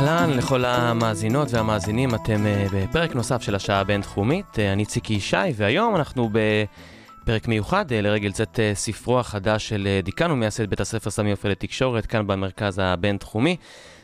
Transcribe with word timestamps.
אהלן 0.00 0.30
לכל 0.30 0.64
המאזינות 0.64 1.48
והמאזינים, 1.50 2.14
אתם 2.14 2.46
אה, 2.46 2.66
בפרק 2.72 3.14
נוסף 3.14 3.42
של 3.42 3.54
השעה 3.54 3.80
הבינתחומית. 3.80 4.58
אה, 4.58 4.72
אני 4.72 4.84
ציקי 4.84 5.14
ישי, 5.14 5.36
והיום 5.56 5.96
אנחנו 5.96 6.30
בפרק 6.32 7.48
מיוחד 7.48 7.92
אה, 7.92 8.00
לרגל 8.00 8.32
צאת 8.32 8.58
ספרו 8.74 9.20
החדש 9.20 9.68
של 9.68 10.00
דיקן 10.02 10.30
ומייסד 10.30 10.70
בית 10.70 10.80
הספר 10.80 11.10
סמי 11.10 11.30
עופר 11.30 11.48
לתקשורת, 11.48 12.06
כאן 12.06 12.26
במרכז 12.26 12.78
הבינתחומי, 12.82 13.56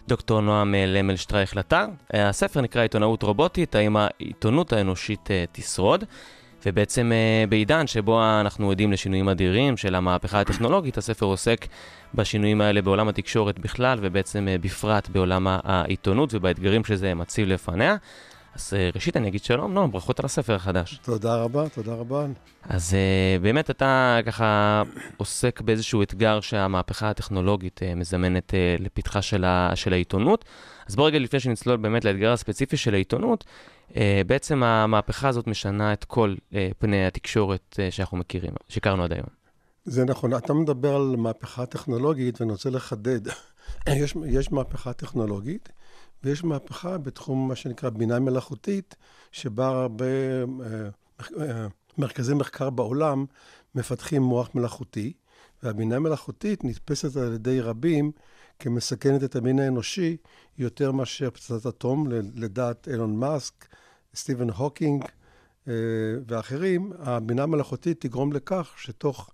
דוקטור 0.09 0.41
נועם 0.41 0.75
למל 0.87 1.17
שטרייך 1.17 1.57
לטר. 1.57 1.87
הספר 2.15 2.61
נקרא 2.61 2.83
עיתונאות 2.83 3.23
רובוטית, 3.23 3.75
האם 3.75 3.97
העיתונות 3.97 4.73
האנושית 4.73 5.29
תשרוד. 5.53 6.05
ובעצם 6.67 7.13
אה, 7.13 7.45
בעידן 7.49 7.87
שבו 7.87 8.23
אנחנו 8.41 8.71
עדים 8.71 8.93
לשינויים 8.93 9.29
אדירים 9.29 9.77
של 9.77 9.95
המהפכה 9.95 10.41
הטכנולוגית, 10.41 10.99
הספר 10.99 11.27
עוסק 11.27 11.67
בשינויים 12.15 12.61
האלה 12.61 12.83
בעולם 12.83 13.09
התקשורת 13.09 13.59
בכלל, 13.59 13.99
ובעצם 14.03 14.49
אה, 14.49 14.59
בפרט 14.59 15.09
בעולם 15.09 15.47
העיתונות 15.49 16.31
ובאתגרים 16.33 16.85
שזה 16.85 17.15
מציב 17.15 17.49
לפניה. 17.49 17.97
אז 18.55 18.75
אה, 18.77 18.91
ראשית 18.95 19.17
אני 19.17 19.29
אגיד 19.29 19.45
שלום, 19.45 19.75
נועם, 19.75 19.91
ברכות 19.91 20.21
על 20.21 20.27
הספר 20.27 20.55
החדש. 20.55 21.01
תודה 21.03 21.37
רבה, 21.37 21.69
תודה 21.69 21.95
רבה. 21.95 22.27
אז 22.69 22.97
באמת 23.43 23.71
אתה 23.71 24.19
ככה 24.27 24.83
עוסק 25.17 25.61
באיזשהו 25.61 26.03
אתגר 26.03 26.41
שהמהפכה 26.41 27.11
הטכנולוגית 27.11 27.81
מזמנת 27.97 28.55
לפתחה 28.79 29.23
של, 29.23 29.45
ה, 29.45 29.73
של 29.75 29.93
העיתונות. 29.93 30.45
אז 30.89 30.97
בוא 30.97 31.07
רגע 31.07 31.19
לפני 31.19 31.41
שנצלול 31.41 31.77
באמת 31.77 32.05
לאתגר 32.05 32.33
הספציפי 32.33 32.77
של 32.77 32.95
העיתונות, 32.95 33.45
בעצם 34.27 34.63
המהפכה 34.63 35.29
הזאת 35.29 35.47
משנה 35.47 35.93
את 35.93 36.05
כל 36.05 36.35
uh, 36.39 36.55
פני 36.79 37.07
התקשורת 37.07 37.77
uh, 37.77 37.91
שאנחנו 37.91 38.17
מכירים, 38.17 38.53
שהכרנו 38.69 39.05
עד 39.05 39.13
היום. 39.13 39.27
זה 39.85 40.05
נכון, 40.05 40.37
אתה 40.37 40.55
מדבר 40.55 40.97
על 40.97 41.17
מהפכה 41.17 41.67
טכנולוגית, 41.67 42.41
ואני 42.41 42.53
רוצה 42.53 42.71
לחדד. 42.71 43.21
יש, 43.87 44.15
יש 44.27 44.53
מהפכה 44.53 44.93
טכנולוגית, 44.93 45.69
ויש 46.25 46.45
מהפכה 46.45 46.99
בתחום 46.99 47.49
מה 47.49 47.57
שנקרא 47.57 47.91
בינה 47.91 48.19
מלאכותית, 48.19 48.97
שבה 49.33 49.67
הרבה 49.69 50.05
מרכזי 51.99 52.35
מחקר 52.35 52.71
בעולם 52.71 53.25
מפתחים 53.75 54.23
מוח 54.23 54.51
מלאכותי, 54.55 55.13
והבינה 55.63 55.99
מלאכותית 55.99 56.65
נתפסת 56.65 57.17
על 57.17 57.35
ידי 57.35 57.61
רבים 57.61 58.13
כמסכנת 58.59 59.25
את 59.25 59.37
המין 59.37 59.59
האנושי 59.59 60.17
יותר 60.59 60.93
מאשר 60.93 61.31
פצצת 61.31 61.67
אטום, 61.67 62.07
לדעת 62.35 62.89
אילון 62.89 63.17
מאסק, 63.17 63.66
סטיבן 64.17 64.51
הוקינג 64.51 65.05
אה, 65.69 65.73
ואחרים, 66.27 66.93
הבינה 66.99 67.43
המלאכותית 67.43 68.01
תגרום 68.01 68.33
לכך 68.33 68.75
שתוך 68.77 69.31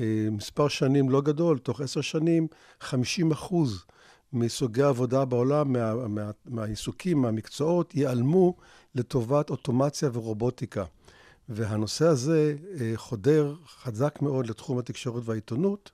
אה, 0.00 0.28
מספר 0.30 0.68
שנים 0.68 1.10
לא 1.10 1.20
גדול, 1.20 1.58
תוך 1.58 1.80
עשר 1.80 2.00
שנים, 2.00 2.46
50 2.80 3.30
אחוז 3.30 3.84
מסוגי 4.32 4.82
העבודה 4.82 5.24
בעולם, 5.24 5.72
מה, 5.72 6.08
מה, 6.08 6.30
מהעיסוקים, 6.44 7.22
מהמקצועות, 7.22 7.94
ייעלמו 7.94 8.56
לטובת 8.94 9.50
אוטומציה 9.50 10.10
ורובוטיקה. 10.12 10.84
והנושא 11.48 12.06
הזה 12.06 12.54
אה, 12.80 12.92
חודר 12.96 13.54
חזק 13.66 14.22
מאוד 14.22 14.46
לתחום 14.46 14.78
התקשורת 14.78 15.22
והעיתונות, 15.26 15.90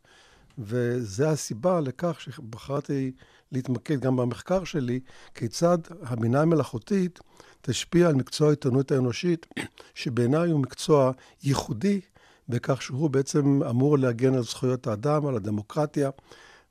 וזה 0.58 1.30
הסיבה 1.30 1.80
לכך 1.80 2.20
שבחרתי 2.20 3.12
להתמקד 3.52 4.00
גם 4.00 4.16
במחקר 4.16 4.64
שלי, 4.64 5.00
כיצד 5.34 5.78
הבינה 6.02 6.42
המלאכותית 6.42 7.20
תשפיע 7.60 8.08
על 8.08 8.14
מקצוע 8.14 8.48
העיתונות 8.48 8.92
האנושית, 8.92 9.46
שבעיניי 9.94 10.50
הוא 10.50 10.60
מקצוע 10.60 11.12
ייחודי, 11.42 12.00
בכך 12.48 12.82
שהוא 12.82 13.10
בעצם 13.10 13.62
אמור 13.70 13.98
להגן 13.98 14.34
על 14.34 14.42
זכויות 14.42 14.86
האדם, 14.86 15.26
על 15.26 15.36
הדמוקרטיה, 15.36 16.10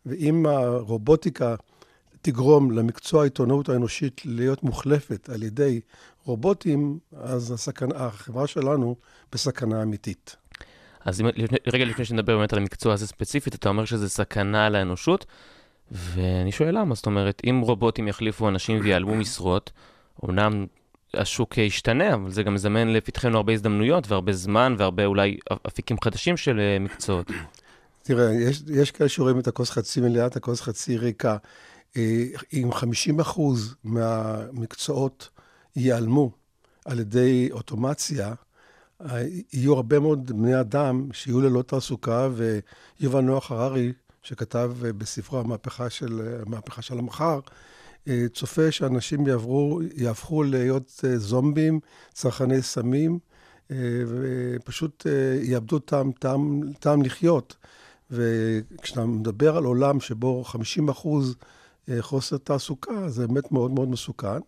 ואם 0.06 0.46
הרובוטיקה 0.46 1.56
תגרום 2.22 2.72
למקצוע 2.72 3.22
העיתונאות 3.22 3.70
האנושית 3.70 4.22
להיות 4.26 4.64
מוחלפת 4.64 5.30
על 5.30 5.44
ידי 5.44 5.80
רובוטים, 6.24 7.00
אז 7.16 7.52
הסכנה, 7.52 7.96
החברה 7.96 8.48
שלנו 8.48 8.96
בסכנה 9.32 9.82
אמיתית. 9.84 10.36
אז 11.08 11.24
רגע 11.74 11.86
לפני 11.86 12.06
שנדבר 12.06 12.38
באמת 12.38 12.54
על 12.54 12.60
המקצוע 12.60 12.94
הזה 12.94 13.08
ספציפית, 13.08 13.56
אתה 13.56 13.70
אומר 13.70 13.86
שזה 13.86 14.10
סכנה 14.10 14.70
לאנושות, 14.70 15.26
ואני 15.92 16.52
שואל 16.52 16.80
למה, 16.80 16.96
זאת 16.96 17.06
אומרת, 17.06 17.42
אם 17.50 17.62
רובוטים 17.64 18.08
יחליפו 18.08 18.50
אנשים 18.50 18.80
ויעלמו 18.84 19.16
משרות, 19.16 19.72
אמנם 20.26 20.66
השוק 21.14 21.58
ישתנה, 21.58 22.14
אבל 22.14 22.32
זה 22.32 22.44
גם 22.44 22.54
מזמן 22.54 22.88
לפתחנו 22.88 23.38
הרבה 23.38 23.54
הזדמנויות 23.54 24.12
והרבה 24.12 24.34
זמן 24.34 24.76
והרבה 24.78 25.06
אולי 25.06 25.38
אפיקים 25.68 25.98
חדשים 26.04 26.38
של 26.38 26.60
אה, 26.60 26.80
מקצועות. 26.80 27.32
תראה, 28.04 28.34
יש, 28.34 28.62
יש 28.74 28.92
כאלה 28.92 29.10
שרואים 29.10 29.40
את 29.40 29.48
הכוס 29.48 29.70
חצי 29.70 30.02
מלאה, 30.02 30.26
את 30.26 30.36
הכוס 30.36 30.62
חצי 30.62 30.98
ריקה. 30.98 31.38
אם 32.54 32.70
50 32.72 33.20
אחוז 33.20 33.76
מהמקצועות 33.84 35.30
ייעלמו 35.76 36.32
על 36.86 37.00
ידי 37.00 37.50
אוטומציה, 37.52 38.34
יהיו 39.54 39.74
הרבה 39.74 40.00
מאוד 40.00 40.32
בני 40.32 40.60
אדם 40.60 41.10
שיהיו 41.14 41.42
ללא 41.42 41.62
תעסוקה, 41.62 42.30
ויובל 42.34 43.22
נוח 43.22 43.52
הררי, 43.52 43.94
שכתב 44.24 44.72
בספרו 44.82 45.40
המהפכה 45.40 45.90
של, 45.90 46.42
המהפכה 46.46 46.82
של 46.82 47.00
המחר, 47.00 47.40
צופה 48.34 48.72
שאנשים 48.72 49.28
יעברו, 49.28 49.80
יהפכו 49.96 50.44
להיות 50.44 51.04
זומבים, 51.16 51.80
צרכני 52.14 52.62
סמים, 52.62 53.20
ופשוט 54.08 55.06
יאבדו 55.42 55.80
טעם, 55.80 56.12
טעם, 56.12 56.62
טעם 56.80 57.02
לחיות. 57.02 57.56
וכשאתה 58.12 59.06
מדבר 59.06 59.58
על 59.58 59.64
עולם 59.64 60.00
שבו 60.00 60.44
50 60.44 60.90
אחוז 60.90 61.36
חוסר 62.00 62.38
תעסוקה, 62.38 63.10
זה 63.10 63.28
באמת 63.28 63.52
מאוד 63.52 63.72
מאוד 63.72 63.90
מסוכן. 63.90 64.40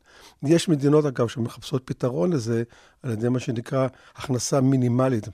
יש 0.43 0.69
מדינות, 0.69 1.05
אגב, 1.05 1.27
שמחפשות 1.27 1.81
פתרון 1.85 2.33
לזה 2.33 2.63
על 3.03 3.11
ידי 3.11 3.29
מה 3.29 3.39
שנקרא 3.39 3.87
הכנסה 4.15 4.61
מינימלית, 4.61 5.27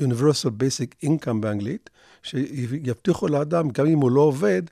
Universal 0.00 0.50
Basic 0.60 1.06
Income 1.06 1.38
באנגלית, 1.40 1.90
שיבטיחו 2.22 3.28
לאדם, 3.28 3.70
גם 3.70 3.86
אם 3.86 3.98
הוא 3.98 4.10
לא 4.10 4.20
עובד, 4.20 4.62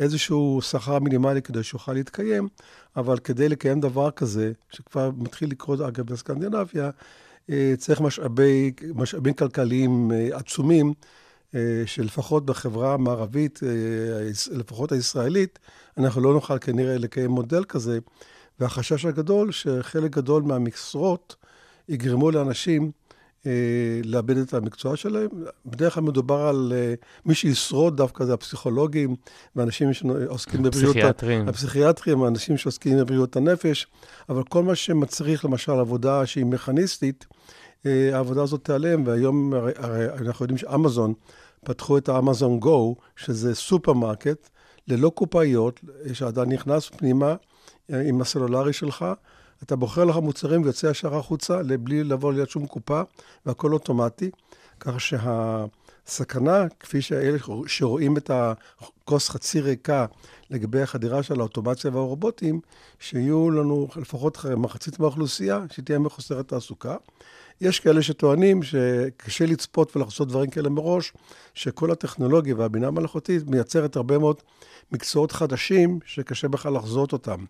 איזשהו 0.00 0.58
שכר 0.62 0.98
מינימלי 0.98 1.42
כדי 1.42 1.62
שיוכל 1.62 1.92
להתקיים, 1.92 2.48
אבל 2.96 3.18
כדי 3.18 3.48
לקיים 3.48 3.80
דבר 3.80 4.10
כזה, 4.10 4.52
שכבר 4.70 5.10
מתחיל 5.16 5.50
לקרות, 5.50 5.80
אגב, 5.80 6.06
בסקנדינביה, 6.06 6.90
צריך 7.78 8.00
משאבי, 8.00 8.72
משאבים 8.94 9.34
כלכליים 9.34 10.10
עצומים. 10.32 10.94
שלפחות 11.86 12.46
בחברה 12.46 12.94
המערבית, 12.94 13.60
לפחות 14.52 14.92
הישראלית, 14.92 15.58
אנחנו 15.98 16.20
לא 16.20 16.32
נוכל 16.32 16.58
כנראה 16.58 16.98
לקיים 16.98 17.30
מודל 17.30 17.64
כזה. 17.64 17.98
והחשש 18.60 19.04
הגדול 19.04 19.52
שחלק 19.52 20.10
גדול 20.16 20.42
מהמשרות 20.42 21.36
יגרמו 21.88 22.30
לאנשים 22.30 22.90
אה, 23.46 23.52
לאבד 24.04 24.36
את 24.36 24.54
המקצוע 24.54 24.96
שלהם. 24.96 25.28
בדרך 25.66 25.94
כלל 25.94 26.02
מדובר 26.02 26.40
על 26.40 26.72
אה, 26.76 26.94
מי 27.26 27.34
שישרוד 27.34 27.96
דווקא 27.96 28.24
זה 28.24 28.34
הפסיכולוגים 28.34 29.16
ואנשים 29.56 29.92
שעוסקים 29.92 30.62
בבריאות... 30.62 30.96
הפסיכיאטרים. 30.96 31.48
הפסיכיאטרים, 31.48 32.22
האנשים 32.22 32.56
שעוסקים 32.56 32.98
בבריאות 32.98 33.36
הנפש, 33.36 33.86
אבל 34.28 34.42
כל 34.42 34.62
מה 34.62 34.74
שמצריך, 34.74 35.44
למשל, 35.44 35.72
עבודה 35.72 36.26
שהיא 36.26 36.46
מכניסטית, 36.46 37.26
העבודה 37.84 38.42
הזאת 38.42 38.64
תיעלם, 38.64 39.06
והיום 39.06 39.54
הרי, 39.54 39.72
הרי 39.76 40.08
אנחנו 40.08 40.44
יודעים 40.44 40.58
שאמזון 40.58 41.14
פתחו 41.64 41.98
את 41.98 42.08
ה 42.08 42.15
Amazon 42.15 42.60
Go, 42.60 42.96
שזה 43.16 43.54
סופרמרקט, 43.54 44.48
ללא 44.88 45.10
קופאיות, 45.14 45.80
שאתה 46.12 46.44
נכנס 46.44 46.88
פנימה 46.88 47.34
עם 47.88 48.20
הסלולרי 48.20 48.72
שלך, 48.72 49.04
אתה 49.62 49.76
בוחר 49.76 50.04
לך 50.04 50.16
מוצרים 50.16 50.62
ויוצא 50.62 50.86
ישר 50.86 51.16
החוצה, 51.16 51.60
בלי 51.80 52.04
לבוא 52.04 52.32
ליד 52.32 52.48
שום 52.48 52.66
קופה, 52.66 53.02
והכל 53.46 53.72
אוטומטי, 53.72 54.30
כך 54.80 55.00
שהסכנה, 55.00 56.66
כפי 56.80 57.02
שאלה 57.02 57.38
שרואים 57.66 58.16
את 58.16 58.30
הכוס 58.34 59.28
חצי 59.28 59.60
ריקה 59.60 60.06
לגבי 60.50 60.82
החדירה 60.82 61.22
של 61.22 61.40
האוטומציה 61.40 61.90
והרובוטים, 61.90 62.60
שיהיו 62.98 63.50
לנו 63.50 63.88
לפחות 63.96 64.44
מחצית 64.56 64.98
מהאוכלוסייה, 64.98 65.64
שתהיה 65.70 65.98
מחוסרת 65.98 66.48
תעסוקה. 66.48 66.96
יש 67.60 67.80
כאלה 67.80 68.02
שטוענים 68.02 68.62
שקשה 68.62 69.46
לצפות 69.46 69.96
ולעשות 69.96 70.28
דברים 70.28 70.50
כאלה 70.50 70.68
מראש, 70.68 71.12
שכל 71.54 71.90
הטכנולוגיה 71.90 72.54
והבינה 72.58 72.88
המלאכותית 72.88 73.46
מייצרת 73.46 73.96
הרבה 73.96 74.18
מאוד 74.18 74.36
מקצועות 74.92 75.32
חדשים 75.32 75.98
שקשה 76.04 76.48
בכלל 76.48 76.74
לחזות 76.74 77.12
אותם. 77.12 77.44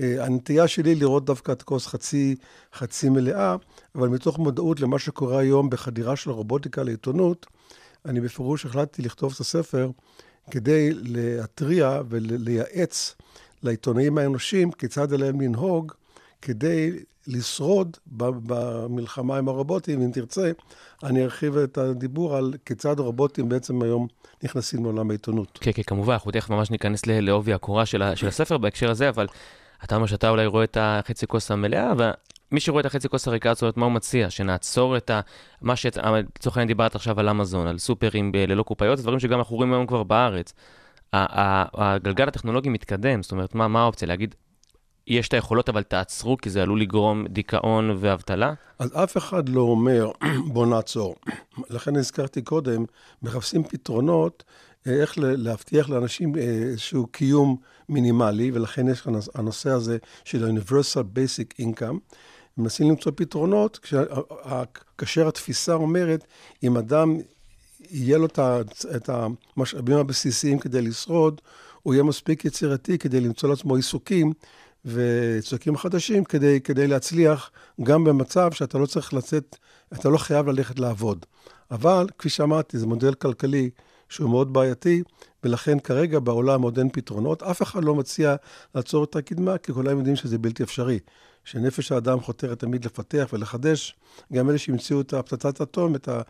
אה, 0.00 0.24
הנטייה 0.24 0.68
שלי 0.68 0.94
לראות 0.94 1.24
דווקא 1.24 1.52
את 1.52 1.60
הכוס 1.62 1.86
חצי, 1.86 2.36
חצי 2.74 3.08
מלאה, 3.08 3.56
אבל 3.94 4.08
מתוך 4.08 4.38
מודעות 4.38 4.80
למה 4.80 4.98
שקורה 4.98 5.38
היום 5.38 5.70
בחדירה 5.70 6.16
של 6.16 6.30
הרובוטיקה 6.30 6.82
לעיתונות, 6.82 7.46
אני 8.04 8.20
בפירוש 8.20 8.66
החלטתי 8.66 9.02
לכתוב 9.02 9.32
את 9.34 9.40
הספר 9.40 9.90
כדי 10.50 10.90
להתריע 10.92 12.00
ולייעץ 12.08 13.14
לעיתונאים 13.62 14.18
האנושיים 14.18 14.72
כיצד 14.72 15.12
עליהם 15.12 15.40
לנהוג 15.40 15.92
כדי 16.42 16.90
לשרוד 17.26 17.96
במלחמה 18.06 19.38
עם 19.38 19.48
הרובוטים. 19.48 20.02
אם 20.02 20.10
תרצה, 20.10 20.52
אני 21.04 21.24
ארחיב 21.24 21.56
את 21.56 21.78
הדיבור 21.78 22.36
על 22.36 22.54
כיצד 22.64 22.98
הרובוטים 22.98 23.48
בעצם 23.48 23.82
היום 23.82 24.06
נכנסים 24.42 24.84
לעולם 24.84 25.10
העיתונות. 25.10 25.58
כן, 25.60 25.70
כן, 25.74 25.82
כמובן, 25.82 26.12
אנחנו 26.12 26.30
תכף 26.30 26.50
ממש 26.50 26.70
ניכנס 26.70 27.06
לעובי 27.06 27.52
הקורה 27.52 27.86
של, 27.86 28.02
של 28.14 28.28
הספר 28.28 28.58
בהקשר 28.58 28.90
הזה, 28.90 29.08
אבל 29.08 29.26
אתה 29.84 29.96
אומר 29.96 30.06
שאתה 30.06 30.30
אולי 30.30 30.46
רואה 30.46 30.64
את 30.64 30.76
החצי 30.80 31.26
כוס 31.26 31.50
המלאה, 31.50 31.92
ומי 31.98 32.60
שרואה 32.60 32.80
את 32.80 32.86
החצי 32.86 33.08
כוס 33.08 33.28
הריקה 33.28 33.50
הזאת, 33.50 33.76
מה 33.76 33.84
הוא 33.84 33.92
מציע? 33.92 34.30
שנעצור 34.30 34.96
את 34.96 35.10
ה... 35.10 35.20
מה 35.62 35.76
ש... 35.76 35.86
לצורך 35.86 36.56
העניין 36.56 36.68
דיברת 36.68 36.94
עכשיו 36.94 37.20
על 37.20 37.28
אמזון, 37.28 37.66
על 37.66 37.78
סופרים 37.78 38.32
ב... 38.32 38.36
ללא 38.36 38.62
קופאיות, 38.62 38.98
דברים 38.98 39.18
שגם 39.18 39.38
אנחנו 39.38 39.56
רואים 39.56 39.72
היום 39.72 39.86
כבר 39.86 40.02
בארץ. 40.02 40.54
הגלגל 41.12 42.28
הטכנולוגי 42.28 42.68
מתקדם, 42.68 43.22
זאת 43.22 43.32
אומרת, 43.32 43.54
מה, 43.54 43.68
מה 43.68 43.82
האופציה? 43.82 44.08
להגיד, 44.08 44.34
יש 45.08 45.28
את 45.28 45.34
היכולות, 45.34 45.68
אבל 45.68 45.82
תעצרו, 45.82 46.36
כי 46.36 46.50
זה 46.50 46.62
עלול 46.62 46.80
לגרום 46.80 47.26
דיכאון 47.26 47.96
ואבטלה? 48.00 48.52
אז 48.78 48.90
אף 48.94 49.16
אחד 49.16 49.48
לא 49.48 49.60
אומר, 49.60 50.10
בוא 50.52 50.66
נעצור. 50.66 51.16
לכן 51.70 51.96
הזכרתי 51.96 52.42
קודם, 52.42 52.84
מחפשים 53.22 53.64
פתרונות 53.64 54.44
אה, 54.86 54.92
איך 54.92 55.14
להבטיח 55.18 55.88
לאנשים 55.88 56.36
אה, 56.36 56.40
איזשהו 56.42 57.06
קיום 57.06 57.56
מינימלי, 57.88 58.50
ולכן 58.54 58.88
יש 58.88 59.02
הנושא 59.34 59.70
הזה 59.70 59.98
של 60.24 60.44
ה-Universal 60.44 61.16
Basic 61.16 61.62
Income. 61.62 62.14
מנסים 62.58 62.90
למצוא 62.90 63.12
פתרונות, 63.16 63.78
כאשר 64.98 65.28
התפיסה 65.28 65.74
אומרת, 65.74 66.24
אם 66.62 66.76
אדם 66.76 67.16
יהיה 67.90 68.18
לו 68.18 68.26
את 68.96 69.08
המשאבים 69.08 69.96
הבסיסיים 69.96 70.58
כדי 70.58 70.82
לשרוד, 70.82 71.40
הוא 71.82 71.94
יהיה 71.94 72.02
מספיק 72.02 72.44
יצירתי 72.44 72.98
כדי 72.98 73.20
למצוא 73.20 73.48
לעצמו 73.48 73.76
עיסוקים 73.76 74.32
וצועקים 74.84 75.76
חדשים 75.76 76.24
כדי, 76.24 76.60
כדי 76.60 76.86
להצליח 76.86 77.50
גם 77.82 78.04
במצב 78.04 78.52
שאתה 78.52 78.78
לא 78.78 78.86
צריך 78.86 79.14
לצאת, 79.14 79.56
אתה 79.92 80.08
לא 80.08 80.18
חייב 80.18 80.48
ללכת 80.48 80.78
לעבוד. 80.78 81.26
אבל, 81.70 82.06
כפי 82.18 82.28
שאמרתי, 82.28 82.78
זה 82.78 82.86
מודל 82.86 83.14
כלכלי 83.14 83.70
שהוא 84.08 84.30
מאוד 84.30 84.52
בעייתי, 84.52 85.02
ולכן 85.44 85.78
כרגע 85.78 86.18
בעולם 86.18 86.62
עוד 86.62 86.78
אין 86.78 86.88
פתרונות. 86.92 87.42
אף 87.42 87.62
אחד 87.62 87.84
לא 87.84 87.94
מציע 87.94 88.36
לעצור 88.74 89.04
את 89.04 89.16
הקדמה, 89.16 89.58
כי 89.58 89.72
כולם 89.72 89.98
יודעים 89.98 90.16
שזה 90.16 90.38
בלתי 90.38 90.62
אפשרי. 90.62 90.98
שנפש 91.44 91.92
האדם 91.92 92.20
חותרת 92.20 92.58
תמיד 92.58 92.84
לפתח 92.84 93.28
ולחדש. 93.32 93.96
גם 94.32 94.50
אלה 94.50 94.58
שהמציאו 94.58 95.00
את 95.00 95.12
הפצצת 95.12 95.60
אטום, 95.60 95.94
את, 95.94 96.08
ה, 96.08 96.20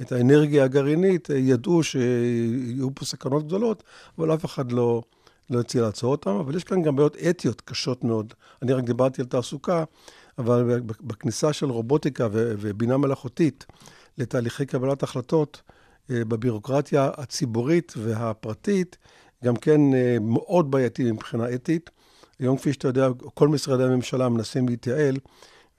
את 0.00 0.12
האנרגיה 0.12 0.64
הגרעינית, 0.64 1.28
ידעו 1.30 1.82
שיהיו 1.82 2.94
פה 2.94 3.04
סכנות 3.04 3.46
גדולות, 3.46 3.82
אבל 4.18 4.34
אף 4.34 4.44
אחד 4.44 4.72
לא, 4.72 5.02
לא 5.50 5.60
הציע 5.60 5.82
לעצור 5.82 6.10
אותם, 6.10 6.30
אבל 6.30 6.56
יש 6.56 6.64
כאן 6.64 6.82
גם 6.82 6.96
בעיות 6.96 7.16
אתיות 7.16 7.60
קשות 7.60 8.04
מאוד. 8.04 8.34
אני 8.62 8.72
רק 8.72 8.84
דיברתי 8.84 9.22
על 9.22 9.26
תעסוקה, 9.26 9.84
אבל 10.38 10.80
בכניסה 11.00 11.52
של 11.52 11.66
רובוטיקה 11.66 12.28
ובינה 12.32 12.96
מלאכותית 12.96 13.66
לתהליכי 14.18 14.66
קבלת 14.66 15.02
החלטות, 15.02 15.62
אה, 16.10 16.24
בבירוקרטיה 16.24 17.10
הציבורית 17.16 17.94
והפרטית, 17.96 18.96
גם 19.44 19.56
כן 19.56 19.94
אה, 19.94 20.16
מאוד 20.20 20.70
בעייתי 20.70 21.12
מבחינה 21.12 21.54
אתית. 21.54 21.90
היום, 22.38 22.56
כפי 22.56 22.72
שאתה 22.72 22.88
יודע, 22.88 23.08
כל 23.34 23.48
משרדי 23.48 23.84
הממשלה 23.84 24.28
מנסים 24.28 24.68
להתייעל 24.68 25.16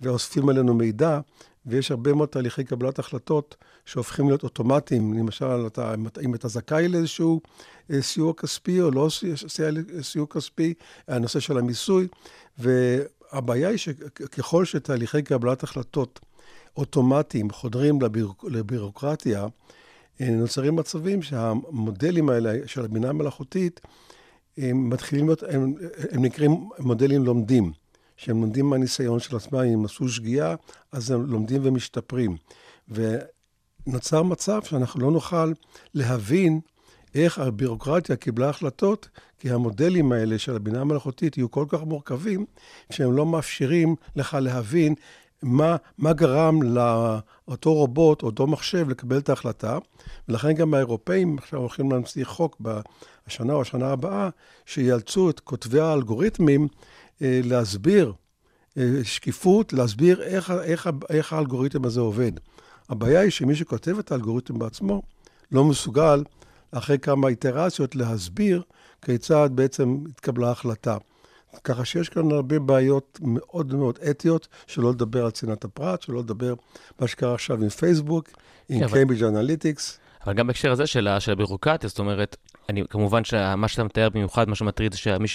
ואוספים 0.02 0.50
עלינו 0.50 0.74
מידע, 0.74 1.20
ויש 1.66 1.92
הרבה 1.92 2.14
מאוד 2.14 2.30
תהליכי 2.30 2.64
קבלת 2.64 3.00
החלטות 3.00 3.56
שהופכים 3.90 4.28
להיות 4.28 4.44
אוטומטיים. 4.44 5.14
למשל, 5.14 5.68
אתה, 5.68 5.94
אם 6.22 6.36
אתה 6.36 6.48
זכאי 6.48 6.88
לאיזשהו 6.88 7.42
אה, 7.92 8.02
סיוע 8.02 8.34
כספי 8.34 8.82
או 8.82 8.92
לא 8.92 9.08
סיוע 10.02 10.26
כספי, 10.30 10.74
הנושא 11.08 11.40
של 11.40 11.58
המיסוי. 11.58 12.08
והבעיה 12.58 13.70
היא 13.70 13.78
שככל 13.78 14.66
שתהליכי 14.66 15.22
קבלת 15.22 15.64
החלטות 15.64 16.20
אוטומטיים 16.78 17.52
חודרים 17.52 18.02
לבירוק, 18.02 18.46
לבירוקרטיה, 18.48 19.48
אה, 20.22 20.30
נוצרים 20.30 20.76
מצבים 20.76 21.22
שהמודלים 21.22 22.30
האלה 22.30 22.54
של 22.66 22.86
הבינה 22.86 23.10
המלאכותית, 23.10 23.80
הם 24.58 24.90
מתחילים 24.90 25.26
להיות, 25.26 25.44
הם, 25.44 25.74
הם 26.12 26.26
נקראים 26.26 26.70
מודלים 26.80 27.26
לומדים. 27.26 27.72
שהם 28.18 28.42
לומדים 28.42 28.66
מהניסיון 28.66 29.20
של 29.20 29.36
עצמם, 29.36 29.60
אם 29.60 29.86
עשו 29.86 30.10
שגיאה, 30.10 30.56
אז 30.92 31.12
הם 31.12 31.26
לומדים 31.26 31.62
ומשתפרים. 31.64 32.38
ונוצר 33.88 34.24
מצב 34.24 34.64
שאנחנו 34.64 35.02
לא 35.02 35.12
נוכל 35.12 35.52
להבין 35.94 36.60
איך 37.16 37.40
הבירוקרטיה 37.40 38.16
קיבלה 38.16 38.50
החלטות, 38.50 39.10
כי 39.40 39.52
המודלים 39.52 40.12
האלה 40.12 40.40
של 40.40 40.56
הבינה 40.56 40.82
המלאכותית 40.82 41.38
יהיו 41.38 41.52
כל 41.52 41.66
כך 41.70 41.82
מורכבים, 41.82 42.46
שהם 42.90 43.12
לא 43.12 43.26
מאפשרים 43.26 43.96
לך 44.16 44.38
להבין 44.42 44.96
מה, 45.44 45.76
מה 45.98 46.14
גרם 46.14 46.62
לאותו 46.62 47.74
רובוט, 47.74 48.24
אותו 48.24 48.48
מחשב, 48.48 48.90
לקבל 48.90 49.18
את 49.18 49.30
ההחלטה. 49.30 49.78
ולכן 50.30 50.54
גם 50.54 50.74
האירופאים 50.74 51.38
עכשיו 51.38 51.60
הולכים 51.60 51.92
להמציא 51.92 52.26
חוק 52.26 52.62
בשנה 53.28 53.54
או 53.54 53.62
השנה 53.62 53.92
הבאה, 53.92 54.30
שיאלצו 54.66 55.30
את 55.30 55.40
כותבי 55.40 55.80
האלגוריתמים 55.80 56.68
אה, 57.22 57.40
להסביר, 57.44 58.14
אה, 58.78 58.84
שקיפות, 59.04 59.74
להסביר 59.74 60.24
איך, 60.24 60.52
איך, 60.52 60.90
איך 61.10 61.34
האלגוריתם 61.34 61.86
הזה 61.86 62.00
עובד. 62.00 62.32
הבעיה 62.90 63.20
היא 63.20 63.32
שמי 63.32 63.56
שכותב 63.56 64.00
את 64.00 64.12
האלגוריתם 64.12 64.60
בעצמו 64.60 65.02
לא 65.52 65.64
מסוגל, 65.64 66.24
אחרי 66.72 67.00
כמה 67.00 67.28
איטרציות, 67.28 67.96
להסביר 67.96 68.62
כיצד 69.02 69.50
בעצם 69.54 69.98
התקבלה 70.10 70.48
ההחלטה. 70.48 70.98
ככה 71.64 71.86
שיש 71.86 72.10
כאן 72.10 72.32
הרבה 72.32 72.60
בעיות 72.60 73.20
מאוד 73.22 73.76
מאוד 73.76 74.00
אתיות, 74.10 74.48
שלא 74.68 74.90
לדבר 74.92 75.26
על 75.26 75.32
צנעת 75.32 75.64
הפרט, 75.64 76.02
שלא 76.02 76.20
לדבר 76.20 76.54
מה 77.00 77.08
שקרה 77.08 77.34
עכשיו 77.34 77.64
עם 77.64 77.70
פייסבוק, 77.70 78.30
עם 78.70 78.88
Cambridge 78.88 79.22
כן, 79.22 79.36
Analytics. 79.36 80.00
אבל 80.26 80.34
גם 80.34 80.48
בהקשר 80.48 80.72
הזה 80.72 80.88
של, 80.88 81.08
של 81.20 81.32
הבירוקרטיה, 81.32 81.90
זאת 81.90 82.00
אומרת, 82.00 82.38
אני, 82.70 82.84
כמובן 82.90 83.24
שמה 83.24 83.68
שאתה 83.68 83.84
מתאר 83.84 84.10
במיוחד, 84.10 84.50
מה 84.50 84.56
שמטריד 84.56 84.92
זה 84.92 84.98
שמי 84.98 85.28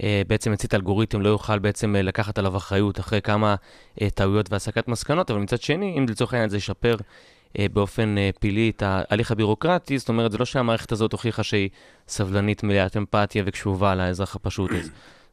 שבעצם 0.00 0.52
הצית 0.52 0.74
אלגוריתם 0.74 1.20
לא 1.20 1.28
יוכל 1.28 1.58
בעצם 1.58 1.96
אה, 1.96 2.02
לקחת 2.02 2.38
עליו 2.38 2.56
אחריות 2.56 3.00
אחרי 3.00 3.20
כמה 3.22 3.54
אה, 4.00 4.10
טעויות 4.10 4.52
והסקת 4.52 4.88
מסקנות, 4.88 5.30
אבל 5.30 5.40
מצד 5.40 5.60
שני, 5.60 5.98
אם 5.98 6.06
לצורך 6.08 6.32
העניין 6.34 6.50
זה 6.50 6.56
ישפר 6.56 6.96
אה, 7.58 7.66
באופן 7.72 8.14
פילי 8.40 8.72
את 8.76 8.82
ההליך 8.82 9.30
הבירוקרטי, 9.30 9.98
זאת 9.98 10.08
אומרת, 10.08 10.32
זה 10.32 10.38
לא 10.38 10.44
שהמערכת 10.44 10.92
הזאת 10.92 11.12
הוכיחה 11.12 11.42
שהיא 11.42 11.68
סבלנית, 12.08 12.62
מלאת 12.62 12.96
אמפתיה 12.96 13.42
וקשובה 13.46 13.94
לאזרח 13.94 14.36
הפשוט. 14.36 14.70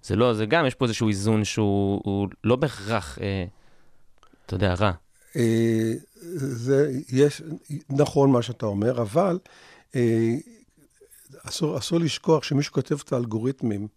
זה 0.03 0.15
לא, 0.15 0.34
זה 0.34 0.46
גם, 0.46 0.65
יש 0.65 0.75
פה 0.75 0.86
איזשהו 0.86 1.08
איזון 1.08 1.43
שהוא 1.43 2.27
לא 2.43 2.55
בהכרח, 2.55 3.20
אה, 3.22 3.46
אתה 4.46 4.55
יודע, 4.55 4.74
רע. 4.74 4.91
אה, 5.36 5.93
זה, 6.36 6.91
יש, 7.10 7.41
נכון 7.89 8.32
מה 8.32 8.41
שאתה 8.41 8.65
אומר, 8.65 9.01
אבל 9.01 9.39
אה, 9.96 10.36
אסור, 11.43 11.77
אסור 11.77 12.00
לשכוח 12.00 12.43
שמי 12.43 12.63
שכותב 12.63 12.98
את 13.03 13.13
האלגוריתמים, 13.13 13.88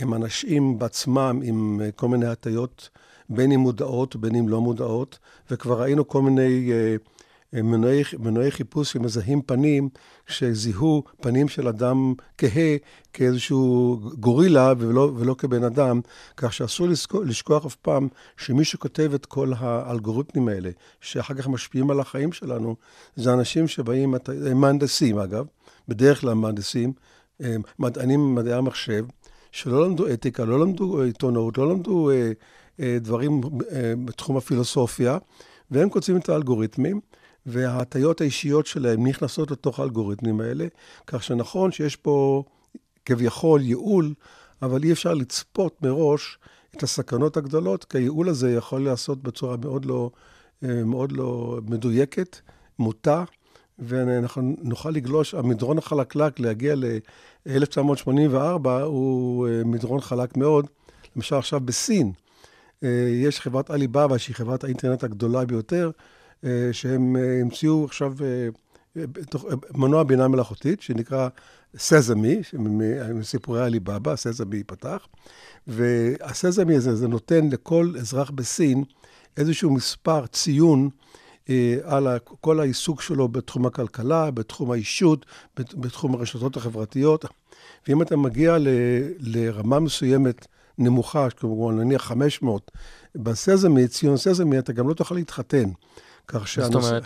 הם 0.00 0.14
אנשים 0.14 0.78
בעצמם 0.78 1.40
עם 1.44 1.80
כל 1.96 2.08
מיני 2.08 2.26
הטיות, 2.26 2.88
בין 3.28 3.52
אם 3.52 3.60
מודעות 3.60 4.16
ובין 4.16 4.34
אם 4.34 4.48
לא 4.48 4.60
מודעות, 4.60 5.18
וכבר 5.50 5.82
ראינו 5.82 6.08
כל 6.08 6.22
מיני 6.22 6.72
אה, 6.72 7.62
מנועי, 7.62 8.02
מנועי 8.18 8.50
חיפוש 8.50 8.92
שמזהים 8.92 9.42
פנים, 9.42 9.88
שזיהו 10.26 11.02
פנים 11.20 11.48
של 11.48 11.68
אדם 11.68 12.14
כהה 12.38 12.76
כאיזשהו 13.12 14.00
גורילה 14.18 14.72
ולא, 14.78 15.12
ולא 15.16 15.34
כבן 15.38 15.64
אדם, 15.64 16.00
כך 16.36 16.52
שאסור 16.52 16.88
לשכוח, 16.88 17.20
לשכוח 17.24 17.66
אף 17.66 17.74
פעם 17.74 18.08
שמי 18.36 18.64
שכותב 18.64 19.10
את 19.14 19.26
כל 19.26 19.52
האלגוריתמים 19.56 20.48
האלה, 20.48 20.70
שאחר 21.00 21.34
כך 21.34 21.48
משפיעים 21.48 21.90
על 21.90 22.00
החיים 22.00 22.32
שלנו, 22.32 22.76
זה 23.16 23.32
אנשים 23.32 23.68
שבאים, 23.68 24.14
הם 24.50 24.60
מהנדסים 24.60 25.18
אגב, 25.18 25.46
בדרך 25.88 26.20
כלל 26.20 26.34
מהנדסים, 26.34 26.92
מדענים 27.78 28.20
במדעי 28.20 28.52
המחשב, 28.52 29.04
שלא 29.52 29.86
למדו 29.86 30.12
אתיקה, 30.12 30.44
לא 30.44 30.60
למדו 30.60 31.02
עיתונות, 31.02 31.58
לא 31.58 31.70
למדו 31.70 32.10
אה, 32.10 32.32
אה, 32.80 32.96
דברים 33.00 33.40
אה, 33.72 33.92
בתחום 34.04 34.36
הפילוסופיה, 34.36 35.18
והם 35.70 35.90
כותבים 35.90 36.16
את 36.16 36.28
האלגוריתמים. 36.28 37.00
וההטיות 37.46 38.20
האישיות 38.20 38.66
שלהם 38.66 39.06
נכנסות 39.06 39.50
לתוך 39.50 39.80
האלגוריתמים 39.80 40.40
האלה, 40.40 40.66
כך 41.06 41.22
שנכון 41.22 41.72
שיש 41.72 41.96
פה 41.96 42.44
כביכול 43.04 43.60
ייעול, 43.60 44.14
אבל 44.62 44.84
אי 44.84 44.92
אפשר 44.92 45.14
לצפות 45.14 45.82
מראש 45.82 46.38
את 46.76 46.82
הסכנות 46.82 47.36
הגדולות, 47.36 47.84
כי 47.84 47.98
הייעול 47.98 48.28
הזה 48.28 48.52
יכול 48.52 48.84
להיעשות 48.84 49.22
בצורה 49.22 49.56
מאוד 49.56 49.84
לא, 49.84 50.10
אה, 50.64 50.84
מאוד 50.84 51.12
לא 51.12 51.58
מדויקת, 51.68 52.36
מוטה, 52.78 53.24
ואנחנו 53.80 54.56
נוכל 54.62 54.90
לגלוש, 54.90 55.34
המדרון 55.34 55.78
החלקלק 55.78 56.40
להגיע 56.40 56.74
ל-1984 56.76 58.68
הוא 58.68 59.48
אה, 59.48 59.64
מדרון 59.64 60.00
חלק 60.00 60.36
מאוד. 60.36 60.66
למשל 61.16 61.36
עכשיו 61.36 61.60
בסין, 61.60 62.12
אה, 62.82 62.88
יש 63.12 63.40
חברת 63.40 63.70
עליבאבא, 63.70 64.18
שהיא 64.18 64.36
חברת 64.36 64.64
האינטרנט 64.64 65.04
הגדולה 65.04 65.44
ביותר, 65.44 65.90
אה, 66.44 66.68
שהם 66.72 67.16
המציאו 67.16 67.84
עכשיו 67.84 68.12
מנוע 69.74 70.02
בינה 70.02 70.28
מלאכותית, 70.28 70.82
שנקרא 70.82 71.28
סזמי, 71.78 72.40
מסיפורי 73.14 73.62
עליבאבא, 73.62 74.16
סזמי 74.16 74.56
ייפתח, 74.56 75.06
והסזמי 75.66 76.76
הזה, 76.76 76.96
זה 76.96 77.08
נותן 77.08 77.48
לכל 77.48 77.92
אזרח 78.00 78.30
בסין 78.30 78.84
איזשהו 79.36 79.70
מספר, 79.70 80.26
ציון, 80.26 80.88
על 81.84 82.06
ה- 82.06 82.18
כל 82.18 82.60
העיסוק 82.60 83.02
שלו 83.02 83.28
בתחום 83.28 83.66
הכלכלה, 83.66 84.30
בתחום 84.30 84.70
האישות, 84.70 85.26
בת- 85.56 85.74
בתחום 85.74 86.14
הרשתות 86.14 86.56
החברתיות. 86.56 87.24
ואם 87.88 88.02
אתה 88.02 88.16
מגיע 88.16 88.58
ל, 88.58 88.68
לרמה 89.18 89.80
מסוימת 89.80 90.46
נמוכה, 90.78 91.30
כמו 91.30 91.72
נניח 91.72 92.02
500, 92.02 92.70
בסזמי, 93.14 93.88
ציון 93.88 94.16
סזמי, 94.16 94.58
אתה 94.58 94.72
גם 94.72 94.88
לא 94.88 94.94
תוכל 94.94 95.14
להתחתן. 95.14 95.64
כך 96.28 96.48
שהנושא? 96.48 96.98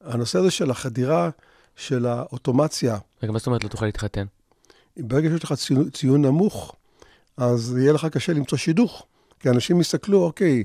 הנושא 0.00 0.38
הזה 0.38 0.50
של 0.50 0.70
החדירה 0.70 1.30
של 1.76 2.06
האוטומציה, 2.06 2.98
רגע, 3.22 3.32
מה 3.32 3.38
זאת 3.38 3.46
אומרת 3.46 3.64
לא 3.64 3.68
תוכל 3.68 3.86
להתחתן? 3.86 4.24
ברגע 4.96 5.28
שיש 5.30 5.44
לך 5.44 5.52
ציון, 5.52 5.90
ציון 5.90 6.22
נמוך, 6.24 6.74
אז 7.36 7.76
יהיה 7.78 7.92
לך 7.92 8.06
קשה 8.06 8.32
למצוא 8.32 8.58
שידוך. 8.58 9.06
כי 9.40 9.48
אנשים 9.50 9.80
יסתכלו, 9.80 10.24
אוקיי, 10.24 10.56
אה, 10.58 10.62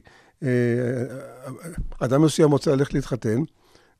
אדם 1.99 2.21
מסוים 2.21 2.51
רוצה 2.51 2.75
ללכת 2.75 2.93
להתחתן, 2.93 3.39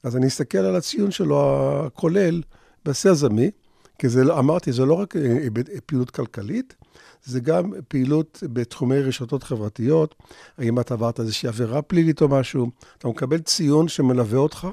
אז 0.04 0.16
אני 0.18 0.28
אסתכל 0.28 0.58
על 0.58 0.76
הציון 0.76 1.12
שלו 1.12 1.40
הכולל 1.86 2.42
בסזמי, 2.86 3.52
כי 4.00 4.10
זה, 4.10 4.24
לא- 4.24 4.40
אמרתי, 4.40 4.72
זה 4.72 4.86
לא 4.86 4.94
רק 4.94 5.16
אה, 5.16 5.22
היבט- 5.38 5.70
פעילות 5.86 6.10
כלכלית, 6.12 6.76
זה 7.24 7.40
גם 7.40 7.72
פעילות 7.88 8.44
בתחומי 8.54 9.00
רשתות 9.00 9.44
חברתיות. 9.44 10.16
האם 10.58 10.80
אתה 10.80 10.94
עברת 10.94 11.20
איזושהי 11.20 11.50
עבירה 11.50 11.82
פלילית 11.82 12.22
או 12.22 12.28
משהו, 12.30 12.70
אתה 12.98 13.08
מקבל 13.08 13.38
ציון 13.40 13.88
שמלווה 13.88 14.40
אותך 14.40 14.68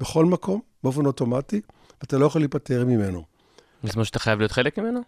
בכל 0.00 0.24
מקום, 0.24 0.60
באופן 0.84 1.06
אוטומטי, 1.06 1.60
ואתה 2.00 2.18
לא 2.18 2.26
יכול 2.26 2.40
להיפטר 2.40 2.84
ממנו. 2.84 3.24
זאת 3.82 3.94
אומרת 3.94 4.06
שאתה 4.06 4.18
חייב 4.18 4.38
להיות 4.38 4.52
חלק 4.52 4.78
ממנו? 4.78 5.00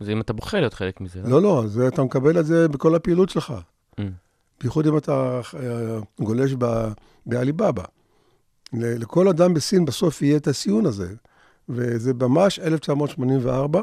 זה 0.00 0.12
אם 0.12 0.20
אתה 0.20 0.32
בוחר 0.32 0.60
להיות 0.60 0.74
חלק 0.74 1.00
מזה. 1.00 1.20
לא, 1.24 1.42
לא, 1.42 1.62
זה, 1.66 1.88
אתה 1.88 2.02
מקבל 2.02 2.40
את 2.40 2.46
זה 2.46 2.68
בכל 2.68 2.94
הפעילות 2.94 3.28
שלך. 3.30 3.54
Mm. 4.00 4.02
בייחוד 4.62 4.86
אם 4.86 4.96
אתה 4.96 5.40
אה, 5.54 5.98
גולש 6.20 6.54
בעליבאבא. 7.26 7.84
לכל 8.72 9.28
אדם 9.28 9.54
בסין 9.54 9.84
בסוף 9.84 10.22
יהיה 10.22 10.36
את 10.36 10.46
הציון 10.46 10.86
הזה, 10.86 11.14
וזה 11.68 12.14
ממש 12.14 12.58
1984, 12.58 13.80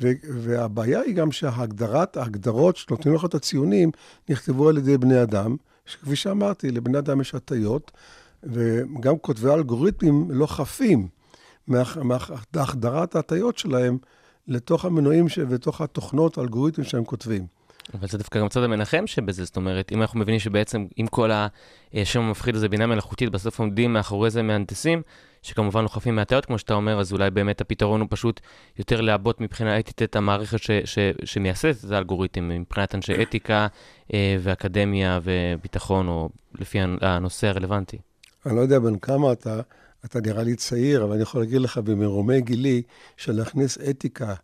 ו- 0.00 0.12
והבעיה 0.32 1.00
היא 1.00 1.14
גם 1.14 1.32
שההגדרת, 1.32 2.16
ההגדרות 2.16 2.76
שנותנים 2.76 3.14
לך 3.14 3.24
את 3.24 3.34
הציונים, 3.34 3.90
נכתבו 4.28 4.68
על 4.68 4.78
ידי 4.78 4.98
בני 4.98 5.22
אדם, 5.22 5.56
שכפי 5.86 6.16
שאמרתי, 6.16 6.70
לבני 6.70 6.98
אדם 6.98 7.20
יש 7.20 7.34
הטיות, 7.34 7.90
וגם 8.42 9.18
כותבי 9.18 9.50
האלגוריתמים 9.50 10.26
לא 10.30 10.46
חפים 10.46 11.08
מהח- 11.68 11.98
מהחדרת 12.54 13.16
ההטיות 13.16 13.58
שלהם 13.58 13.98
לתוך 14.48 14.84
המנועים 14.84 15.26
ותוך 15.48 15.80
התוכנות, 15.80 16.38
האלגוריתמים 16.38 16.86
שהם 16.86 17.04
כותבים. 17.04 17.46
אבל 17.94 18.08
זה 18.08 18.18
דווקא 18.18 18.40
גם 18.40 18.48
צד 18.48 18.62
המנחם 18.62 19.06
שבזה, 19.06 19.44
זאת 19.44 19.56
אומרת, 19.56 19.92
אם 19.92 20.02
אנחנו 20.02 20.20
מבינים 20.20 20.40
שבעצם 20.40 20.86
עם 20.96 21.06
כל 21.06 21.30
השם 21.94 22.20
המפחיד 22.20 22.54
הזה, 22.54 22.68
בינה 22.68 22.86
מלאכותית, 22.86 23.30
בסוף 23.30 23.58
עומדים 23.58 23.92
מאחורי 23.92 24.30
זה 24.30 24.42
מהנדסים, 24.42 25.02
שכמובן 25.42 25.82
לא 25.82 25.88
חפים 25.88 26.16
מהטעיות, 26.16 26.46
כמו 26.46 26.58
שאתה 26.58 26.74
אומר, 26.74 27.00
אז 27.00 27.12
אולי 27.12 27.30
באמת 27.30 27.60
הפתרון 27.60 28.00
הוא 28.00 28.08
פשוט 28.10 28.40
יותר 28.78 29.00
לעבות 29.00 29.40
מבחינה 29.40 29.78
אתית 29.78 30.02
את 30.02 30.16
המערכת 30.16 30.58
שמייסדת 31.24 31.84
את 31.84 31.90
האלגוריתם, 31.90 32.48
מבחינת 32.48 32.94
אנשי 32.94 33.22
אתיקה 33.22 33.66
אה, 34.14 34.36
ואקדמיה 34.40 35.20
וביטחון, 35.22 36.08
או 36.08 36.28
לפי 36.54 36.78
הנושא 37.00 37.46
הרלוונטי. 37.46 37.98
אני 38.46 38.56
לא 38.56 38.60
יודע 38.60 38.78
בין 38.78 38.98
כמה 38.98 39.32
אתה, 39.32 39.60
אתה 40.04 40.20
נראה 40.20 40.42
לי 40.42 40.56
צעיר, 40.56 41.04
אבל 41.04 41.12
אני 41.12 41.22
יכול 41.22 41.40
להגיד 41.40 41.60
לך 41.60 41.78
במרומי 41.78 42.40
גילי, 42.40 42.82
שלהכניס 43.16 43.78
אתיקה 43.90 44.34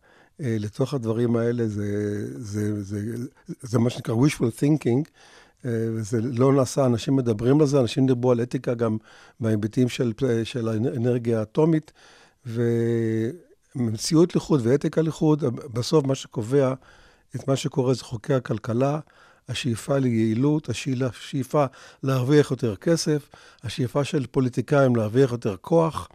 לתוך 0.41 0.95
הדברים 0.95 1.37
האלה, 1.37 1.69
זה, 1.69 2.27
זה, 2.39 2.83
זה, 2.83 3.01
זה, 3.17 3.25
זה 3.63 3.79
מה 3.79 3.91
שנקרא 3.91 4.15
wishful 4.15 4.61
thinking, 4.61 5.09
אה, 5.65 5.71
וזה 5.95 6.21
לא 6.23 6.53
נעשה, 6.53 6.87
אנשים 6.87 7.17
מדברים 7.17 7.61
על 7.61 7.67
זה, 7.67 7.81
אנשים 7.81 8.07
דיברו 8.07 8.33
על 8.33 8.43
אתיקה 8.43 8.75
גם 8.75 8.97
בהיבטים 9.41 9.89
של, 9.89 10.13
של 10.45 10.69
האנרגיה 10.69 11.39
האטומית, 11.41 11.93
ומציאות 13.77 14.37
לחוד 14.37 14.61
ואתיקה 14.65 15.03
לחוד, 15.03 15.45
בסוף 15.73 16.05
מה 16.05 16.15
שקובע 16.15 16.75
את 17.37 17.49
מה 17.49 17.57
שקורה 17.57 17.95
זה 17.95 18.05
חוקי 18.05 18.35
הכלכלה, 18.35 19.01
השאיפה 19.49 19.99
ליעילות, 19.99 20.69
השאיפה 20.69 21.65
להרוויח 22.03 22.51
יותר 22.51 22.77
כסף, 22.77 23.29
השאיפה 23.63 24.05
של 24.05 24.27
פוליטיקאים 24.27 24.97
להרוויח 24.97 25.33
יותר 25.33 25.57
כוח, 25.61 26.09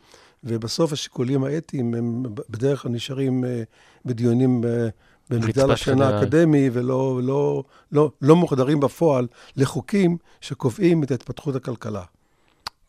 ובסוף 0.43 0.93
השיקולים 0.93 1.43
האתיים 1.43 1.93
הם 1.93 2.23
בדרך 2.49 2.81
כלל 2.81 2.91
נשארים 2.91 3.45
אה, 3.45 3.63
בדיונים 4.05 4.61
אה, 4.65 4.87
במגדל 5.29 5.71
השנה 5.71 6.09
האקדמי, 6.09 6.69
ולא 6.73 7.19
לא, 7.23 7.63
לא, 7.91 8.11
לא 8.21 8.35
מוחדרים 8.35 8.79
בפועל 8.79 9.27
לחוקים 9.55 10.17
שקובעים 10.41 11.03
את 11.03 11.11
התפתחות 11.11 11.55
הכלכלה. 11.55 12.03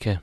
כן. 0.00 0.16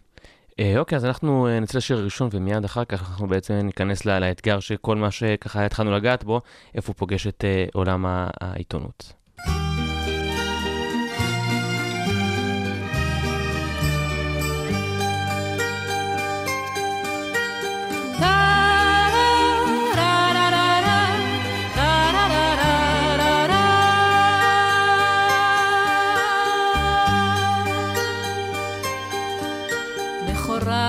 אה, 0.60 0.80
אוקיי, 0.80 0.96
אז 0.96 1.06
אנחנו 1.06 1.48
נצא 1.62 1.78
לשיר 1.78 2.04
ראשון, 2.04 2.30
ומיד 2.32 2.66
אחר 2.66 2.86
כך 2.86 3.10
אנחנו 3.10 3.28
בעצם 3.28 3.54
ניכנס 3.54 4.06
לה, 4.06 4.20
לאתגר 4.20 4.60
שכל 4.60 4.96
מה 4.96 5.12
שככה 5.12 5.66
התחלנו 5.66 5.92
לגעת 5.92 6.24
בו, 6.24 6.42
איפה 6.76 6.88
הוא 6.88 6.96
פוגש 6.98 7.28
את 7.28 7.46
עולם 7.74 8.06
העיתונות. 8.42 9.14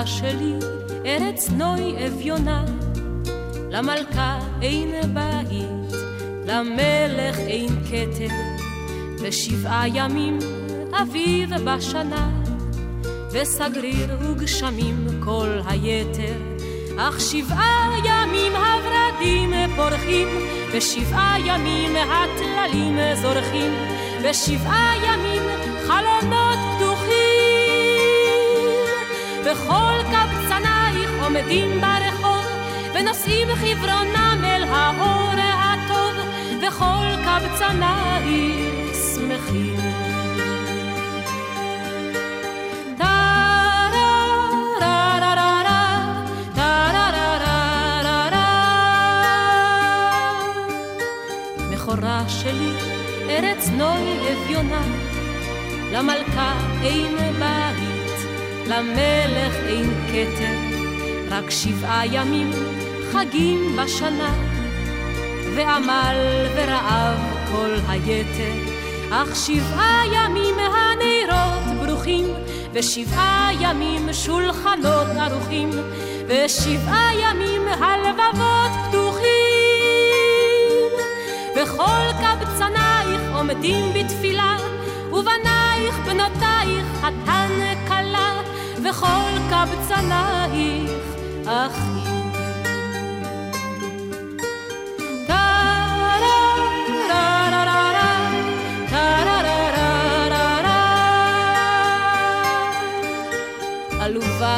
שלי, 0.07 0.55
ארץ 1.07 1.51
נוי 1.51 2.07
אביונה, 2.07 2.65
למלכה 3.71 4.39
אין 4.63 5.15
בית, 5.15 5.93
למלך 6.47 7.39
אין 7.39 7.69
כתר, 7.85 8.35
ושבעה 9.21 9.89
ימים 9.89 10.39
אביב 11.03 11.51
בשנה, 11.65 12.31
וסגריר 13.33 14.17
וגשמים 14.21 15.07
כל 15.21 15.61
היתר, 15.67 16.35
אך 16.99 17.21
שבעה 17.21 17.91
ימים 18.05 18.53
הורדים 18.57 19.51
פורחים, 19.77 20.29
ושבעה 20.73 21.37
ימים 21.47 21.97
הטללים 21.97 22.99
זורחים, 23.23 23.73
ושבעה 24.23 24.95
ימים 25.05 25.43
חלונות 25.87 26.59
פתוחים. 26.59 26.82
וכל 29.45 29.95
קבצנייך 30.13 31.11
עומדים 31.23 31.81
ברחוב, 31.81 32.47
ונושאים 32.95 33.49
חברונם 33.55 34.41
אל 34.45 34.65
האור 34.69 35.33
הטוב, 35.39 36.15
וכל 36.63 37.07
קבצנייך 37.25 38.97
שמחים. 39.15 40.03
בכורה 51.71 52.29
שלי, 52.29 52.73
ארץ 53.29 53.69
נוי 53.69 54.33
אביונה, 54.33 54.83
למלכה 55.93 56.55
אין 56.83 57.17
בית. 57.39 57.82
למלך 58.73 59.55
אין 59.67 59.91
כתר, 60.09 60.57
רק 61.31 61.50
שבעה 61.50 62.07
ימים 62.07 62.50
חגים 63.12 63.76
בשנה, 63.76 64.35
ועמל 65.55 66.47
ורעב 66.57 67.19
כל 67.52 67.75
היתר, 67.88 68.52
אך 69.11 69.37
שבעה 69.37 70.02
ימים 70.12 70.55
הנרות 70.59 71.87
ברוכים, 71.87 72.26
ושבעה 72.73 73.50
ימים 73.61 74.12
שולחנות 74.12 75.07
ערוכים, 75.21 75.71
ושבעה 76.26 77.11
ימים 77.14 77.62
הלבבות 77.69 78.73
פתוחים. 78.88 79.33
וכל 81.57 82.12
קבצנייך 82.12 83.23
עומדים 83.35 83.85
בתפילה, 83.95 84.57
ובנייך 85.12 85.99
בנותייך 86.07 86.87
חתן 87.00 87.50
כלה, 87.88 88.33
וכל 88.85 89.39
קבצנייך 89.51 91.03
אחים. 91.47 92.23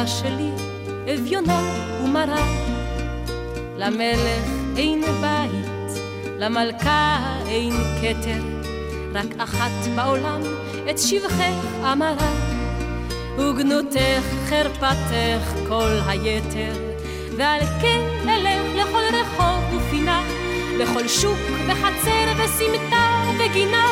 שלי, 0.07 0.49
אביונה 1.13 1.61
ומרה. 2.03 2.65
למלך 3.77 4.49
אין 4.77 5.01
בית, 5.21 6.01
למלכה 6.39 7.17
אין 7.47 7.73
כתר, 8.01 8.43
רק 9.13 9.39
אחת 9.39 9.87
בעולם 9.95 10.41
את 10.89 10.99
שבחך 10.99 11.65
אמרה. 11.91 12.44
וגנותך 13.37 14.23
חרפתך 14.49 15.67
כל 15.67 15.91
היתר, 16.07 16.73
ועל 17.37 17.59
כן 17.81 18.29
אלך 18.29 18.75
לכל 18.75 19.03
רחוב 19.13 19.73
ופינה, 19.73 20.23
לכל 20.77 21.07
שוק 21.07 21.39
וחצר 21.67 22.31
וסמטה 22.37 23.23
וגינה, 23.39 23.87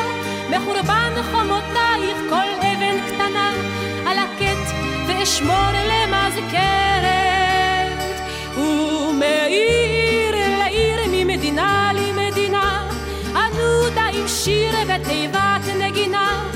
מחורבן 0.50 1.12
חומותייך 1.30 2.18
כל 2.30 2.46
אבן 2.60 3.00
קטנה, 3.06 3.52
על 4.06 4.18
הקט 4.18 4.74
ואשמור 5.06 5.70
למזכרת. 5.88 7.24
ומעיר 8.56 10.34
לעיר 10.58 11.00
ממדינה 11.10 11.90
למדינה, 11.94 12.88
ענודה 13.36 14.06
עם 14.12 14.28
שיר 14.28 14.74
ותיבת 14.84 15.64
נגינה, 15.80 16.50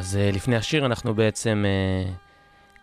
אז 0.00 0.16
אה, 0.16 0.30
לפני 0.32 0.56
השיר 0.56 0.86
אנחנו 0.86 1.14
בעצם 1.14 1.64
אה, 1.66 2.12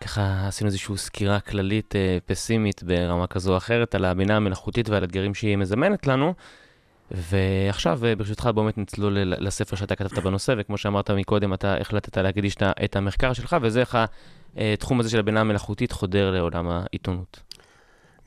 ככה 0.00 0.48
עשינו 0.48 0.68
איזושהי 0.68 0.96
סקירה 0.96 1.40
כללית 1.40 1.96
אה, 1.96 2.18
פסימית 2.26 2.82
ברמה 2.82 3.26
כזו 3.26 3.52
או 3.52 3.56
אחרת 3.56 3.94
על 3.94 4.04
הבינה 4.04 4.36
המלאכותית 4.36 4.88
ועל 4.88 5.04
אתגרים 5.04 5.34
שהיא 5.34 5.56
מזמנת 5.56 6.06
לנו. 6.06 6.34
ועכשיו 7.10 8.06
אה, 8.06 8.16
ברשותך 8.16 8.50
באמת 8.54 8.78
נצלול 8.78 9.18
לספר 9.18 9.76
שאתה 9.76 9.96
כתבת 9.96 10.18
בנושא, 10.18 10.54
וכמו 10.58 10.78
שאמרת 10.78 11.10
מקודם, 11.10 11.54
אתה 11.54 11.76
החלטת 11.76 12.18
להקדיש 12.18 12.56
את 12.84 12.96
המחקר 12.96 13.32
שלך, 13.32 13.56
וזה 13.62 13.80
איך 13.80 13.98
התחום 14.56 15.00
הזה 15.00 15.10
של 15.10 15.18
הבינה 15.18 15.40
המלאכותית 15.40 15.92
חודר 15.92 16.30
לעולם 16.30 16.68
העיתונות. 16.68 17.40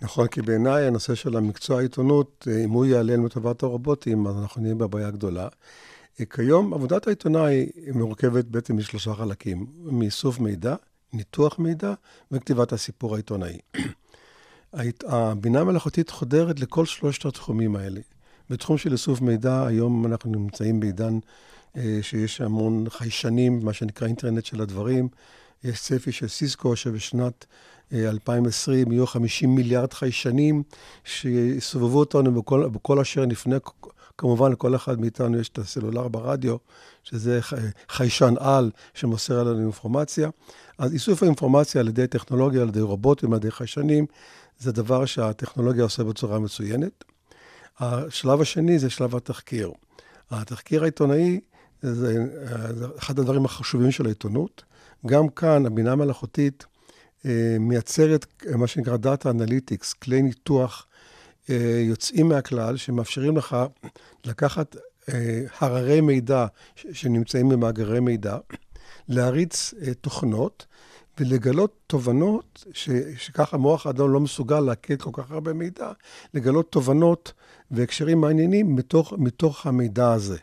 נכון, 0.01 0.27
כי 0.27 0.41
בעיניי 0.41 0.87
הנושא 0.87 1.15
של 1.15 1.37
המקצוע 1.37 1.79
העיתונות, 1.79 2.47
אה, 2.51 2.63
אם 2.63 2.69
הוא 2.69 2.85
ייעלם 2.85 3.25
לטובת 3.25 3.63
הרובוטים, 3.63 4.27
אז 4.27 4.37
אנחנו 4.37 4.61
נהיה 4.61 4.75
בבעיה 4.75 5.11
גדולה. 5.11 5.47
אה, 6.19 6.25
כיום 6.25 6.73
עבודת 6.73 7.07
העיתונאי 7.07 7.69
מורכבת 7.93 8.45
בעצם 8.45 8.77
משלושה 8.77 9.13
חלקים, 9.13 9.65
מאיסוף 9.83 10.39
מידע, 10.39 10.75
ניתוח 11.13 11.59
מידע 11.59 11.93
וכתיבת 12.31 12.73
הסיפור 12.73 13.13
העיתונאי. 13.13 13.57
הבינה 15.07 15.59
המלאכותית 15.59 16.09
חודרת 16.09 16.59
לכל 16.59 16.85
שלושת 16.85 17.25
התחומים 17.25 17.75
האלה. 17.75 18.01
בתחום 18.51 18.77
של 18.77 18.91
איסוף 18.91 19.21
מידע, 19.21 19.65
היום 19.67 20.05
אנחנו 20.05 20.31
נמצאים 20.31 20.79
בעידן 20.79 21.19
אה, 21.77 21.99
שיש 22.01 22.41
המון 22.41 22.89
חיישנים, 22.89 23.59
מה 23.65 23.73
שנקרא 23.73 24.07
אינטרנט 24.07 24.45
של 24.45 24.61
הדברים. 24.61 25.07
יש 25.63 25.81
צפי 25.81 26.11
של 26.11 26.27
סיסקו 26.27 26.75
שבשנת 26.75 27.45
אה, 27.93 28.09
2020 28.09 28.91
יהיו 28.91 29.07
50 29.07 29.55
מיליארד 29.55 29.93
חיישנים 29.93 30.63
שיסובבו 31.03 31.99
אותנו 31.99 32.41
בכל, 32.41 32.67
בכל 32.69 32.99
אשר 32.99 33.25
נפנה. 33.25 33.57
כמובן, 34.17 34.51
לכל 34.51 34.75
אחד 34.75 34.99
מאיתנו 34.99 35.39
יש 35.39 35.49
את 35.49 35.57
הסלולר 35.57 36.07
ברדיו, 36.07 36.55
שזה 37.03 37.41
ח- 37.41 37.53
חיישן 37.89 38.33
על 38.39 38.71
שמוסר 38.93 39.39
עלינו 39.39 39.63
אינפורמציה. 39.63 40.29
אז 40.77 40.93
איסוף 40.93 41.23
האינפורמציה 41.23 41.81
על 41.81 41.87
ידי 41.87 42.07
טכנולוגיה, 42.07 42.61
על 42.61 42.67
ידי 42.67 42.81
רובוטים, 42.81 43.33
על 43.33 43.37
ידי 43.37 43.51
חיישנים, 43.51 44.05
זה 44.59 44.71
דבר 44.71 45.05
שהטכנולוגיה 45.05 45.83
עושה 45.83 46.03
בצורה 46.03 46.39
מצוינת. 46.39 47.10
השלב 47.81 48.41
השני 48.41 48.79
זה 48.79 48.89
שלב 48.89 49.15
התחקיר. 49.15 49.71
התחקיר 50.31 50.81
העיתונאי 50.81 51.39
זה, 51.81 52.25
אחד 52.99 53.19
הדברים 53.19 53.45
החשובים 53.45 53.91
של 53.91 54.05
העיתונות. 54.05 54.63
גם 55.05 55.29
כאן 55.29 55.65
הבינה 55.65 55.91
המלאכותית 55.91 56.65
אה, 57.25 57.57
מייצרת 57.59 58.25
מה 58.55 58.67
שנקרא 58.67 58.97
Data 58.97 59.25
Analytics, 59.25 59.95
כלי 60.01 60.21
ניתוח 60.21 60.87
אה, 61.49 61.83
יוצאים 61.87 62.29
מהכלל, 62.29 62.77
שמאפשרים 62.77 63.37
לך 63.37 63.57
לקחת 64.25 64.75
אה, 65.09 65.43
הררי 65.59 66.01
מידע 66.01 66.45
שנמצאים 66.75 67.49
במאגרי 67.49 67.99
מידע, 67.99 68.37
להריץ 69.07 69.73
אה, 69.81 69.93
תוכנות 69.93 70.65
ולגלות 71.19 71.75
תובנות, 71.87 72.65
ש, 72.73 72.89
שככה 73.17 73.57
מוח 73.57 73.87
האדם 73.87 74.13
לא 74.13 74.19
מסוגל 74.19 74.59
להקד 74.59 75.01
כל 75.01 75.09
כך 75.13 75.31
הרבה 75.31 75.53
מידע, 75.53 75.91
לגלות 76.33 76.71
תובנות 76.71 77.33
והקשרים 77.71 78.21
מעניינים 78.21 78.75
מתוך, 78.75 79.13
מתוך 79.17 79.65
המידע 79.65 80.11
הזה. 80.11 80.37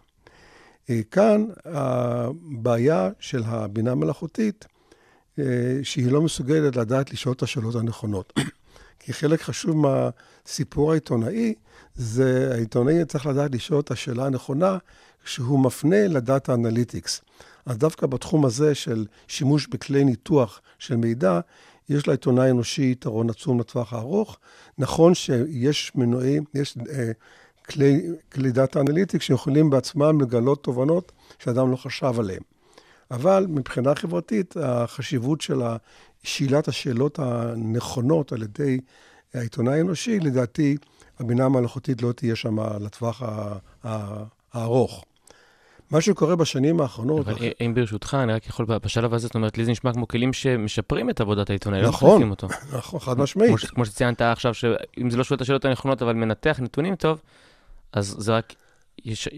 אה, 0.91 1.01
כאן 1.11 1.45
הבעיה 1.65 3.11
של 3.21 3.43
הבינה 3.47 3.93
המלאכותית, 3.93 4.67
אה, 5.39 5.45
שהיא 5.83 6.13
לא 6.13 6.23
מסוגלת 6.23 6.77
לדעת 6.77 7.13
לשאול 7.13 7.35
את 7.35 7.43
השאלות 7.43 7.75
הנכונות. 7.75 8.33
כי 9.01 9.13
חלק 9.13 9.43
חשוב 9.43 9.77
מהסיפור 9.77 10.93
העיתונאי, 10.93 11.55
זה 11.95 12.51
העיתונאי 12.55 13.05
צריך 13.05 13.27
לדעת 13.27 13.55
לשאול 13.55 13.81
את 13.81 13.91
השאלה 13.91 14.27
הנכונה 14.27 14.79
כשהוא 15.25 15.61
מפנה 15.65 16.09
ל 16.09 16.18
data 16.18 16.55
analytics. 16.55 17.21
אז 17.67 17.79
דווקא 17.79 18.07
בתחום 18.07 18.47
הזה 18.47 18.75
של 18.75 19.07
שימוש 19.29 19.67
בכלי 19.67 20.05
ניתוח 20.05 20.61
של 20.79 20.97
מידע, 20.97 21.41
יש 21.89 22.09
לעיתונאי 22.09 22.47
האנושי 22.47 22.91
יתרון 22.91 23.31
עצום 23.31 23.61
לטווח 23.61 23.93
הארוך. 23.93 24.39
נכון 24.79 25.15
שיש 25.15 25.93
מנועים, 25.95 26.45
יש 26.55 26.79
אה, 26.91 27.11
כלי, 27.69 28.07
כלי 28.33 28.53
data 28.53 28.81
analytics 28.81 29.25
שיכולים 29.25 29.71
בעצמם 29.71 30.21
לגלות 30.21 30.65
תובנות 30.65 31.13
שאדם 31.39 31.71
לא 31.71 31.77
חשב 31.77 32.13
עליהן. 32.19 32.43
אבל 33.11 33.47
מבחינה 33.49 33.95
חברתית, 33.95 34.55
החשיבות 34.57 35.41
של 35.41 35.63
שאלת 36.23 36.69
השאלות 36.69 37.19
הנכונות 37.19 38.33
על 38.33 38.43
ידי 38.43 38.81
העיתונאי 39.35 39.79
האנושי, 39.79 40.21
לדעתי, 40.21 40.77
הבינה 41.19 41.45
המלאכותית 41.45 42.03
לא 42.03 42.13
תהיה 42.13 42.37
שם 42.37 42.61
לטווח 42.61 43.23
הארוך. 44.53 45.05
מה 45.91 46.01
שקורה 46.01 46.37
בשנים 46.37 46.81
האחרונות... 46.81 47.29
אבל 47.29 47.35
אם 47.67 47.75
ברשותך, 47.75 48.17
אני 48.23 48.33
רק 48.33 48.47
יכול 48.47 48.67
בשלב 48.67 49.15
הזה, 49.15 49.27
זאת 49.27 49.35
אומרת, 49.35 49.59
לי 49.59 49.65
זה 49.65 49.71
נשמע 49.71 49.93
כמו 49.93 50.09
כלים 50.09 50.33
שמשפרים 50.33 51.11
את 51.11 51.21
עבודת 51.21 51.51
העיתונאי, 51.51 51.83
לא 51.83 51.89
נכון. 51.89 52.09
מחליפים 52.11 52.31
אותו. 52.31 52.49
נכון, 52.79 53.01
חד 53.01 53.19
משמעית. 53.19 53.51
כמו, 53.51 53.69
כמו 53.75 53.85
שציינת 53.87 54.21
עכשיו, 54.23 54.55
שאם 54.55 55.11
זה 55.11 55.17
לא 55.17 55.25
שואל 55.25 55.37
את 55.37 55.43
השאלות 55.43 55.65
הנכונות, 55.65 56.03
אבל 56.03 56.13
מנתח 56.13 56.59
נתונים 56.63 56.97
טוב, 56.97 57.21
אז 57.93 58.15
זה 58.19 58.37
רק 58.37 58.55
יש... 59.05 59.29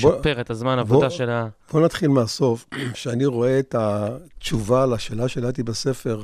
בוא- 0.00 0.14
ישפר 0.16 0.40
את 0.40 0.50
הזמן 0.50 0.72
בוא- 0.74 0.80
עבודה 0.80 1.10
של 1.10 1.30
ה... 1.30 1.48
בואו 1.72 1.84
נתחיל 1.84 2.08
מהסוף. 2.08 2.66
כשאני 2.94 3.26
רואה 3.26 3.58
את 3.58 3.74
התשובה 3.78 4.86
לשאלה 4.86 5.28
שהעליתי 5.28 5.62
בספר, 5.62 6.22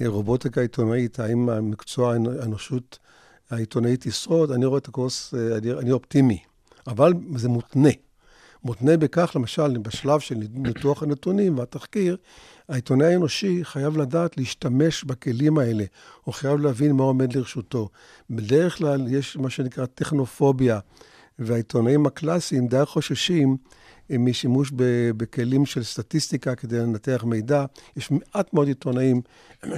אה, 0.00 0.08
רובוטיקה 0.08 0.60
עיתונאית, 0.60 1.20
האם 1.20 1.48
המקצוע 1.48 2.14
האנ- 2.14 2.40
האנושות 2.42 2.98
העיתונאית 3.50 4.06
ישרוד, 4.06 4.50
אני 4.50 4.64
רואה 4.66 4.78
את 4.78 4.88
הכוס, 4.88 5.34
אה, 5.34 5.56
אני, 5.58 5.72
אני 5.72 5.92
אופטימי. 5.92 6.38
אבל 6.86 7.12
זה 7.36 7.48
מותנה. 7.48 7.88
מותנה 8.64 8.96
בכך, 8.96 9.32
למשל, 9.36 9.78
בשלב 9.78 10.20
של 10.20 10.34
ניתוח 10.54 11.02
הנתונים 11.02 11.58
והתחקיר, 11.58 12.16
העיתונאי 12.68 13.12
האנושי 13.12 13.64
חייב 13.64 13.96
לדעת 13.96 14.36
להשתמש 14.36 15.04
בכלים 15.04 15.58
האלה. 15.58 15.84
הוא 16.24 16.34
חייב 16.34 16.60
להבין 16.60 16.92
מה 16.92 17.02
עומד 17.02 17.36
לרשותו. 17.36 17.88
בדרך 18.30 18.78
כלל 18.78 19.06
יש 19.08 19.36
מה 19.36 19.50
שנקרא 19.50 19.86
טכנופוביה, 19.86 20.78
והעיתונאים 21.38 22.06
הקלאסיים 22.06 22.68
די 22.68 22.82
חוששים 22.84 23.56
אה, 24.10 24.18
משימוש 24.18 24.72
בכלים 25.16 25.66
של 25.66 25.82
סטטיסטיקה 25.82 26.54
כדי 26.54 26.78
לנתח 26.78 27.24
מידע. 27.26 27.64
יש 27.96 28.10
מעט 28.10 28.54
מאוד 28.54 28.68
עיתונאים 28.68 29.20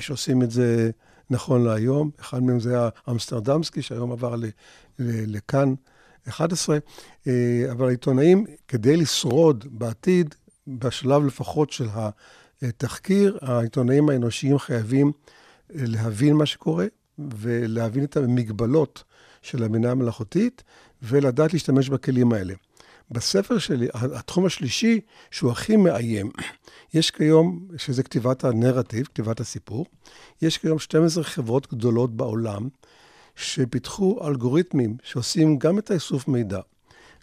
שעושים 0.01 0.43
את 0.43 0.51
זה 0.51 0.91
נכון 1.31 1.65
להיום. 1.65 2.11
אחד 2.21 2.43
מהם 2.43 2.61
זה 2.61 2.77
האמסטרדמסקי, 3.07 3.83
שהיום 3.83 4.13
עבר 4.13 4.35
לכאן 4.99 5.75
11. 6.29 6.79
אה, 7.27 7.33
אבל 7.71 7.87
העיתונאים, 7.87 8.45
כדי 8.69 8.97
לשרוד 8.97 9.65
בעתיד, 9.71 10.35
בשלב 10.67 11.27
לפחות 11.27 11.73
של 11.73 11.87
התחקיר, 12.63 13.39
העיתונאים 13.43 14.09
האנושיים 14.09 14.59
חייבים 14.59 15.07
אה, 15.07 15.81
להבין 15.87 16.35
מה 16.35 16.47
שקורה 16.47 16.87
ולהבין 17.19 18.05
את 18.05 18.17
המגבלות 18.17 19.05
של 19.43 19.63
הבינה 19.63 19.91
המלאכותית 19.91 20.63
ולדעת 21.03 21.53
להשתמש 21.53 21.89
בכלים 21.89 22.33
האלה. 22.33 22.55
בספר 23.11 23.59
שלי, 23.59 23.89
התחום 23.95 24.47
השלישי, 24.47 25.01
שהוא 25.31 25.51
הכי 25.51 25.77
מאיים, 25.77 26.31
יש 26.95 27.11
כיום, 27.11 27.69
שזה 27.77 28.03
כתיבת 28.03 28.45
הנרטיב, 28.45 29.07
כתיבת 29.07 29.41
הסיפור, 29.41 29.87
יש 30.43 30.59
כיום 30.59 30.79
12 30.79 31.25
חברות 31.25 31.73
גדולות 31.73 32.17
בעולם 32.17 32.69
שפיתחו 33.37 34.27
אלגוריתמים 34.27 34.97
שעושים 35.03 35.59
גם 35.59 35.79
את 35.79 35.91
האיסוף 35.91 36.29
מידע, 36.29 36.61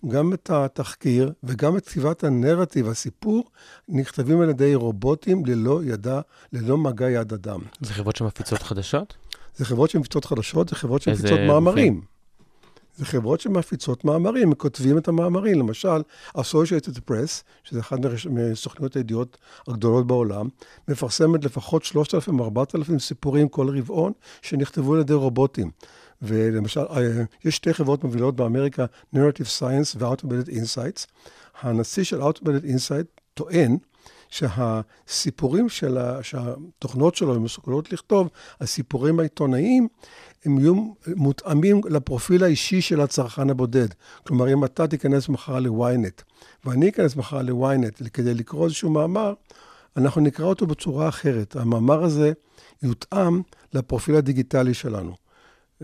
גם 0.07 0.33
את 0.33 0.49
התחקיר 0.49 1.31
וגם 1.43 1.77
את 1.77 1.87
כתיבת 1.87 2.23
הנרטיב, 2.23 2.87
הסיפור, 2.87 3.43
נכתבים 3.89 4.41
על 4.41 4.49
ידי 4.49 4.75
רובוטים 4.75 5.45
ללא 5.45 5.83
ידע, 5.83 6.21
ללא 6.53 6.77
מגע 6.77 7.09
יד 7.09 7.33
אדם. 7.33 7.59
זה 7.81 7.93
חברות 7.93 8.15
שמפיצות 8.15 8.61
חדשות? 8.61 9.13
זה 9.55 9.65
חברות 9.65 9.89
שמפיצות 9.89 10.25
חדשות, 10.25 10.69
זה 10.69 10.75
חברות 10.75 11.01
שמפיצות 11.01 11.39
מאמרים. 11.47 11.93
גופים? 11.93 12.13
זה 12.97 13.05
חברות 13.05 13.41
שמפיצות 13.41 14.05
מאמרים, 14.05 14.47
הם 14.47 14.53
כותבים 14.53 14.97
את 14.97 15.07
המאמרים. 15.07 15.59
למשל, 15.59 16.01
Associated 16.37 16.97
Press, 17.09 17.43
שזה 17.63 17.79
אחת 17.79 17.97
מסוכניות 18.29 18.95
הידיעות 18.95 19.37
הגדולות 19.67 20.07
בעולם, 20.07 20.47
מפרסמת 20.87 21.45
לפחות 21.45 21.83
3,000-4,000 21.83 22.99
סיפורים 22.99 23.47
כל 23.49 23.77
רבעון 23.77 24.11
שנכתבו 24.41 24.93
על 24.93 24.99
ידי 24.99 25.13
רובוטים. 25.13 25.71
ולמשל, 26.23 26.79
אה, 26.79 27.23
יש 27.45 27.55
שתי 27.55 27.73
חברות 27.73 28.03
מובילות 28.03 28.35
באמריקה, 28.35 28.85
Narrative 29.15 29.59
Science 29.59 29.97
ו-Automated 29.97 30.49
Insights. 30.49 31.05
הנשיא 31.61 32.03
של 32.03 32.21
Automated 32.21 32.65
Insight 32.65 33.21
טוען 33.33 33.77
שהסיפורים 34.29 35.69
של 35.69 35.97
ה... 35.97 36.23
שהתוכנות 36.23 37.15
שלו 37.15 37.35
הן 37.35 37.41
מסוגלות 37.41 37.93
לכתוב, 37.93 38.29
הסיפורים 38.61 39.19
העיתונאיים, 39.19 39.87
הם 40.45 40.59
יהיו 40.59 40.93
מותאמים 41.15 41.81
לפרופיל 41.89 42.43
האישי 42.43 42.81
של 42.81 43.01
הצרכן 43.01 43.49
הבודד. 43.49 43.87
כלומר, 44.27 44.53
אם 44.53 44.65
אתה 44.65 44.87
תיכנס 44.87 45.29
מחר 45.29 45.59
ל-ynet, 45.59 46.23
ואני 46.65 46.89
אכנס 46.89 47.15
מחר 47.15 47.41
ל-ynet 47.41 48.09
כדי 48.13 48.33
לקרוא 48.33 48.65
איזשהו 48.65 48.89
מאמר, 48.89 49.33
אנחנו 49.97 50.21
נקרא 50.21 50.45
אותו 50.45 50.67
בצורה 50.67 51.09
אחרת. 51.09 51.55
המאמר 51.55 52.03
הזה 52.03 52.31
יותאם 52.83 53.41
לפרופיל 53.73 54.15
הדיגיטלי 54.15 54.73
שלנו. 54.73 55.22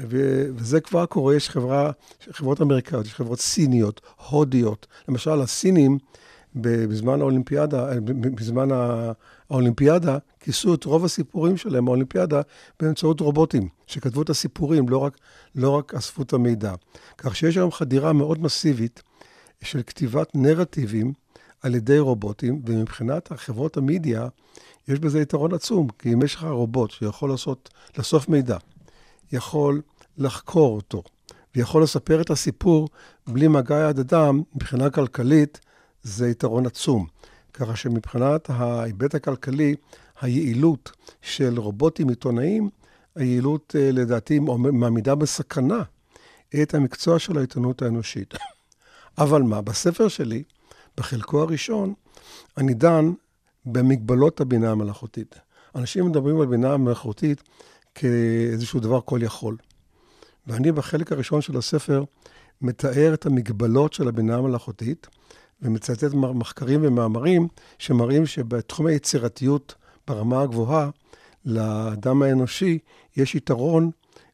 ו- 0.08 0.46
וזה 0.56 0.82
כבר 0.82 1.06
קורה, 1.06 1.36
יש 1.36 1.50
חברה, 1.50 1.92
חברות 2.32 2.62
אמריקאיות, 2.62 3.06
יש 3.06 3.14
חברות 3.14 3.40
סיניות, 3.40 4.02
הודיות. 4.30 4.88
למשל, 5.08 5.42
הסינים, 5.42 5.98
בזמן 6.56 7.22
האולימפיאדה, 7.22 7.92
אה, 7.92 7.96
בזמן 8.36 8.68
האולימפיאדה, 9.50 10.18
כיסו 10.40 10.74
את 10.74 10.84
רוב 10.84 11.06
הסיפורים 11.06 11.58
שלהם 11.58 11.86
באולימפיאדה 11.86 12.42
באמצעות 12.80 13.20
רובוטים, 13.20 13.68
שכתבו 13.88 14.22
את 14.22 14.30
הסיפורים, 14.30 14.90
לא 14.90 14.98
רק, 14.98 15.18
לא 15.56 15.70
רק 15.70 15.94
אספו 15.94 16.22
את 16.22 16.34
המידע. 16.34 16.74
כך 17.18 17.36
שיש 17.36 17.58
היום 17.58 17.72
חדירה 17.72 18.14
מאוד 18.14 18.42
מסיבית 18.42 19.04
של 19.64 19.82
כתיבת 19.88 20.30
נרטיבים 20.36 21.14
על 21.62 21.76
ידי 21.76 22.00
רובוטים, 22.00 22.62
ומבחינת 22.66 23.30
חברות 23.36 23.78
המדיה, 23.78 24.28
יש 24.88 25.00
בזה 25.00 25.22
יתרון 25.22 25.54
עצום, 25.54 25.88
כי 26.00 26.14
אם 26.14 26.22
יש 26.22 26.36
לך 26.36 26.44
רובוט 26.44 26.92
שיכול 26.92 27.30
לעשות, 27.30 27.70
לאסוף 27.98 28.30
מידע, 28.30 28.58
יכול 29.32 29.82
לחקור 30.18 30.76
אותו, 30.76 31.04
ויכול 31.56 31.84
לספר 31.84 32.22
את 32.22 32.30
הסיפור 32.30 32.90
בלי 33.28 33.48
מגע 33.48 33.90
יד 33.90 34.00
אדם, 34.00 34.42
מבחינה 34.56 34.90
כלכלית, 34.90 35.60
זה 36.04 36.30
יתרון 36.30 36.66
עצום. 36.66 37.06
ככה 37.54 37.76
שמבחינת 37.76 38.50
ההיבט 38.50 39.16
הכלכלי, 39.16 39.76
היעילות 40.22 40.92
של 41.22 41.60
רובוטים 41.60 42.10
עיתונאיים, 42.10 42.70
היעילות 43.16 43.76
אה, 43.80 43.92
לדעתי 43.92 44.40
מעמידה 44.74 45.16
בסכנה 45.16 45.84
את 46.62 46.74
המקצוע 46.74 47.20
של 47.20 47.38
העיתונות 47.38 47.82
האנושית. 47.82 48.34
אבל 49.18 49.42
מה, 49.42 49.62
בספר 49.62 50.08
שלי, 50.08 50.44
בחלקו 50.98 51.42
הראשון, 51.42 51.94
אני 52.58 52.74
דן 52.74 53.12
במגבלות 53.66 54.42
הבינה 54.42 54.72
המלאכותית. 54.72 55.36
אנשים 55.76 56.06
מדברים 56.06 56.42
על 56.42 56.48
בינה 56.48 56.78
מלאכותית 56.78 57.44
כאיזשהו 57.96 58.80
דבר 58.80 59.02
כל 59.02 59.20
יכול. 59.24 59.58
ואני 60.48 60.72
בחלק 60.72 61.12
הראשון 61.12 61.42
של 61.42 61.58
הספר 61.58 62.04
מתאר 62.62 63.14
את 63.14 63.26
המגבלות 63.26 63.94
של 63.94 64.08
הבינה 64.08 64.36
המלאכותית, 64.36 65.08
ומצטט 65.62 66.14
מחקרים 66.14 66.80
ומאמרים 66.84 67.48
שמראים 67.78 68.26
שבתחום 68.26 68.86
היצירתיות 68.86 69.76
ברמה 70.08 70.42
הגבוהה, 70.42 70.90
לאדם 71.46 72.22
האנושי 72.22 72.80
יש 73.18 73.36
יתרון 73.36 73.92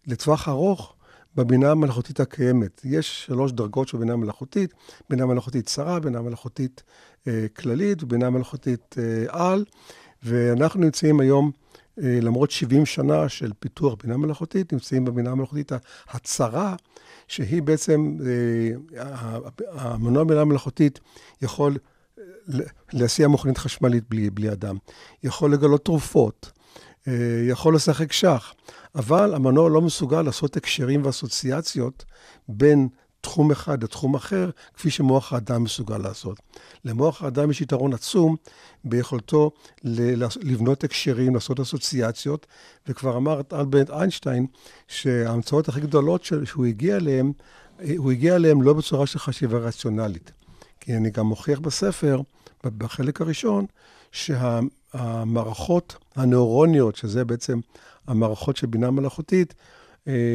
לטווח 0.07 0.47
ארוך 0.49 0.95
בבינה 1.35 1.71
המלאכותית 1.71 2.19
הקיימת. 2.19 2.81
יש 2.83 3.25
שלוש 3.25 3.51
דרגות 3.51 3.87
של 3.87 3.97
בינה 3.97 4.15
מלאכותית, 4.15 4.73
בינה 5.09 5.25
מלאכותית 5.25 5.65
צרה, 5.65 5.99
בינה 5.99 6.21
מלאכותית 6.21 6.83
אה, 7.27 7.45
כללית 7.55 8.03
ובינה 8.03 8.29
מלאכותית 8.29 8.95
אה, 8.99 9.25
על, 9.29 9.65
ואנחנו 10.23 10.79
נמצאים 10.79 11.19
היום, 11.19 11.51
למרות 11.97 12.51
70 12.51 12.85
שנה 12.85 13.29
של 13.29 13.51
פיתוח 13.59 13.95
בינה 14.03 14.17
מלאכותית, 14.17 14.73
נמצאים 14.73 15.05
בבינה 15.05 15.31
המלאכותית 15.31 15.71
הצרה, 16.09 16.75
שהיא 17.27 17.61
בעצם, 17.61 18.17
אה, 18.25 19.37
המנוע 19.71 20.23
בינה 20.23 20.45
מלאכותית 20.45 20.99
יכול 21.41 21.77
ל- 22.47 22.61
להסיע 22.93 23.27
מכונית 23.27 23.57
חשמלית 23.57 24.03
בלי, 24.09 24.29
בלי 24.29 24.51
אדם, 24.51 24.77
יכול 25.23 25.53
לגלות 25.53 25.85
תרופות, 25.85 26.51
אה, 27.07 27.13
יכול 27.49 27.75
לשחק 27.75 28.11
שח, 28.11 28.53
אבל 28.95 29.33
המנוע 29.33 29.69
לא 29.69 29.81
מסוגל 29.81 30.21
לעשות 30.21 30.57
הקשרים 30.57 31.05
ואסוציאציות 31.05 32.05
בין 32.49 32.87
תחום 33.25 33.51
אחד 33.51 33.83
לתחום 33.83 34.15
אחר, 34.15 34.49
כפי 34.73 34.89
שמוח 34.89 35.33
האדם 35.33 35.63
מסוגל 35.63 35.97
לעשות. 35.97 36.39
למוח 36.85 37.23
האדם 37.23 37.51
יש 37.51 37.61
יתרון 37.61 37.93
עצום 37.93 38.35
ביכולתו 38.83 39.51
לבנות 40.41 40.83
הקשרים, 40.83 41.35
לעשות 41.35 41.59
אסוציאציות, 41.59 42.47
וכבר 42.87 43.17
אמר 43.17 43.41
אלברט 43.53 43.89
איינשטיין 43.89 44.45
שההמצאות 44.87 45.69
הכי 45.69 45.81
גדולות 45.81 46.23
שהוא 46.23 46.65
הגיע 46.65 46.95
אליהן, 46.95 47.31
הוא 47.97 48.11
הגיע 48.11 48.35
אליהן 48.35 48.61
לא 48.61 48.73
בצורה 48.73 49.07
של 49.07 49.19
חשיבה 49.19 49.57
רציונלית. 49.57 50.31
כי 50.79 50.95
אני 50.95 51.09
גם 51.09 51.25
מוכיח 51.25 51.59
בספר, 51.59 52.21
בחלק 52.63 53.21
הראשון, 53.21 53.65
שהמערכות 54.11 55.95
הנוירוניות, 56.15 56.95
שזה 56.95 57.25
בעצם 57.25 57.59
המערכות 58.07 58.57
של 58.57 58.67
בינה 58.67 58.91
מלאכותית, 58.91 59.53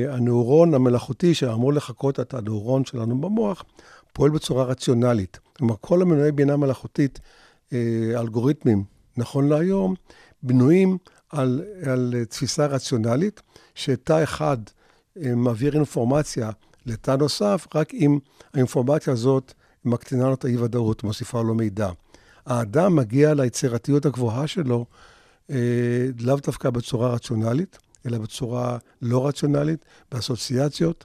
הנוירון 0.09 0.75
המלאכותי 0.75 1.35
שאמור 1.35 1.73
לחקות 1.73 2.21
את 2.21 2.35
הנוירון 2.35 2.85
שלנו 2.85 3.21
במוח, 3.21 3.65
פועל 4.13 4.31
בצורה 4.31 4.65
רציונלית. 4.65 5.39
כלומר, 5.53 5.75
כל 5.81 6.03
המנועי 6.03 6.33
בינה 6.33 6.57
מלאכותית, 6.57 7.21
אה, 7.73 7.79
אלגוריתמים, 8.17 8.85
נכון 9.17 9.49
להיום, 9.49 9.95
בנויים 10.43 10.99
על, 11.31 11.63
על 11.91 12.15
תפיסה 12.29 12.67
רציונלית, 12.67 13.43
שתא 13.75 14.23
אחד 14.23 14.59
אה, 15.23 15.35
מעביר 15.35 15.75
אינפורמציה 15.75 16.51
לתא 16.87 17.11
נוסף, 17.11 17.67
רק 17.75 17.95
אם 17.95 18.19
האינפורמציה 18.55 19.13
הזאת 19.13 19.53
מקטינה 19.85 20.27
לו 20.27 20.35
את 20.35 20.45
האי-ודאות, 20.45 21.05
מוסיפה 21.05 21.43
לו 21.43 21.55
מידע. 21.55 21.91
האדם 22.47 22.97
מגיע 22.97 23.35
ליצירתיות 23.35 24.07
הגבוהה 24.07 24.47
שלו 24.47 24.87
אה, 25.51 25.57
לאו 26.21 26.37
דווקא 26.37 26.71
בצורה 26.71 27.09
רציונלית, 27.09 27.79
אלא 28.07 28.19
בצורה 28.19 28.79
לא 29.03 29.27
רציונלית, 29.27 29.85
באסוציאציות, 30.13 31.05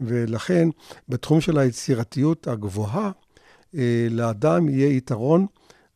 ולכן 0.00 0.68
בתחום 1.08 1.40
של 1.40 1.58
היצירתיות 1.58 2.48
הגבוהה, 2.48 3.10
אה, 3.74 4.06
לאדם 4.10 4.68
יהיה 4.68 4.96
יתרון 4.96 5.46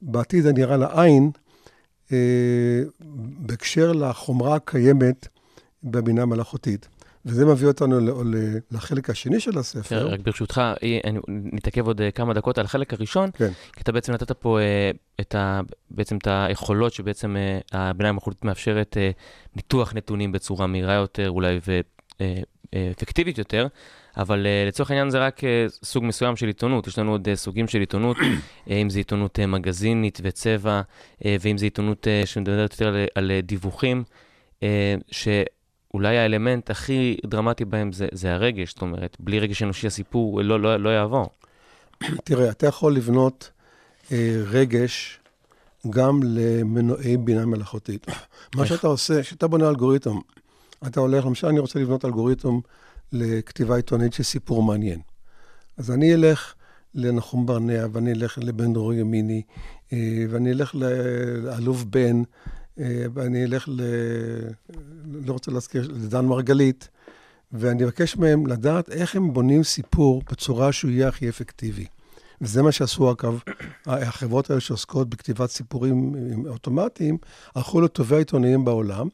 בעתיד 0.03 0.47
הנראה 0.47 0.77
לעין, 0.77 1.31
אה, 2.13 2.83
בהקשר 3.39 3.93
לחומרה 3.93 4.55
הקיימת 4.55 5.29
בבינה 5.85 6.27
מלאכותית. 6.27 6.89
וזה 7.27 7.47
מביא 7.47 7.69
אותנו 7.69 7.99
לחלק 8.71 9.11
השני 9.11 9.41
של 9.41 9.59
הספר. 9.59 10.09
רק 10.09 10.21
ברשותך, 10.21 10.59
אה, 10.83 10.99
אני- 11.05 11.19
נתעכב 11.29 11.87
עוד 11.87 12.01
אה, 12.01 12.11
כמה 12.11 12.35
דקות 12.35 12.59
על 12.59 12.65
החלק 12.65 12.93
הראשון, 12.95 13.31
כן. 13.31 13.51
כי 13.73 13.81
אתה 13.83 13.93
בעצם 13.93 14.13
נתת 14.13 14.33
פה 14.33 14.59
אה, 14.61 14.91
את 15.21 15.35
ה, 15.35 15.61
בעצם 15.91 16.17
את 16.17 16.27
היכולות 16.31 16.93
שבעצם 16.93 17.37
הבינה 17.73 18.09
המלאכותית 18.09 18.45
מאפשרת 18.45 18.97
ניתוח 19.57 19.95
נתונים 19.95 20.33
בצורה 20.33 20.67
מהירה 20.67 20.95
יותר 20.95 21.31
אולי 21.31 21.59
ואפקטיבית 22.75 23.39
יותר, 23.39 23.67
אבל 24.17 24.47
לצורך 24.69 24.91
העניין 24.91 25.11
זה 25.11 25.19
רק 25.19 25.41
סוג 25.85 26.05
מסוים 26.05 26.37
של 26.37 26.47
עיתונות. 26.47 26.87
יש 26.87 26.99
לנו 26.99 27.11
עוד 27.13 27.29
סוגים 27.35 27.69
של 27.69 27.81
עיתונות, 27.81 28.17
אם 28.71 28.91
זה 28.91 28.99
עיתונות 28.99 29.39
מגזינית 29.39 30.21
וצבע, 30.23 30.81
ואם 31.25 31.59
זה 31.59 31.67
עיתונות 31.67 32.07
שמדברת 32.25 32.73
יותר 32.73 32.89
על, 32.89 32.97
על 33.15 33.31
דיווחים, 33.43 34.05
אה, 34.63 34.95
שאולי 35.91 36.19
האלמנט 36.19 36.71
הכי 36.71 37.17
דרמטי 37.27 37.65
בהם 37.65 37.93
זה, 37.93 38.07
זה 38.13 38.35
הרגש, 38.35 38.73
זאת 38.73 38.83
אומרת, 38.83 39.17
בלי 39.21 39.39
רגש 39.39 39.63
אנושי 39.63 39.87
הסיפור 39.87 40.43
לא, 40.43 40.61
לא, 40.61 40.77
לא 40.77 40.91
יעבור. 40.91 41.31
תראה, 42.25 42.51
אתה 42.51 42.67
יכול 42.67 42.95
לבנות 42.95 43.51
אה, 44.13 44.43
רגש 44.47 45.21
גם 45.91 46.21
למנועי 46.25 47.17
בינה 47.17 47.47
מלאכותית. 47.47 48.07
מה? 48.57 48.67
שאתה 48.67 48.87
עושה, 48.87 49.23
כשאתה 49.23 49.47
בונה 49.47 49.69
אלגוריתם, 49.69 50.17
אתה 50.87 51.01
הולך, 51.01 51.27
למשל, 51.27 51.47
אני 51.47 51.59
רוצה 51.59 51.79
לבנות 51.79 52.05
אלגוריתם 52.05 52.59
לכתיבה 53.13 53.77
עיתונאית 53.77 54.13
של 54.13 54.23
סיפור 54.23 54.63
מעניין. 54.63 55.01
אז 55.77 55.91
אני 55.91 56.15
אלך 56.15 56.55
לנחום 56.95 57.47
ברנע, 57.47 57.87
ואני 57.93 58.13
אלך 58.13 58.39
לבן 58.39 58.73
דרור 58.73 58.95
ימיני, 58.95 59.43
אה, 59.93 60.25
ואני 60.31 60.53
אלך 60.53 60.75
לאלוף 60.75 61.85
בן, 61.85 62.23
אה, 62.81 63.05
ואני 63.15 63.45
אלך 63.45 63.69
ל... 63.69 63.81
לא 65.27 65.33
רוצה 65.33 65.51
להזכיר, 65.51 65.89
לדן 65.93 66.25
מרגלית, 66.25 66.89
ואני 67.53 67.83
מבקש 67.83 68.17
מהם 68.17 68.47
לדעת 68.47 68.89
איך 68.91 69.17
הם 69.17 69.33
בונים 69.33 69.63
סיפור 69.63 70.23
בצורה 70.31 70.73
שהוא 70.73 70.91
יהיה 70.91 71.09
הכי 71.09 71.29
אפקטיבי. 71.29 71.87
וזה 72.41 72.63
מה 72.63 72.73
שעשו, 72.73 73.11
אגב, 73.13 73.39
החברות 73.87 74.51
האלה 74.51 74.61
שעוסקות 74.61 75.09
בכתיבת 75.09 75.51
סיפורים 75.51 76.15
אוטומטיים, 76.49 77.19
הלכו 77.55 77.81
לטובי 77.81 78.15
העיתונאים 78.15 78.65
בעולם, 78.65 79.09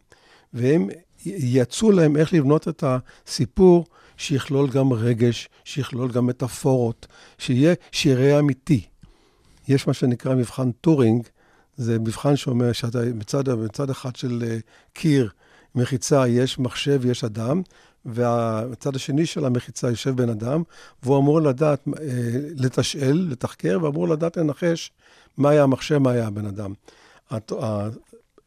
והם 0.52 0.88
ייעצו 1.26 1.90
להם 1.90 2.16
איך 2.16 2.34
לבנות 2.34 2.68
את 2.68 2.84
הסיפור 2.86 3.86
שיכלול 4.16 4.70
גם 4.70 4.92
רגש, 4.92 5.48
שיכלול 5.64 6.12
גם 6.12 6.26
מטאפורות, 6.26 7.06
שיהיה, 7.38 7.74
שיראה 7.92 8.38
אמיתי. 8.38 8.86
יש 9.68 9.86
מה 9.86 9.94
שנקרא 9.94 10.34
מבחן 10.34 10.70
טורינג, 10.70 11.22
זה 11.76 11.98
מבחן 11.98 12.36
שאומר 12.36 12.72
שאתה 12.72 12.98
מצד, 13.14 13.50
מצד 13.50 13.90
אחד 13.90 14.16
של 14.16 14.42
אה, 14.46 14.58
קיר, 14.92 15.30
מחיצה, 15.74 16.28
יש 16.28 16.58
מחשב, 16.58 17.06
יש 17.06 17.24
אדם, 17.24 17.62
והצד 18.04 18.96
השני 18.96 19.26
של 19.26 19.44
המחיצה 19.44 19.88
יושב 19.88 20.16
בן 20.16 20.28
אדם, 20.28 20.62
והוא 21.02 21.18
אמור 21.18 21.42
לדעת, 21.42 21.88
אה, 21.88 22.02
לתשאל, 22.56 23.26
לתחקר, 23.30 23.78
ואמור 23.82 24.08
לדעת 24.08 24.36
לנחש 24.36 24.92
מה 25.36 25.50
היה 25.50 25.62
המחשב, 25.62 25.98
מה 25.98 26.10
היה 26.10 26.26
הבן 26.26 26.46
אדם. 26.46 26.74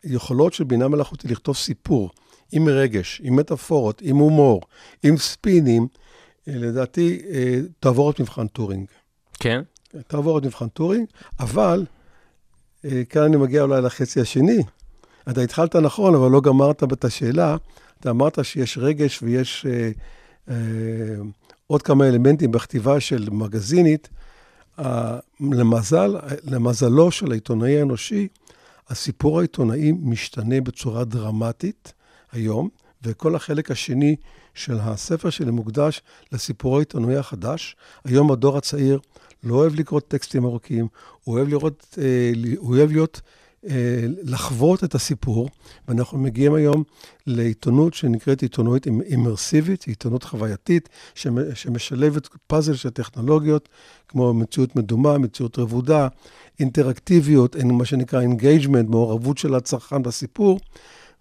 היכולות 0.03 0.53
של 0.53 0.63
בינה 0.63 0.87
מלאכותית 0.87 1.31
לכתוב 1.31 1.55
סיפור 1.55 2.09
עם 2.51 2.69
רגש, 2.69 3.21
עם 3.23 3.35
מטאפורות, 3.35 4.01
עם 4.01 4.17
הומור, 4.17 4.61
עם 5.03 5.17
ספינים, 5.17 5.87
אה, 6.47 6.53
לדעתי 6.55 7.21
תעבור 7.79 8.11
את 8.11 8.19
מבחן 8.19 8.47
טורינג. 8.47 8.87
כן? 9.33 9.61
תעבור 10.07 10.37
את 10.37 10.43
מבחן 10.43 10.67
טורינג, 10.67 11.07
אבל 11.39 11.85
כאן 13.09 13.21
אני 13.21 13.37
מגיע 13.37 13.61
אולי 13.61 13.81
לחצי 13.81 14.21
השני. 14.21 14.63
אתה 15.29 15.41
התחלת 15.41 15.75
נכון, 15.75 16.15
אבל 16.15 16.31
לא 16.31 16.41
גמרת 16.41 16.83
את 16.83 17.05
השאלה. 17.05 17.57
אתה 17.99 18.09
אמרת 18.09 18.45
שיש 18.45 18.77
רגש 18.77 19.23
ויש 19.23 19.65
אה, 19.65 19.89
אה, 20.49 20.55
עוד 21.67 21.81
כמה 21.81 22.07
אלמנטים 22.07 22.51
בכתיבה 22.51 22.99
של 22.99 23.29
מגזינית. 23.31 24.09
אה, 24.79 25.17
למזל, 25.41 26.15
למזלו 26.43 27.11
של 27.11 27.31
העיתונאי 27.31 27.79
האנושי, 27.79 28.27
הסיפור 28.89 29.39
העיתונאי 29.39 29.91
משתנה 29.91 30.61
בצורה 30.61 31.03
דרמטית 31.03 31.93
היום, 32.31 32.69
וכל 33.03 33.35
החלק 33.35 33.71
השני 33.71 34.15
של 34.53 34.77
הספר 34.81 35.29
שלי 35.29 35.51
מוקדש 35.51 36.01
לסיפור 36.31 36.77
העיתונאי 36.77 37.17
החדש. 37.17 37.75
היום 38.05 38.31
הדור 38.31 38.57
הצעיר 38.57 38.99
לא 39.43 39.55
אוהב 39.55 39.75
לקרוא 39.75 39.99
טקסטים 39.99 40.45
ארוכים, 40.45 40.87
הוא 41.23 41.35
אוהב, 41.35 41.47
לראות, 41.47 41.97
אה, 41.97 42.31
הוא 42.57 42.77
אוהב 42.77 42.91
להיות 42.91 43.21
אה, 43.67 44.05
לחוות 44.23 44.83
את 44.83 44.95
הסיפור, 44.95 45.49
ואנחנו 45.87 46.17
מגיעים 46.17 46.53
היום 46.53 46.83
לעיתונות 47.27 47.93
שנקראת 47.93 48.41
עיתונות 48.41 48.87
אימרסיבית, 48.87 49.83
עיתונות 49.83 50.23
חווייתית, 50.23 50.89
שמשלבת 51.53 52.27
פאזל 52.47 52.75
של 52.75 52.89
טכנולוגיות, 52.89 53.69
כמו 54.07 54.33
מציאות 54.33 54.75
מדומה, 54.75 55.17
מציאות 55.17 55.59
רבודה, 55.59 56.07
אינטראקטיביות, 56.59 57.55
מה 57.55 57.85
שנקרא 57.85 58.21
engagement, 58.21 58.89
מעורבות 58.89 59.37
של 59.37 59.55
הצרכן 59.55 60.03
בסיפור, 60.03 60.59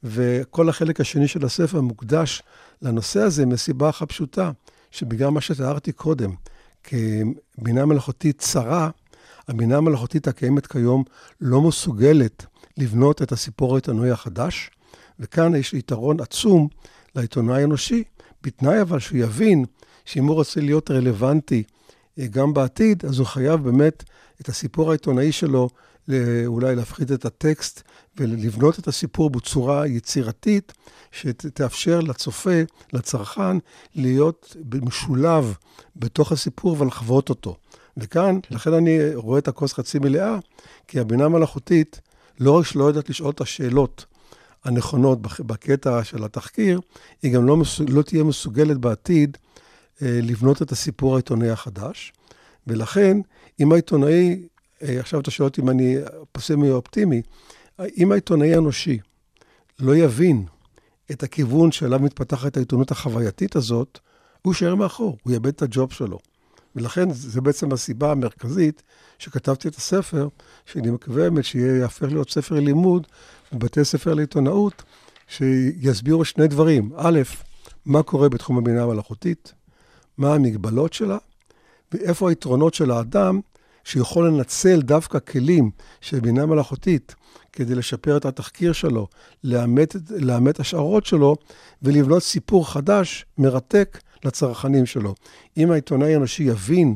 וכל 0.05 0.69
החלק 0.69 1.01
השני 1.01 1.29
של 1.29 1.45
הספר 1.45 1.81
מוקדש 1.81 2.43
לנושא 2.83 3.21
הזה 3.21 3.47
מסיבה 3.47 3.89
אחת 3.89 4.09
פשוטה, 4.09 4.51
שבגלל 4.91 5.29
מה 5.29 5.41
שתיארתי 5.41 5.93
קודם, 5.93 6.31
כבינה 6.89 7.87
מלאכותית 7.87 8.39
צרה, 8.39 8.91
הבינה 9.49 9.77
המלאכותית 9.77 10.29
הקיימת 10.29 10.67
כיום 10.67 11.05
לא 11.41 11.61
מסוגלת 11.61 12.47
לבנות 12.77 13.23
את 13.23 13.33
הסיפור 13.33 13.75
העיתונאי 13.75 14.11
החדש, 14.11 14.71
וכאן 15.21 15.55
יש 15.55 15.75
יתרון 15.75 16.21
עצום 16.21 16.69
לעיתונאי 17.15 17.61
האנושי, 17.61 18.05
בתנאי 18.43 18.83
אבל 18.83 18.99
שהוא 18.99 19.19
יבין 19.19 19.65
שאם 20.05 20.25
הוא 20.25 20.35
רוצה 20.35 20.61
להיות 20.61 20.91
רלוונטי 20.91 21.63
אה, 22.19 22.27
גם 22.27 22.55
בעתיד, 22.55 23.05
אז 23.05 23.19
הוא 23.19 23.27
חייב 23.27 23.65
באמת 23.65 24.05
את 24.41 24.49
הסיפור 24.49 24.91
העיתונאי 24.91 25.33
שלו, 25.33 25.69
אולי 26.47 26.77
להפחית 26.77 27.13
את 27.13 27.25
הטקסט 27.25 27.83
ולבנות 28.21 28.79
את 28.79 28.89
הסיפור 28.89 29.31
בצורה 29.31 29.87
יצירתית, 29.87 30.73
שתאפשר 31.13 32.01
לצופה, 32.01 32.61
לצרכן, 32.93 33.57
להיות 33.95 34.57
משולב 34.83 35.55
בתוך 35.97 36.33
הסיפור 36.33 36.77
ולחוות 36.81 37.29
אותו. 37.29 37.57
וכאן, 37.97 38.39
כן. 38.43 38.55
לכן 38.55 38.73
אני 38.73 39.15
רואה 39.15 39.39
את 39.39 39.49
הכוס 39.49 39.73
חצי 39.73 39.99
מלאה, 39.99 40.39
כי 40.89 41.01
הבינה 41.01 41.25
המלאכותית 41.25 42.01
לא 42.41 42.59
רק 42.59 42.67
שלא 42.67 42.85
יודעת 42.85 43.11
לשאול 43.11 43.31
את 43.31 43.41
השאלות 43.41 44.05
הנכונות 44.65 45.19
בקטע 45.41 46.05
של 46.05 46.25
התחקיר, 46.25 46.81
היא 47.23 47.33
גם 47.33 47.47
לא, 47.47 47.57
מסוג, 47.57 47.91
לא 47.91 48.03
תהיה 48.03 48.25
מסוגלת 48.25 48.79
בעתיד 48.79 49.37
אה, 50.03 50.21
לבנות 50.23 50.63
את 50.63 50.73
הסיפור 50.73 51.15
העיתונאי 51.15 51.51
החדש. 51.51 52.13
ולכן, 52.67 53.21
אם 53.61 53.73
העיתונאי, 53.73 54.43
אה, 54.83 55.01
עכשיו 55.01 55.21
אתה 55.21 55.31
שואל 55.31 55.49
אותי 55.49 55.61
אם 55.61 55.71
אני 55.71 55.97
פסימי 56.33 56.71
או 56.71 56.77
אופטימי, 56.77 57.23
אם 57.99 58.13
העיתונאי 58.13 58.55
האנושי 58.55 58.99
לא 59.79 59.97
יבין 59.97 60.45
את 61.11 61.23
הכיוון 61.23 61.73
שאליו 61.73 62.01
מתפתחת 62.01 62.57
העיתונות 62.57 62.91
החווייתית 62.91 63.57
הזאת, 63.57 63.99
הוא 64.43 64.53
יישאר 64.53 64.75
מאחור, 64.75 65.19
הוא 65.23 65.33
יאבד 65.33 65.47
את 65.47 65.63
הג'וב 65.63 65.93
שלו. 65.93 66.19
ולכן 66.77 67.11
זו 67.13 67.43
בעצם 67.43 67.73
הסיבה 67.73 68.11
המרכזית 68.13 68.83
שכתבתי 69.19 69.69
את 69.69 69.75
הספר, 69.77 70.29
שאני 70.67 70.91
מקווה 70.91 71.31
באמת 71.31 71.45
שיהפך 71.45 72.03
להיות 72.03 72.31
ספר 72.31 72.61
לימוד 72.61 73.07
בבתי 73.53 73.85
ספר 73.85 74.15
לעיתונאות, 74.15 74.83
שיסבירו 75.29 76.25
שני 76.25 76.49
דברים. 76.49 76.91
א', 76.97 77.21
מה 77.87 78.03
קורה 78.03 78.29
בתחום 78.29 78.59
הבינה 78.59 78.83
המלאכותית, 78.83 79.53
מה 80.19 80.35
המגבלות 80.35 80.93
שלה, 80.93 81.19
ואיפה 81.93 82.29
היתרונות 82.29 82.75
של 82.75 82.91
האדם 82.91 83.41
שיכול 83.89 84.27
לנצל 84.27 84.81
דווקא 84.83 85.19
כלים 85.19 85.71
של 86.01 86.21
בינה 86.21 86.47
מלאכותית 86.47 87.15
כדי 87.53 87.75
לשפר 87.75 88.17
את 88.17 88.25
התחקיר 88.25 88.73
שלו, 88.73 89.07
לאמת, 89.45 90.61
השערות 90.61 91.07
שלו 91.07 91.37
ולבנות 91.83 92.23
סיפור 92.23 92.73
חדש, 92.73 93.27
מרתק, 93.39 94.01
לצרכנים 94.25 94.87
שלו. 94.87 95.15
אם 95.57 95.71
העיתונאי 95.71 96.15
האנושי 96.15 96.43
יבין 96.43 96.95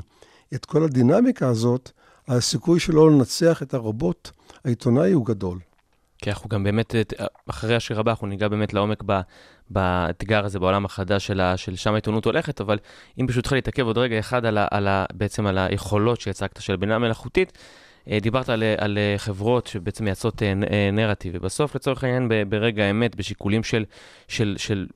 את 0.54 0.64
כל 0.64 0.84
הדינמיקה 0.84 1.48
הזאת, 1.48 1.90
הסיכוי 2.28 2.80
שלו 2.80 3.10
לנצח 3.10 3.62
את 3.62 3.74
הרובוט 3.74 4.30
העיתונאי 4.64 5.12
הוא 5.12 5.26
גדול. 5.26 5.58
כי 6.22 6.30
אנחנו 6.30 6.48
גם 6.48 6.64
באמת, 6.64 6.94
אחרי 7.50 7.76
השיר 7.76 8.00
הבא, 8.00 8.10
אנחנו 8.10 8.26
ניגע 8.26 8.48
באמת 8.48 8.74
לעומק 8.74 9.02
ב, 9.06 9.20
באתגר 9.70 10.44
הזה, 10.44 10.58
בעולם 10.58 10.84
החדש 10.84 11.26
של, 11.26 11.40
ה, 11.40 11.56
של 11.56 11.76
שם 11.76 11.92
העיתונות 11.92 12.24
הולכת, 12.24 12.60
אבל 12.60 12.78
אם 13.20 13.26
ברשותך 13.26 13.52
להתעכב 13.52 13.86
עוד 13.86 13.98
רגע 13.98 14.18
אחד 14.18 14.44
על, 14.44 14.58
ה, 14.58 14.66
על 14.70 14.88
ה, 14.88 15.04
בעצם 15.12 15.46
על 15.46 15.58
היכולות 15.58 16.20
שהצגת 16.20 16.60
של 16.60 16.76
בינה 16.76 16.98
מלאכותית, 16.98 17.58
אה, 18.10 18.18
דיברת 18.20 18.48
על, 18.48 18.62
על 18.78 18.98
חברות 19.16 19.66
שבעצם 19.66 20.04
מייצרות 20.04 20.42
אה, 20.42 20.52
אה, 20.70 20.90
נרטיב, 20.92 21.32
ובסוף, 21.36 21.74
לצורך 21.74 22.04
העניין, 22.04 22.28
ברגע 22.48 22.84
האמת, 22.84 23.16
בשיקולים 23.16 23.62
של, 23.62 23.84
של, 24.28 24.54
של 24.58 24.86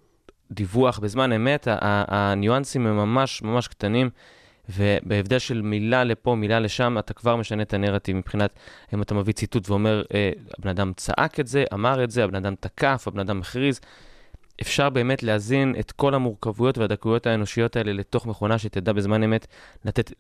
דיווח 0.50 0.98
בזמן 0.98 1.32
אמת, 1.32 1.68
הניואנסים 1.70 2.86
הם 2.86 2.96
ממש 2.96 3.42
ממש 3.42 3.68
קטנים, 3.68 4.10
ובהבדל 4.68 5.38
של 5.38 5.62
מילה 5.62 6.04
לפה, 6.04 6.34
מילה 6.34 6.60
לשם, 6.60 6.96
אתה 6.98 7.14
כבר 7.14 7.36
משנה 7.36 7.62
את 7.62 7.74
הנרטיב 7.74 8.16
מבחינת 8.16 8.50
אם 8.94 9.02
אתה 9.02 9.14
מביא 9.14 9.34
ציטוט 9.34 9.70
ואומר, 9.70 10.02
אה, 10.14 10.30
הבן 10.58 10.70
אדם 10.70 10.92
צעק 10.96 11.40
את 11.40 11.46
זה, 11.46 11.64
אמר 11.74 12.04
את 12.04 12.10
זה, 12.10 12.24
הבן 12.24 12.34
אדם 12.34 12.54
תקף, 12.60 13.04
הבן 13.06 13.20
אדם 13.20 13.40
הכריז. 13.40 13.80
אפשר 14.60 14.90
באמת 14.90 15.22
להזין 15.22 15.74
את 15.80 15.92
כל 15.92 16.14
המורכבויות 16.14 16.78
והדקויות 16.78 17.26
האנושיות 17.26 17.76
האלה 17.76 17.92
לתוך 17.92 18.26
מכונה 18.26 18.58
שתדע 18.58 18.92
בזמן 18.92 19.22
אמת 19.22 19.46
לתת, 19.84 20.12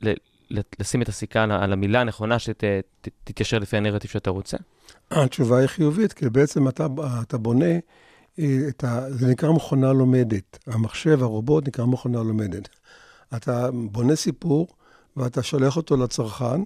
לשים 0.80 1.02
את 1.02 1.08
הסיכה 1.08 1.44
על 1.44 1.72
המילה 1.72 2.00
הנכונה 2.00 2.36
שתתיישר 2.38 3.58
לפי 3.58 3.76
הנרטיב 3.76 4.10
שאתה 4.10 4.30
רוצה? 4.30 4.56
התשובה 5.10 5.58
היא 5.58 5.66
חיובית, 5.66 6.12
כי 6.12 6.30
בעצם 6.30 6.68
אתה, 6.68 6.86
אתה 7.22 7.38
בונה 7.38 7.78
את 8.68 8.84
ה... 8.84 9.00
זה 9.10 9.26
נקרא 9.26 9.52
מכונה 9.52 9.92
לומדת. 9.92 10.58
המחשב, 10.66 11.22
הרובוט, 11.22 11.68
נקרא 11.68 11.84
מכונה 11.84 12.22
לומדת. 12.22 12.68
אתה 13.36 13.70
בונה 13.72 14.16
סיפור 14.16 14.68
ואתה 15.16 15.42
שולח 15.42 15.76
אותו 15.76 15.96
לצרכן, 15.96 16.60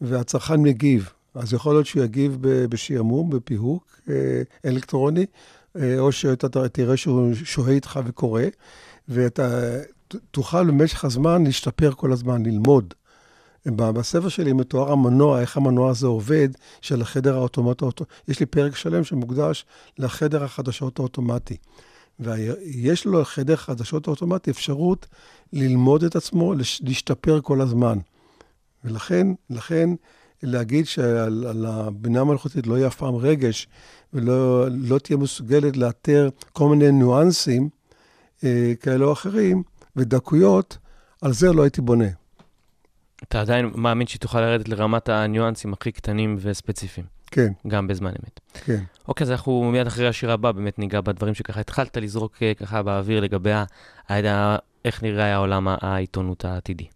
והצרכן 0.00 0.62
מגיב. 0.62 1.10
אז 1.34 1.52
יכול 1.52 1.74
להיות 1.74 1.86
שהוא 1.86 2.04
יגיב 2.04 2.38
בשעמום, 2.40 3.30
בפיהוק 3.30 4.00
אה, 4.10 4.42
אלקטרוני, 4.64 5.26
אה, 5.76 5.98
או 5.98 6.12
שאתה 6.12 6.68
תראה 6.68 6.96
שהוא 6.96 7.34
שוהה 7.34 7.72
איתך 7.72 8.00
וקורא, 8.04 8.42
ואתה 9.08 9.60
תוכל 10.30 10.66
במשך 10.66 11.04
הזמן 11.04 11.44
להשתפר 11.44 11.92
כל 11.96 12.12
הזמן, 12.12 12.46
ללמוד. 12.46 12.94
בספר 13.66 14.28
שלי 14.28 14.52
מתואר 14.52 14.92
המנוע, 14.92 15.40
איך 15.40 15.56
המנוע 15.56 15.90
הזה 15.90 16.06
עובד, 16.06 16.48
של 16.80 17.02
החדר 17.02 17.36
האוטומטי. 17.36 17.84
יש 18.28 18.40
לי 18.40 18.46
פרק 18.46 18.76
שלם 18.76 19.04
שמוקדש 19.04 19.64
לחדר 19.98 20.44
החדשות 20.44 20.98
האוטומטי. 20.98 21.56
ויש 22.20 23.04
לו 23.04 23.24
חדר 23.24 23.56
חדשות 23.56 24.06
האוטומטי 24.06 24.50
אפשרות 24.50 25.06
ללמוד 25.52 26.04
את 26.04 26.16
עצמו, 26.16 26.54
להשתפר 26.80 27.40
כל 27.40 27.60
הזמן. 27.60 27.98
ולכן, 28.84 29.26
לכן, 29.50 29.90
להגיד 30.42 30.86
שעל 30.86 31.66
הבינה 31.68 32.20
המלאכותית 32.20 32.66
לא 32.66 32.74
יהיה 32.74 32.86
אף 32.86 32.96
פעם 32.96 33.16
רגש 33.16 33.68
ולא 34.12 34.66
לא 34.70 34.98
תהיה 34.98 35.16
מסוגלת 35.16 35.76
לאתר 35.76 36.28
כל 36.52 36.68
מיני 36.68 36.92
ניואנסים, 36.92 37.68
אה, 38.44 38.72
כאלה 38.80 39.04
או 39.04 39.12
אחרים, 39.12 39.62
ודקויות, 39.96 40.78
על 41.22 41.32
זה 41.32 41.52
לא 41.52 41.62
הייתי 41.62 41.80
בונה. 41.80 42.08
אתה 43.22 43.40
עדיין 43.40 43.70
מאמין 43.74 44.06
שתוכל 44.06 44.40
לרדת 44.40 44.68
לרמת 44.68 45.08
הניואנסים 45.08 45.72
הכי 45.72 45.92
קטנים 45.92 46.36
וספציפיים, 46.40 47.06
כן, 47.30 47.52
גם 47.68 47.86
בזמן 47.86 48.10
אמת. 48.10 48.40
כן. 48.64 48.78
אוקיי, 49.08 49.24
אז 49.24 49.30
אנחנו 49.30 49.70
מיד 49.72 49.86
אחרי 49.86 50.08
השיר 50.08 50.30
הבא 50.30 50.52
באמת 50.52 50.78
ניגע 50.78 51.00
בדברים 51.00 51.34
שככה 51.34 51.60
התחלת 51.60 51.96
לזרוק 51.96 52.36
אה, 52.42 52.52
ככה 52.54 52.82
באוויר 52.82 53.20
לגבי 53.20 53.52
ה- 53.52 54.56
איך 54.84 55.02
נראה 55.02 55.34
העולם 55.34 55.68
העיתונות 55.80 56.44
העתידי. 56.44 56.86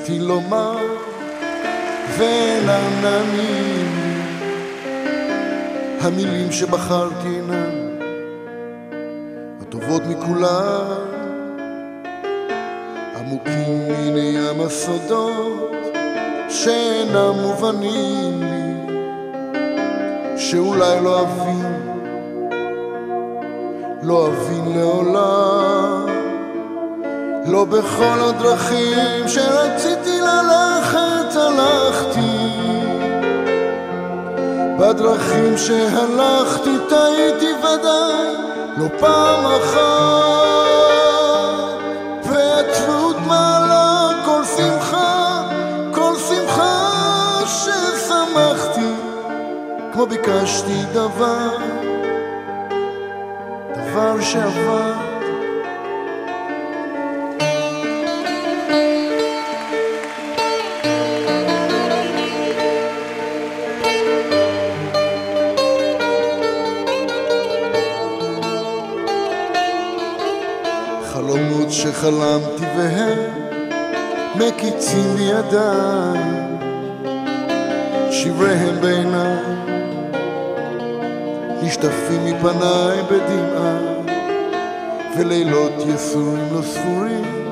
שרציתי 0.00 0.18
לומר 0.18 0.76
ואינם 2.18 3.02
נעמים 3.02 3.86
המילים 6.00 6.52
שבחרתי 6.52 7.26
אינן 7.26 7.98
הטובות 9.62 10.02
מכולן. 10.08 11.20
עמוקים 13.16 13.88
מן 14.14 14.16
ים 14.16 14.60
הסודות 14.60 15.70
שאינם 16.48 17.34
מובנים 17.42 18.42
לי 18.42 18.96
שאולי 20.38 21.00
לא 21.02 21.20
אבין 21.22 21.80
לא 24.02 24.28
אבין 24.28 24.78
לעולם 24.78 26.09
לא 27.50 27.64
בכל 27.64 28.18
הדרכים 28.20 29.28
שרציתי 29.28 30.20
ללכת 30.20 31.36
הלכתי. 31.36 32.50
בדרכים 34.78 35.58
שהלכתי 35.58 36.70
טעיתי 36.88 37.52
ודאי 37.58 38.34
לא 38.76 38.86
פעם 39.00 39.46
אחת. 39.46 39.80
והתלות 42.24 43.16
מעלה 43.26 44.08
כל 44.24 44.44
שמחה 44.44 45.42
כל 45.94 46.12
שמחה 46.28 46.90
ששמחתי. 47.46 48.94
כמו 49.92 50.06
ביקשתי 50.06 50.82
דבר 50.92 51.56
דבר 53.74 54.20
שעבר 54.20 55.09
שחלמתי 72.00 72.64
והם 72.76 73.18
מקיצים 74.34 75.14
בידיי 75.16 76.22
שבריהם 78.10 78.80
בעיניי 78.80 79.36
נשטפים 81.62 82.24
מפניי 82.24 83.02
בדמעה 83.02 83.78
ולילות 85.16 85.72
יסורים 85.94 86.48
לא 86.52 86.62
ספורים 86.62 87.46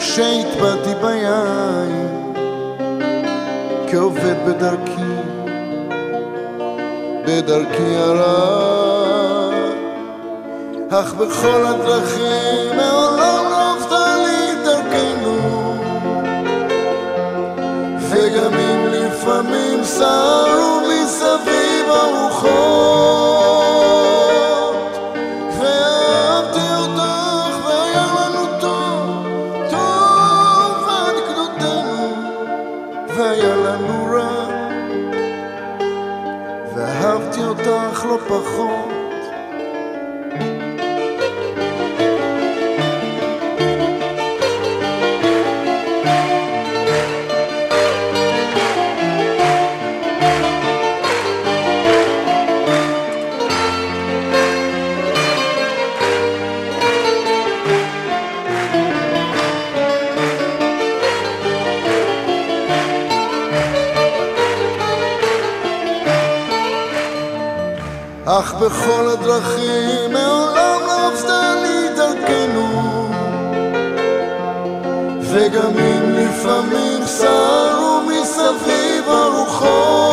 שהטבעתי 0.00 0.94
ביין. 1.02 2.32
כעובד 3.90 4.36
בדרכי 4.46 5.12
בדרכי 7.26 7.96
הרע 7.96 8.92
אך 10.90 11.14
בכל 11.14 11.66
הדרכים 11.66 12.76
מעולם 12.76 13.11
מסביב 21.34 21.90
הרוחות 21.90 23.81
בכל 68.72 69.08
הדרכים 69.12 70.12
מעולם 70.12 70.80
לא 70.86 71.06
עבדה 71.06 71.54
לי 71.62 71.88
דרכנו 71.96 73.08
וגם 75.20 75.78
אם 75.78 76.10
לפעמים 76.10 77.06
סערו 77.06 78.00
מסביב 78.06 79.08
הרוחות 79.08 80.11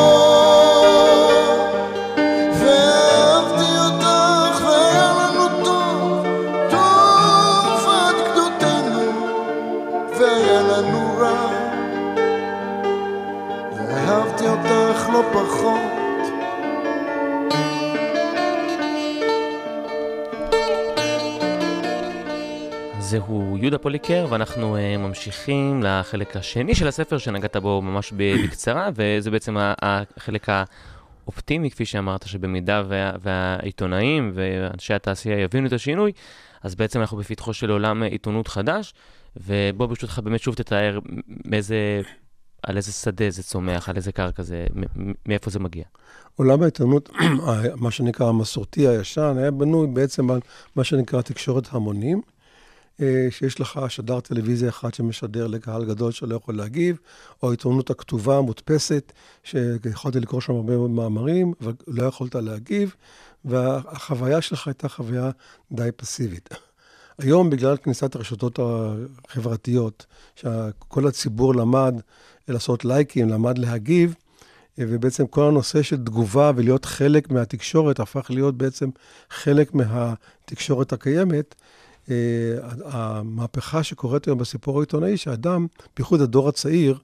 יהודה 23.61 23.77
פוליקר, 23.77 24.27
ואנחנו 24.29 24.75
uh, 24.75 24.97
ממשיכים 24.97 25.83
לחלק 25.83 26.37
השני 26.37 26.75
של 26.75 26.87
הספר 26.87 27.17
שנגעת 27.17 27.57
בו 27.57 27.81
ממש 27.81 28.13
בקצרה, 28.17 28.89
וזה 28.95 29.31
בעצם 29.31 29.55
החלק 29.59 30.47
האופטימי, 30.49 31.71
כפי 31.71 31.85
שאמרת, 31.85 32.27
שבמידה 32.27 32.83
וה- 32.87 33.11
והעיתונאים 33.21 34.31
ואנשי 34.33 34.93
התעשייה 34.93 35.39
יבינו 35.39 35.67
את 35.67 35.73
השינוי, 35.73 36.11
אז 36.63 36.75
בעצם 36.75 36.99
אנחנו 36.99 37.17
בפתחו 37.17 37.53
של 37.53 37.71
עולם 37.71 38.03
עיתונות 38.03 38.47
חדש, 38.47 38.93
ובוא 39.37 39.85
ברשותך 39.85 40.19
באמת 40.23 40.41
שוב 40.41 40.55
תתאר 40.55 40.99
מאיזה 41.45 42.01
על 42.63 42.77
איזה 42.77 42.91
שדה 42.91 43.29
זה 43.29 43.43
צומח, 43.43 43.89
על 43.89 43.95
איזה 43.95 44.11
קרקע 44.11 44.43
זה, 44.43 44.67
מאיפה 45.25 45.49
זה 45.49 45.59
מגיע? 45.59 45.83
עולם 46.35 46.61
העיתונות, 46.61 47.09
מה 47.83 47.91
שנקרא 47.91 48.27
המסורתי 48.27 48.87
הישן, 48.87 49.35
היה 49.37 49.51
בנוי 49.51 49.87
בעצם 49.87 50.31
על 50.31 50.39
מה 50.75 50.83
שנקרא 50.83 51.21
תקשורת 51.21 51.67
המונים, 51.71 52.17
אה, 52.17 52.38
שיש 53.29 53.59
לך 53.59 53.79
שדר 53.89 54.19
טלוויזיה 54.19 54.69
אחד 54.69 54.93
שמשדר 54.93 55.47
לקהל 55.47 55.85
גדול 55.85 56.11
שלא 56.11 56.35
יכול 56.35 56.55
להגיב, 56.55 56.97
או 57.43 57.47
העיתונות 57.47 57.89
הכתובה, 57.89 58.37
המודפסת, 58.37 59.11
שיכולתי 59.43 60.19
לקרוא 60.19 60.41
שם 60.41 60.53
הרבה 60.53 60.77
מאוד 60.77 60.89
מאמרים, 60.91 61.53
אבל 61.61 61.73
לא 61.87 62.03
יכולת 62.03 62.35
להגיב, 62.35 62.95
והחוויה 63.45 64.41
שלך 64.41 64.67
הייתה 64.67 64.89
חוויה 64.89 65.31
די 65.71 65.89
פסיבית. 65.95 66.49
היום, 67.19 67.49
בגלל 67.49 67.77
כניסת 67.77 68.15
הרשתות 68.15 68.59
החברתיות, 69.27 70.05
שכל 70.35 71.07
הציבור 71.07 71.55
למד 71.55 71.93
לעשות 72.47 72.85
לייקים, 72.85 73.29
למד 73.29 73.57
להגיב, 73.57 74.15
ובעצם 74.77 75.27
כל 75.27 75.43
הנושא 75.43 75.81
של 75.81 75.97
תגובה 75.97 76.51
ולהיות 76.55 76.85
חלק 76.85 77.31
מהתקשורת 77.31 77.99
הפך 77.99 78.31
להיות 78.31 78.57
בעצם 78.57 78.89
חלק 79.29 79.73
מהתקשורת 79.73 80.93
הקיימת. 80.93 81.55
אה, 82.11 82.69
המהפכה 82.85 83.83
שקורית 83.83 84.27
היום 84.27 84.37
בסיפור 84.37 84.77
העיתונאי, 84.79 85.17
שאדם, 85.17 85.67
בייחוד 85.97 86.21
הדור 86.21 86.49
הצעיר, 86.49 86.99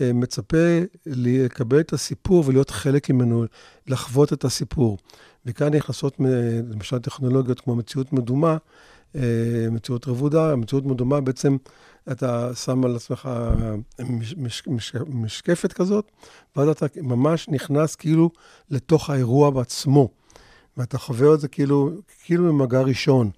אה, 0.00 0.12
מצפה 0.12 0.78
לקבל 1.06 1.80
את 1.80 1.92
הסיפור 1.92 2.44
ולהיות 2.46 2.70
חלק 2.70 3.10
ממנו, 3.10 3.44
לחוות 3.86 4.32
את 4.32 4.44
הסיפור. 4.44 4.98
וכאן 5.46 5.74
נכנסות 5.74 6.16
למשל 6.70 6.98
טכנולוגיות 6.98 7.60
כמו 7.60 7.76
מציאות 7.76 8.12
מדומה, 8.12 8.56
אה, 9.16 9.20
מציאות 9.70 10.08
רבודה, 10.08 10.56
מציאות 10.56 10.86
מדומה 10.86 11.20
בעצם 11.20 11.56
אתה 12.12 12.54
שם 12.54 12.84
על 12.84 12.96
עצמך 12.96 13.28
מש, 14.00 14.34
מש, 14.38 14.62
מש, 14.66 14.94
משקפת 15.08 15.72
כזאת, 15.72 16.10
ואז 16.56 16.68
אתה 16.68 16.86
ממש 17.02 17.48
נכנס 17.48 17.94
כאילו 17.94 18.30
לתוך 18.70 19.10
האירוע 19.10 19.50
בעצמו. 19.50 20.08
ואתה 20.76 20.98
חווה 20.98 21.34
את 21.34 21.40
זה 21.40 21.48
כאילו, 21.48 21.90
כאילו 22.24 22.52
ממגע 22.52 22.80
ראשון. 22.80 23.30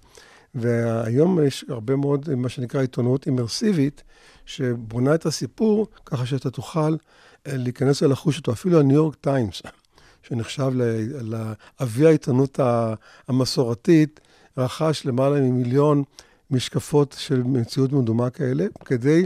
והיום 0.55 1.43
יש 1.43 1.65
הרבה 1.69 1.95
מאוד, 1.95 2.35
מה 2.35 2.49
שנקרא 2.49 2.81
עיתונות 2.81 3.25
אימרסיבית, 3.25 4.03
שבונה 4.45 5.15
את 5.15 5.25
הסיפור 5.25 5.87
ככה 6.05 6.25
שאתה 6.25 6.51
תוכל 6.51 6.95
אה, 7.47 7.57
להיכנס 7.57 8.01
ולחוש 8.01 8.37
אותו. 8.37 8.51
אפילו 8.51 8.79
הניו 8.79 8.95
יורק 8.95 9.15
טיימס, 9.15 9.61
שנחשב 10.23 10.71
לאבי 11.21 12.05
העיתונות 12.05 12.59
המסורתית, 13.27 14.19
רכש 14.57 15.05
למעלה 15.05 15.39
ממיליון 15.41 16.03
משקפות 16.51 17.15
של 17.19 17.43
מציאות 17.43 17.91
מדומה 17.91 18.29
כאלה, 18.29 18.65
כדי 18.85 19.25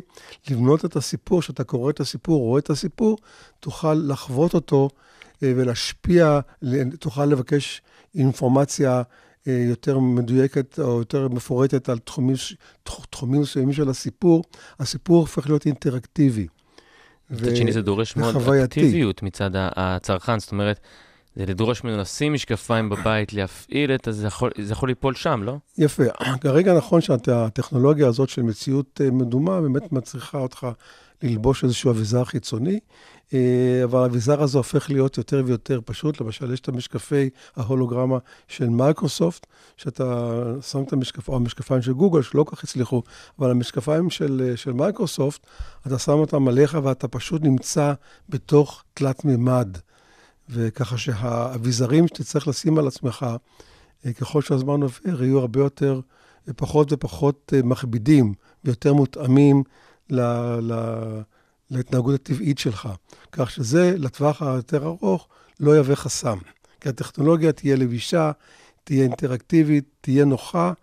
לבנות 0.50 0.86
את 0.86 0.96
הסיפור, 0.96 1.42
שאתה 1.42 1.64
קורא 1.64 1.90
את 1.90 2.00
הסיפור, 2.00 2.42
רואה 2.42 2.60
את 2.60 2.70
הסיפור, 2.70 3.18
תוכל 3.60 3.94
לחוות 3.94 4.54
אותו 4.54 4.90
אה, 5.44 5.54
ולהשפיע, 5.56 6.40
תוכל 7.00 7.26
לבקש 7.26 7.82
אינפורמציה 8.16 9.02
יותר 9.46 10.00
מדויקת 10.00 10.80
או 10.80 11.00
יותר 11.00 11.28
מפורטת 11.28 11.90
על 11.90 12.00
תחומים, 12.00 12.36
תחומים 13.10 13.42
מסוימים 13.42 13.74
של 13.74 13.90
הסיפור, 13.90 14.44
הסיפור 14.80 15.18
הופך 15.18 15.48
להיות 15.48 15.66
אינטראקטיבי. 15.66 16.48
מצד 17.30 17.56
שני 17.56 17.72
זה 17.72 17.82
דורש 17.82 18.16
מאוד 18.16 18.36
אקטיביות 18.64 19.24
מצד 19.24 19.52
הצרכן, 19.54 20.40
זאת 20.40 20.52
אומרת, 20.52 20.80
זה 21.36 21.46
לדרוש 21.46 21.84
ממנו 21.84 21.98
לשים 21.98 22.34
משקפיים 22.34 22.90
בבית, 22.90 23.34
להפעיל 23.34 23.92
את 23.92 24.02
זה, 24.06 24.12
זה 24.12 24.28
יכול, 24.28 24.52
זה 24.62 24.74
יכול 24.74 24.90
ליפול 24.90 25.16
שם, 25.16 25.44
לא? 25.44 25.58
יפה. 25.78 26.04
כרגע 26.42 26.74
נכון 26.74 27.02
שהטכנולוגיה 27.02 28.08
הזאת 28.08 28.30
של 28.30 28.42
מציאות 28.42 29.02
אה, 29.04 29.12
מדומה 29.12 29.62
באמת 29.62 29.92
מצריכה 29.92 30.38
אותך 30.38 30.68
ללבוש 31.24 31.64
איזשהו 31.64 31.92
אביזר 31.92 32.24
חיצוני, 32.24 32.74
אה, 32.74 32.80
אבל 33.84 34.04
האביזר 34.04 34.42
הזה 34.42 34.58
הופך 34.58 34.90
להיות 34.90 35.18
יותר 35.18 35.44
ויותר 35.46 35.80
פשוט. 35.86 36.22
למשל, 36.22 36.54
יש 36.54 36.60
את 36.60 36.68
המשקפי 36.68 37.30
ההולוגרמה 37.56 38.18
של 38.48 38.70
מייקרוסופט, 38.70 39.48
שאתה 39.78 40.44
שם 40.62 40.84
את 40.84 40.94
המשקפיים, 40.94 41.34
או 41.34 41.42
המשקפיים 41.42 41.82
של 41.82 41.94
גוגל, 41.94 42.22
שלא 42.22 42.44
כל 42.44 42.56
כך 42.56 42.64
הצליחו, 42.64 43.04
אבל 43.40 43.52
המשקפיים 43.52 44.10
של, 44.10 44.42
אה, 44.50 44.58
של 44.58 44.74
מייקרוסופט, 44.74 45.48
אתה 45.88 46.00
שם 46.00 46.12
אותם 46.12 46.48
עליך 46.48 46.78
ואתה 46.84 47.08
פשוט 47.08 47.42
נמצא 47.42 47.94
בתוך 48.30 48.84
תלת 48.94 49.26
מימד. 49.26 49.78
וככה 50.50 50.98
שהאביזרים 50.98 52.08
שתצטרך 52.08 52.48
לשים 52.48 52.78
על 52.78 52.88
עצמך, 52.88 53.26
אה, 54.06 54.14
ככל 54.14 54.42
שהזמן 54.42 54.82
עובר, 54.82 55.24
יהיו 55.24 55.40
הרבה 55.40 55.60
יותר, 55.60 56.00
אה, 56.48 56.54
פחות 56.54 56.94
ופחות 56.94 57.54
אה, 57.56 57.62
מכבידים 57.64 58.34
ויותר 58.64 58.94
מותאמים 58.94 59.64
ל, 60.10 60.22
ל, 60.60 60.74
להתנהגות 61.72 62.16
הטבעית 62.16 62.58
שלך. 62.58 62.90
כך 63.32 63.52
שזה, 63.52 63.96
לטווח 63.98 64.42
היותר 64.42 64.86
ארוך, 64.86 65.28
לא 65.60 65.76
יהווה 65.76 65.96
חסם. 65.96 66.38
כי 66.82 66.90
הטכנולוגיה 66.90 67.52
תהיה 67.52 67.76
לבישה, 67.76 68.32
תהיה 68.84 69.04
אינטראקטיבית, 69.04 69.86
תהיה 70.02 70.26
נוחה, 70.26 70.74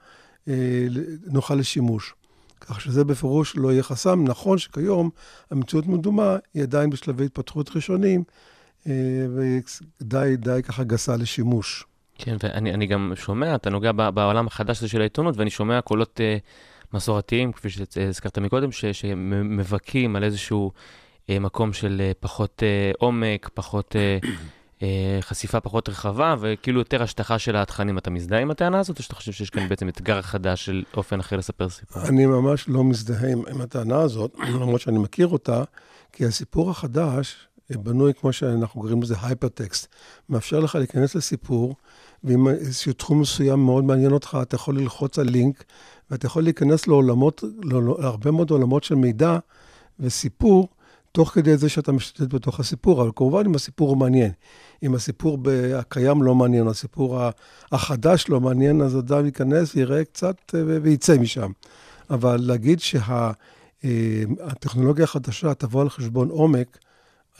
נוחה 1.26 1.54
לשימוש. 1.54 2.14
כך 2.60 2.80
שזה 2.80 3.04
בפירוש 3.04 3.56
לא 3.56 3.72
יהיה 3.72 3.82
חסם. 3.82 4.24
נכון 4.24 4.58
שכיום 4.58 5.10
המציאות 5.50 5.86
מדומה 5.86 6.36
היא 6.54 6.62
עדיין 6.62 6.90
בשלבי 6.90 7.24
התפתחות 7.24 7.70
ראשונים, 7.76 8.24
אה, 8.86 8.92
ודי, 9.34 10.36
די 10.36 10.60
ככה 10.62 10.84
גסה 10.84 11.16
לשימוש. 11.16 11.84
כן, 12.18 12.36
ואני 12.42 12.86
גם 12.86 13.12
שומע, 13.16 13.54
אתה 13.54 13.70
נוגע 13.70 13.92
בעולם 13.92 14.46
החדש 14.46 14.78
הזה 14.78 14.88
של 14.88 15.00
העיתונות, 15.00 15.36
ואני 15.36 15.50
שומע 15.50 15.80
קולות 15.80 16.20
uh, 16.20 16.40
מסורתיים, 16.94 17.52
כפי 17.52 17.70
שהזכרת 17.70 18.38
מקודם, 18.38 18.72
ש, 18.72 18.84
שמבכים 18.84 20.16
על 20.16 20.24
איזשהו 20.24 20.70
uh, 21.26 21.40
מקום 21.40 21.72
של 21.72 22.02
uh, 22.12 22.16
פחות 22.20 22.62
uh, 22.62 22.96
עומק, 22.98 23.50
פחות 23.54 23.96
uh, 24.22 24.26
uh, 24.78 24.82
חשיפה 25.20 25.60
פחות 25.60 25.88
רחבה, 25.88 26.34
וכאילו 26.40 26.78
יותר 26.78 27.02
השטחה 27.02 27.38
של 27.38 27.56
התכנים. 27.56 27.98
אתה 27.98 28.10
מזדהה 28.10 28.40
עם 28.40 28.50
הטענה 28.50 28.78
הזאת, 28.78 28.98
או 28.98 29.02
שאתה 29.02 29.14
חושב 29.14 29.32
שיש 29.32 29.50
כאן 29.50 29.68
בעצם 29.68 29.88
אתגר 29.88 30.22
חדש 30.22 30.64
של 30.64 30.84
אופן 30.96 31.20
אחר 31.20 31.36
לספר 31.36 31.68
סיפור? 31.68 32.02
אני 32.02 32.26
ממש 32.26 32.68
לא 32.68 32.84
מזדהה 32.84 33.32
עם, 33.32 33.60
הטענה 33.60 34.00
הזאת, 34.00 34.34
למרות 34.60 34.80
שאני 34.80 34.98
מכיר 34.98 35.26
אותה, 35.26 35.64
כי 36.12 36.26
הסיפור 36.26 36.70
החדש, 36.70 37.48
בנוי, 37.70 38.14
כמו 38.14 38.32
שאנחנו 38.32 38.80
קוראים 38.80 39.02
לזה 39.02 39.14
הייפרטקסט, 39.22 39.86
מאפשר 40.28 40.60
לך 40.60 40.74
להיכנס 40.74 41.14
לסיפור, 41.14 41.74
ואם 42.24 42.48
איזשהו 42.48 42.92
תחום 42.92 43.20
מסוים 43.20 43.64
מאוד 43.64 43.84
מעניין 43.84 44.12
אותך, 44.12 44.38
אתה 44.42 44.54
יכול 44.54 44.78
ללחוץ 44.78 45.18
על 45.18 45.26
לינק, 45.26 45.64
ואתה 46.12 46.26
יכול 46.26 46.42
להיכנס 46.42 46.86
לעולמות, 46.86 47.44
להרבה 47.98 48.30
מאוד 48.30 48.50
עולמות 48.50 48.84
של 48.84 48.94
מידע 48.94 49.38
וסיפור, 50.00 50.68
תוך 51.12 51.28
כדי 51.28 51.56
זה 51.56 51.68
שאתה 51.68 51.92
משתתף 51.92 52.34
בתוך 52.34 52.60
הסיפור, 52.60 53.02
אבל 53.02 53.10
כמובן 53.16 53.46
אם 53.46 53.54
הסיפור 53.54 53.88
הוא 53.88 53.96
מעניין. 53.96 54.30
אם 54.82 54.94
הסיפור 54.94 55.38
הקיים 55.76 56.22
לא 56.22 56.34
מעניין, 56.34 56.68
הסיפור 56.68 57.20
החדש 57.72 58.28
לא 58.28 58.40
מעניין, 58.40 58.80
אז 58.80 58.98
אדם 58.98 59.26
ייכנס, 59.26 59.74
יראה 59.74 60.04
קצת 60.04 60.36
אה, 60.54 60.60
וייצא 60.82 61.18
משם. 61.18 61.50
אבל 62.10 62.36
להגיד 62.40 62.80
שהטכנולוגיה 63.82 65.06
שה, 65.06 65.10
החדשה 65.10 65.54
תבוא 65.54 65.82
על 65.82 65.88
חשבון 65.88 66.28
עומק, 66.28 66.78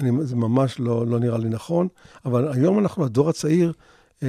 אני, 0.00 0.10
זה 0.20 0.36
ממש 0.36 0.80
לא, 0.80 1.06
לא 1.06 1.18
נראה 1.18 1.38
לי 1.38 1.48
נכון, 1.48 1.88
אבל 2.24 2.52
היום 2.52 2.78
אנחנו, 2.78 3.04
הדור 3.04 3.28
הצעיר, 3.28 3.72
אה, 4.22 4.28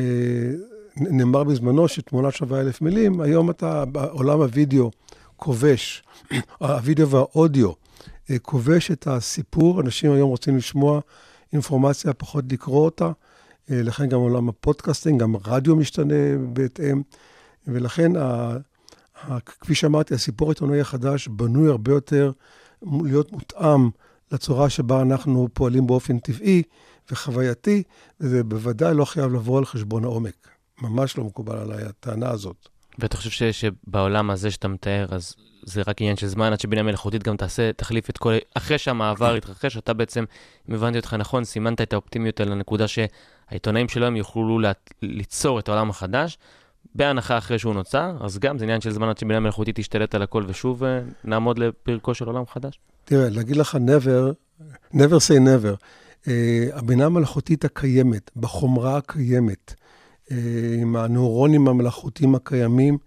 נאמר 0.97 1.43
בזמנו 1.43 1.87
שתמונה 1.87 2.31
שווה 2.31 2.61
אלף 2.61 2.81
מילים, 2.81 3.21
היום 3.21 3.49
אתה, 3.49 3.85
בעולם 3.85 4.41
הווידאו 4.41 4.91
כובש, 5.35 6.03
הווידאו 6.59 7.09
והאודיו 7.09 7.71
אה, 8.29 8.39
כובש 8.39 8.91
את 8.91 9.07
הסיפור, 9.07 9.81
אנשים 9.81 10.11
היום 10.11 10.29
רוצים 10.29 10.57
לשמוע 10.57 10.99
אינפורמציה, 11.53 12.13
פחות 12.13 12.45
לקרוא 12.51 12.85
אותה, 12.85 13.11
אה, 13.71 13.81
לכן 13.83 14.09
גם 14.09 14.19
עולם 14.19 14.49
ה 14.49 14.55
podcasting, 14.55 15.21
גם 15.21 15.35
רדיו 15.45 15.75
משתנה 15.75 16.37
בהתאם, 16.53 17.01
ולכן, 17.67 18.15
ה, 18.15 18.57
ה, 19.23 19.39
כפי 19.39 19.75
שאמרתי, 19.75 20.13
הסיפור 20.13 20.47
העיתונאי 20.47 20.81
החדש 20.81 21.27
בנוי 21.27 21.69
הרבה 21.69 21.91
יותר 21.91 22.31
להיות 22.81 23.31
מותאם 23.31 23.89
לצורה 24.31 24.69
שבה 24.69 25.01
אנחנו 25.01 25.47
פועלים 25.53 25.87
באופן 25.87 26.19
טבעי 26.19 26.63
וחווייתי, 27.11 27.83
וזה 28.19 28.43
בוודאי 28.43 28.93
לא 28.95 29.05
חייב 29.05 29.33
לבוא 29.33 29.57
על 29.57 29.65
חשבון 29.65 30.03
העומק. 30.03 30.52
ממש 30.81 31.17
לא 31.17 31.23
מקובל 31.23 31.57
עליי 31.57 31.83
הטענה 31.83 32.29
הזאת. 32.29 32.69
ואתה 32.99 33.17
חושב 33.17 33.29
ש, 33.29 33.43
שבעולם 33.43 34.29
הזה 34.29 34.51
שאתה 34.51 34.67
מתאר, 34.67 35.05
אז 35.09 35.35
זה 35.65 35.81
רק 35.87 36.01
עניין 36.01 36.15
של 36.15 36.27
זמן 36.27 36.53
עד 36.53 36.59
שבינה 36.59 36.83
מלאכותית 36.83 37.23
גם 37.23 37.37
תעשה, 37.37 37.73
תחליף 37.73 38.09
את 38.09 38.17
כל... 38.17 38.33
אחרי 38.53 38.77
שהמעבר 38.77 39.35
יתרחש, 39.37 39.77
אתה 39.77 39.93
בעצם, 39.93 40.23
אם 40.69 40.73
הבנתי 40.73 40.97
אותך 40.97 41.13
נכון, 41.13 41.43
סימנת 41.43 41.81
את 41.81 41.93
האופטימיות 41.93 42.41
על 42.41 42.51
הנקודה 42.51 42.85
שהעיתונאים 42.87 43.89
שלהם 43.89 44.15
יוכלו 44.15 44.59
לה, 44.59 44.71
ליצור 45.01 45.59
את 45.59 45.69
העולם 45.69 45.89
החדש, 45.89 46.37
בהנחה 46.95 47.37
אחרי 47.37 47.59
שהוא 47.59 47.73
נוצר, 47.73 48.17
אז 48.21 48.39
גם 48.39 48.57
זה 48.57 48.65
עניין 48.65 48.81
של 48.81 48.91
זמן 48.91 49.09
עד 49.09 49.17
שבינה 49.17 49.39
מלאכותית 49.39 49.79
תשתלט 49.79 50.15
על 50.15 50.21
הכל 50.21 50.43
ושוב 50.47 50.83
אה, 50.83 50.99
נעמוד 51.23 51.59
לפרקו 51.59 52.13
של 52.13 52.25
עולם 52.25 52.43
חדש. 52.45 52.79
תראה, 53.05 53.29
להגיד 53.29 53.55
לך 53.55 53.75
never, 53.75 54.33
never 54.93 55.19
say 55.27 55.39
never. 55.39 55.83
Uh, 56.23 56.27
הבינה 56.73 57.05
המלאכותית 57.05 57.65
הקיימת, 57.65 58.31
בחומרה 58.35 58.97
הקיימת, 58.97 59.73
עם 60.81 60.95
הנוירונים 60.95 61.67
המלאכותיים 61.67 62.35
הקיימים, 62.35 62.97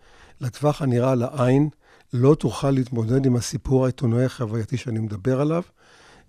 לטווח 0.40 0.82
הנראה 0.82 1.14
לעין, 1.14 1.68
לא 2.12 2.34
תוכל 2.34 2.70
להתמודד 2.70 3.26
עם 3.26 3.36
הסיפור 3.36 3.84
העיתונאי 3.84 4.24
החווייתי 4.24 4.76
שאני 4.76 4.98
מדבר 4.98 5.40
עליו. 5.40 5.62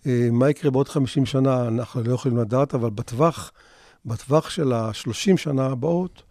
אה, 0.08 0.28
מה 0.32 0.50
יקרה 0.50 0.72
בעוד 0.72 0.90
50 0.90 1.26
שנה, 1.26 1.68
אנחנו 1.68 2.04
לא 2.04 2.14
יכולים 2.14 2.38
לדעת, 2.38 2.76
אבל 2.76 2.90
בטווח, 2.90 3.52
בטווח 4.06 4.50
של 4.50 4.74
ה-30 4.74 5.38
שנה 5.38 5.66
הבאות, 5.66 6.24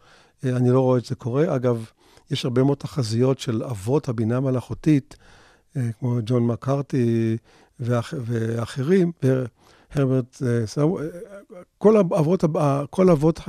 אה, 0.45 0.57
אני 0.57 0.71
לא 0.71 0.81
רואה 0.81 0.99
את 0.99 1.05
זה 1.05 1.15
קורה. 1.15 1.57
אגב, 1.57 1.91
יש 2.31 2.45
הרבה 2.45 2.63
מאוד 2.63 2.79
תחזיות 2.79 3.39
של 3.39 3.63
אבות 3.63 4.09
הבינה 4.09 4.37
המלאכותית, 4.37 5.17
אה, 5.77 5.91
כמו 5.99 6.19
ג'ון 6.27 6.47
מקארתי 6.47 7.37
ואח, 7.81 8.15
ואחרים, 8.27 9.13
והרברט, 9.23 10.43
אה, 10.47 10.65
אה, 10.79 11.63
כל 11.79 11.97
אבות, 11.97 12.45
ה- 12.57 12.83
כל 12.91 13.11
אבות 13.11 13.41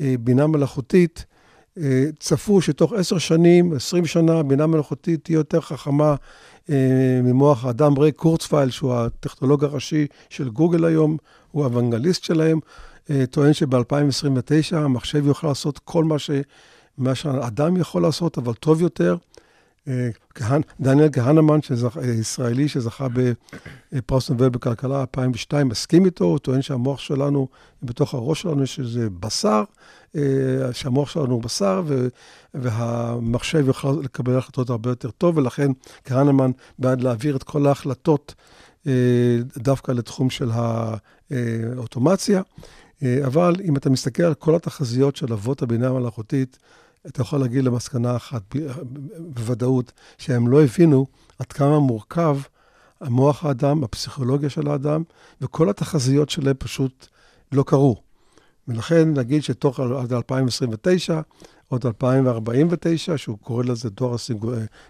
הבינה 0.00 0.42
המלאכותית 0.42 1.24
אה, 1.78 2.04
צפו 2.18 2.60
שתוך 2.60 2.92
עשר 2.92 3.18
שנים, 3.18 3.72
עשרים 3.72 4.06
שנה, 4.06 4.38
הבינה 4.38 4.64
המלאכותית 4.64 5.24
תהיה 5.24 5.34
יותר 5.34 5.60
חכמה 5.60 6.14
אה, 6.70 7.20
ממוח 7.22 7.64
האדם. 7.64 7.98
ריי 7.98 8.12
קורצפייל, 8.12 8.70
שהוא 8.70 8.94
הטכנולוג 8.94 9.64
הראשי 9.64 10.06
של 10.30 10.48
גוגל 10.48 10.84
היום, 10.84 11.16
הוא 11.50 11.64
האוונגליסט 11.64 12.24
שלהם, 12.24 12.60
אה, 13.10 13.26
טוען 13.26 13.52
שב-2029 13.52 14.76
המחשב 14.76 15.26
יוכל 15.26 15.46
לעשות 15.46 15.78
כל 15.78 16.04
מה, 16.04 16.18
ש, 16.18 16.30
מה 16.98 17.14
שהאדם 17.14 17.76
יכול 17.76 18.02
לעשות, 18.02 18.38
אבל 18.38 18.54
טוב 18.54 18.82
יותר. 18.82 19.16
דניאל 20.80 21.08
כהנמן. 21.12 21.58
אה, 21.96 22.10
ישראלי 22.10 22.68
שזכה 22.68 23.06
בפרס 23.92 24.30
נובל 24.30 24.48
בכלכלה 24.48 25.00
2002, 25.00 25.68
מסכים 25.68 26.04
איתו, 26.04 26.24
הוא 26.24 26.38
טוען 26.38 26.62
שהמוח 26.62 26.98
שלנו, 26.98 27.48
בתוך 27.82 28.14
הראש 28.14 28.42
שלנו 28.42 28.62
יש 28.62 28.80
איזה 28.80 29.10
בשר, 29.20 29.64
אה, 30.16 30.22
שהמוח 30.72 31.10
שלנו 31.10 31.34
הוא 31.34 31.42
בשר. 31.42 31.82
והמחשב 32.54 33.66
יוכל 33.66 33.96
לקבל 34.02 34.38
החלטות 34.38 34.70
הרבה 34.70 34.90
יותר 34.90 35.10
טוב, 35.10 35.36
ולכן 35.36 35.70
כהנמן 36.04 36.50
בעד 36.78 37.00
להעביר 37.02 37.36
את 37.36 37.42
כל 37.42 37.66
ההחלטות 37.66 38.34
אה, 38.86 38.92
דווקא 39.56 39.92
לתחום 39.92 40.30
של 40.30 40.50
האוטומציה. 41.30 42.42
אבל 43.26 43.54
אם 43.64 43.76
אתה 43.76 43.90
מסתכל 43.90 44.22
על 44.22 44.34
כל 44.34 44.54
התחזיות 44.54 45.16
של 45.16 45.32
אבות 45.32 45.62
הבינה 45.62 45.88
המלאכותית, 45.88 46.58
אתה 47.06 47.22
יכול 47.22 47.40
להגיד 47.40 47.64
למסקנה 47.64 48.16
אחת 48.16 48.42
בוודאות, 49.18 49.92
שהם 50.18 50.48
לא 50.48 50.62
הבינו 50.62 51.06
עד 51.38 51.52
כמה 51.52 51.78
מורכב 51.78 52.38
המוח 53.00 53.44
האדם, 53.44 53.84
הפסיכולוגיה 53.84 54.50
של 54.50 54.68
האדם, 54.68 55.02
וכל 55.40 55.70
התחזיות 55.70 56.30
שלהם 56.30 56.56
פשוט 56.58 57.06
לא 57.52 57.62
קרו. 57.62 58.02
ולכן 58.68 59.14
נגיד 59.14 59.42
שתוך 59.42 59.80
עד 59.80 60.12
2029, 60.12 61.20
עוד 61.68 61.86
2049, 61.86 63.18
שהוא 63.18 63.38
קורא 63.38 63.64
לזה 63.64 63.90
דור 63.90 64.14
הסינג... 64.14 64.46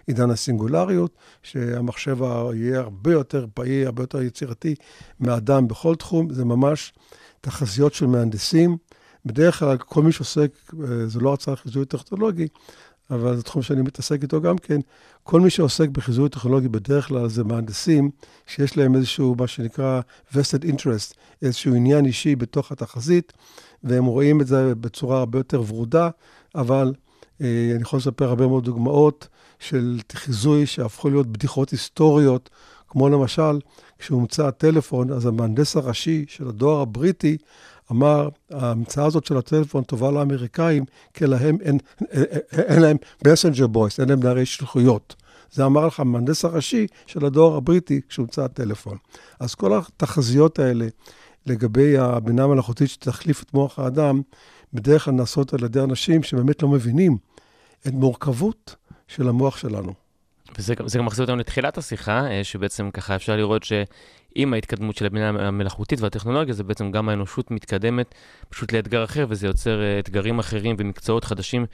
עידן 0.07 0.29
הסינגולריות, 0.29 1.11
שהמחשב 1.43 2.17
יהיה 2.53 2.79
הרבה 2.79 3.11
יותר 3.11 3.45
פעיל, 3.53 3.85
הרבה 3.85 4.03
יותר 4.03 4.21
יצירתי 4.21 4.75
מהאדם 5.19 5.67
בכל 5.67 5.95
תחום, 5.95 6.33
זה 6.33 6.45
ממש 6.45 6.93
תחזיות 7.41 7.93
של 7.93 8.05
מהנדסים. 8.05 8.77
בדרך 9.25 9.59
כלל 9.59 9.77
כל 9.77 10.03
מי 10.03 10.11
שעוסק, 10.11 10.51
אה, 10.73 11.07
זה 11.07 11.19
לא 11.19 11.33
הצעה 11.33 11.55
חיזוי 11.55 11.85
טכנולוגי, 11.85 12.47
אבל 13.11 13.35
זה 13.35 13.43
תחום 13.43 13.61
שאני 13.61 13.81
מתעסק 13.81 14.23
איתו 14.23 14.41
גם 14.41 14.57
כן, 14.57 14.79
כל 15.23 15.41
מי 15.41 15.49
שעוסק 15.49 15.89
בחיזוי 15.89 16.29
טכנולוגי 16.29 16.67
בדרך 16.67 17.07
כלל 17.07 17.29
זה 17.29 17.43
מהנדסים 17.43 18.09
שיש 18.47 18.77
להם 18.77 18.95
איזשהו, 18.95 19.35
מה 19.39 19.47
שנקרא 19.47 20.01
vested 20.33 20.63
interest, 20.63 21.13
איזשהו 21.41 21.75
עניין 21.75 22.05
אישי 22.05 22.35
בתוך 22.35 22.71
התחזית, 22.71 23.33
והם 23.83 24.05
רואים 24.05 24.41
את 24.41 24.47
זה 24.47 24.75
בצורה 24.75 25.19
הרבה 25.19 25.39
יותר 25.39 25.61
ורודה, 25.67 26.09
אבל 26.55 26.93
אה, 27.41 27.71
אני 27.75 27.81
יכול 27.81 27.99
לספר 27.99 28.29
הרבה 28.29 28.47
מאוד 28.47 28.63
דוגמאות 28.63 29.27
של 29.59 29.99
חיזוי 30.13 30.65
שהפכו 30.65 31.09
להיות 31.09 31.27
בדיחות 31.27 31.69
היסטוריות, 31.69 32.49
כמו 32.87 33.09
למשל, 33.09 33.59
כשהומצא 33.99 34.47
הטלפון, 34.47 35.11
אז 35.11 35.25
המהנדס 35.25 35.75
הראשי 35.75 36.25
של 36.27 36.47
הדואר 36.47 36.81
הבריטי 36.81 37.37
אמר, 37.93 38.29
ההמצאה 38.51 39.05
הזאת 39.05 39.25
של 39.25 39.37
הטלפון 39.37 39.83
טובה 39.83 40.11
לאמריקאים, 40.11 40.85
כי 41.13 41.25
להם 41.25 41.57
אין, 41.61 41.77
אין, 42.11 42.25
אין 42.51 42.81
להם 42.81 42.97
מסנג'ר 43.27 43.67
בויס, 43.67 43.99
אין 43.99 44.09
להם 44.09 44.19
נערי 44.23 44.45
שלחויות. 44.45 45.15
זה 45.51 45.65
אמר 45.65 45.85
לך 45.87 45.99
המהנדס 45.99 46.45
הראשי 46.45 46.87
של 47.07 47.25
הדואר 47.25 47.55
הבריטי 47.55 48.01
כשהומצא 48.09 48.43
הטלפון. 48.43 48.97
אז 49.39 49.55
כל 49.55 49.77
התחזיות 49.77 50.59
האלה 50.59 50.87
לגבי 51.45 51.97
הבינה 51.97 52.43
המלאכותית 52.43 52.89
שתחליף 52.89 53.43
את 53.43 53.53
מוח 53.53 53.79
האדם, 53.79 54.21
בדרך 54.73 55.05
כלל 55.05 55.13
נעשות 55.13 55.53
על 55.53 55.63
ידי 55.63 55.79
אנשים 55.79 56.23
שבאמת 56.23 56.63
לא 56.63 56.69
מבינים 56.69 57.17
את 57.87 57.93
מורכבות 57.93 58.75
של 59.07 59.27
המוח 59.29 59.57
שלנו. 59.57 59.93
וזה 60.57 60.75
גם- 60.75 61.05
מחזיר 61.05 61.23
אותנו 61.25 61.37
לתחילת 61.37 61.77
השיחה, 61.77 62.27
אה, 62.27 62.43
שבעצם 62.43 62.89
ככה 62.91 63.15
אפשר 63.15 63.35
לראות 63.35 63.63
שעם 64.37 64.53
ההתקדמות 64.53 64.95
של 64.95 65.05
הבינה 65.05 65.29
המלאכותית 65.29 66.01
והטכנולוגיה, 66.01 66.53
זה 66.53 66.63
בעצם 66.63 66.91
גם 66.91 67.09
האנושות 67.09 67.51
מתקדמת 67.51 68.15
פשוט 68.49 68.73
לאתגר 68.73 69.03
אחר, 69.03 69.25
וזה 69.29 69.47
יוצר 69.47 69.81
אה, 69.81 69.99
אתגרים 69.99 70.39
אחרים 70.39 70.75
ומקצועות 70.79 71.23
חדשים, 71.23 71.65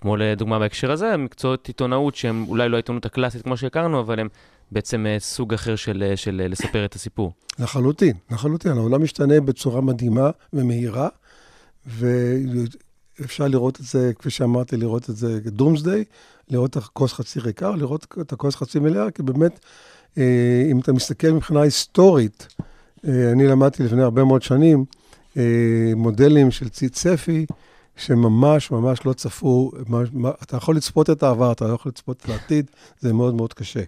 כמו 0.00 0.16
לדוגמה 0.16 0.58
בהקשר 0.58 0.92
הזה, 0.92 1.16
מקצועות 1.16 1.68
עיתונאות 1.68 2.14
שהם 2.14 2.44
אולי 2.48 2.68
לא 2.68 2.76
העיתונות 2.76 3.06
הקלאסית 3.06 3.42
כמו 3.42 3.56
שהכרנו, 3.56 4.00
אבל 4.00 4.20
הם 4.20 4.28
בעצם 4.72 5.06
אה, 5.06 5.16
סוג 5.18 5.54
אחר 5.54 5.76
של, 5.76 6.04
אה, 6.10 6.16
של 6.16 6.46
לספר 6.48 6.84
את 6.84 6.94
הסיפור. 6.94 7.32
לחלוטין, 7.58 8.16
לחלוטין. 8.30 8.72
העולם 8.72 9.02
משתנה 9.02 9.40
בצורה 9.40 9.80
מדהימה 9.80 10.30
ומהירה, 10.52 11.08
ואפשר 11.86 13.48
לראות 13.48 13.80
את 13.80 13.84
זה, 13.84 14.12
כפי 14.18 14.30
שאמרתי, 14.30 14.76
לראות 14.76 15.10
את 15.10 15.16
זה 15.16 15.40
דומסדיי, 15.46 16.04
לראות 16.50 16.70
את 16.70 16.76
הכוס 16.76 17.12
חצי 17.12 17.40
ריקה, 17.40 17.68
או 17.68 17.76
לראות 17.76 18.06
את 18.20 18.32
הכוס 18.32 18.56
חצי 18.56 18.78
מלאה, 18.78 19.10
כי 19.10 19.22
באמת, 19.22 19.60
אם 20.70 20.80
אתה 20.80 20.92
מסתכל 20.92 21.30
מבחינה 21.30 21.60
היסטורית, 21.60 22.48
אה, 23.08 23.32
אני 23.32 23.46
למדתי 23.46 23.82
לפני 23.82 24.02
הרבה 24.02 24.24
מאוד 24.24 24.42
שנים 24.42 24.84
אה, 25.36 25.42
מודלים 25.96 26.50
של 26.50 26.68
צי 26.68 26.88
צפי, 26.88 27.46
שממש 27.96 28.70
ממש 28.70 29.06
לא 29.06 29.12
צפו, 29.12 29.70
אתה 30.42 30.56
יכול 30.56 30.76
לצפות 30.76 31.10
את 31.10 31.22
העבר, 31.22 31.52
אתה 31.52 31.68
לא 31.68 31.74
יכול 31.74 31.90
לצפות 31.90 32.16
את 32.24 32.28
העתיד, 32.28 32.70
זה 33.00 33.12
מאוד 33.12 33.34
מאוד 33.34 33.54
קשה. 33.54 33.82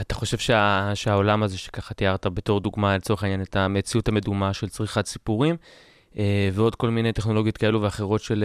אתה 0.00 0.14
חושב 0.14 0.38
שה, 0.38 0.90
שהעולם 0.94 1.42
הזה 1.42 1.58
שככה 1.58 1.94
תיארת 1.94 2.26
בתור 2.26 2.60
דוגמה, 2.60 2.96
לצורך 2.96 3.22
העניין, 3.22 3.42
את 3.42 3.56
המציאות 3.56 4.08
המדומה 4.08 4.52
של 4.52 4.68
צריכת 4.68 5.06
סיפורים, 5.06 5.56
אה, 6.18 6.50
ועוד 6.52 6.74
כל 6.74 6.90
מיני 6.90 7.12
טכנולוגיות 7.12 7.56
כאלו 7.56 7.82
ואחרות 7.82 8.22
של 8.22 8.44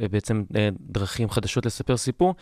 אה, 0.00 0.08
בעצם 0.08 0.42
אה, 0.56 0.68
דרכים 0.80 1.30
חדשות 1.30 1.66
לספר 1.66 1.96
סיפור, 1.96 2.34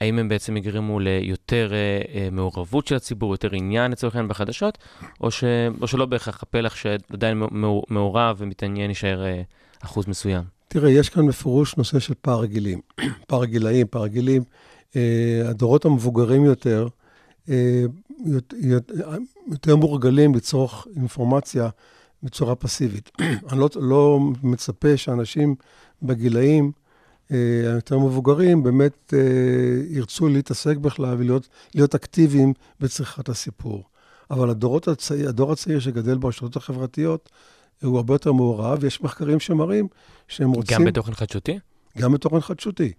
האם 0.00 0.18
הם 0.18 0.28
בעצם 0.28 0.56
יגרמו 0.56 1.00
ליותר 1.00 1.70
אה, 1.72 1.76
אה, 2.14 2.28
מעורבות 2.32 2.86
של 2.86 2.94
הציבור, 2.96 3.32
יותר 3.34 3.48
עניין 3.52 3.90
לצורך 3.90 4.14
העניין 4.14 4.28
בחדשות, 4.28 4.78
או, 5.20 5.30
ש, 5.30 5.44
או 5.80 5.86
שלא 5.86 6.06
בהכרח 6.06 6.42
הפלח 6.42 6.74
שעדיין 6.76 7.42
מעור- 7.50 7.84
מעורב 7.90 8.36
ומתעניין 8.38 8.90
יישאר 8.90 9.24
אה, 9.24 9.42
אחוז 9.84 10.06
מסוים? 10.08 10.44
תראה, 10.68 10.90
יש 10.90 11.08
כאן 11.08 11.26
בפירוש 11.26 11.76
נושא 11.76 11.98
של 11.98 12.14
פער 12.20 12.44
גילים. 12.44 12.80
פער 13.28 13.44
גילאים, 13.44 13.86
פער 13.90 14.06
גילים. 14.06 14.42
הדורות 15.44 15.84
המבוגרים 15.84 16.44
יותר, 16.44 16.88
יות- 17.48 18.54
יות- 18.62 18.90
יותר 19.50 19.76
מורגלים 19.76 20.34
לצרוך 20.34 20.86
אינפורמציה 20.96 21.68
בצורה 22.22 22.54
פסיבית. 22.54 23.10
אני 23.50 23.60
לא, 23.60 23.68
לא 23.76 24.18
מצפה 24.42 24.96
שאנשים 24.96 25.54
בגילאים 26.02 26.72
היותר 27.30 27.98
מבוגרים 27.98 28.62
באמת 28.62 29.14
אה, 29.16 29.18
ירצו 29.88 30.28
להתעסק 30.28 30.76
בכלל 30.76 31.16
ולהיות 31.18 31.48
להיות 31.74 31.94
אקטיביים 31.94 32.52
בצריכת 32.80 33.28
הסיפור. 33.28 33.84
אבל 34.30 34.50
הדורות 34.50 34.88
הצעיר, 34.88 35.28
הדור 35.28 35.52
הצעיר 35.52 35.80
שגדל 35.80 36.18
ברשתות 36.18 36.56
החברתיות, 36.56 37.30
הוא 37.82 37.96
הרבה 37.96 38.14
יותר 38.14 38.32
מעורב, 38.32 38.84
יש 38.84 39.02
מחקרים 39.02 39.40
שמראים 39.40 39.88
שהם 40.28 40.50
רוצים... 40.50 40.78
גם 40.78 40.84
בתוכן 40.84 41.14
חדשותי? 41.14 41.58
גם 41.98 42.12
בתוכן 42.12 42.40
חדשותי. 42.40 42.92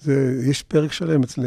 זה, 0.00 0.40
יש 0.46 0.62
פרק 0.62 0.92
שלם 0.92 1.22
אצל, 1.22 1.42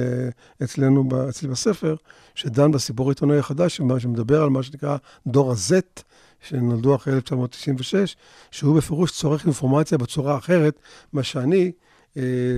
אצלנו, 0.63 1.09
אצלי 1.29 1.49
בספר, 1.49 1.95
שדן 2.35 2.71
בסיפור 2.71 3.09
העיתונאי 3.09 3.37
החדש, 3.37 3.81
שמדבר 3.99 4.43
על 4.43 4.49
מה 4.49 4.63
שנקרא 4.63 4.97
דור 5.27 5.51
ה-Z, 5.51 6.01
שנולדו 6.41 6.95
אחרי 6.95 7.13
1996, 7.13 8.15
שהוא 8.51 8.77
בפירוש 8.77 9.11
צורך 9.11 9.45
אינפורמציה 9.45 9.97
בצורה 9.97 10.37
אחרת, 10.37 10.79
מה 11.13 11.23
שאני, 11.23 11.65
אה, 11.65 11.86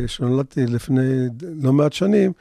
שנולדתי 0.07 0.65
לפני 0.65 1.25
לא 1.41 1.73
מעט 1.73 1.93
שנים, 1.93 2.31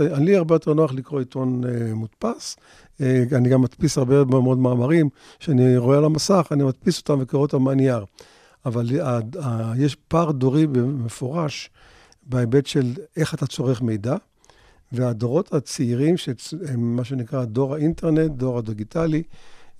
ה- 0.00 0.18
לי 0.18 0.36
הרבה 0.36 0.54
יותר 0.54 0.74
נוח 0.74 0.92
לקרוא 0.92 1.18
עיתון 1.18 1.62
אה, 1.64 1.94
מודפס. 1.94 2.56
אה, 3.00 3.22
אני 3.32 3.48
גם 3.48 3.62
מדפיס 3.62 3.98
הרבה 3.98 4.24
מאוד 4.24 4.58
מאמרים 4.58 5.08
שאני 5.38 5.76
רואה 5.76 5.98
על 5.98 6.04
המסך, 6.04 6.48
אני 6.50 6.64
מדפיס 6.64 6.98
אותם 6.98 7.18
וקורא 7.20 7.42
אותם 7.42 7.62
מהנייר. 7.62 8.04
אבל 8.66 8.86
יש 9.76 9.96
פער 10.08 10.30
דורי 10.30 10.66
מפורש 10.66 11.70
בהיבט 12.22 12.66
של 12.66 12.92
איך 13.16 13.34
אתה 13.34 13.46
צורך 13.46 13.82
מידע, 13.82 14.16
והדורות 14.92 15.54
הצעירים, 15.54 16.16
שהם 16.16 16.96
מה 16.96 17.04
שנקרא 17.04 17.44
דור 17.44 17.74
האינטרנט, 17.74 18.30
דור 18.30 18.58
הדיגיטלי, 18.58 19.22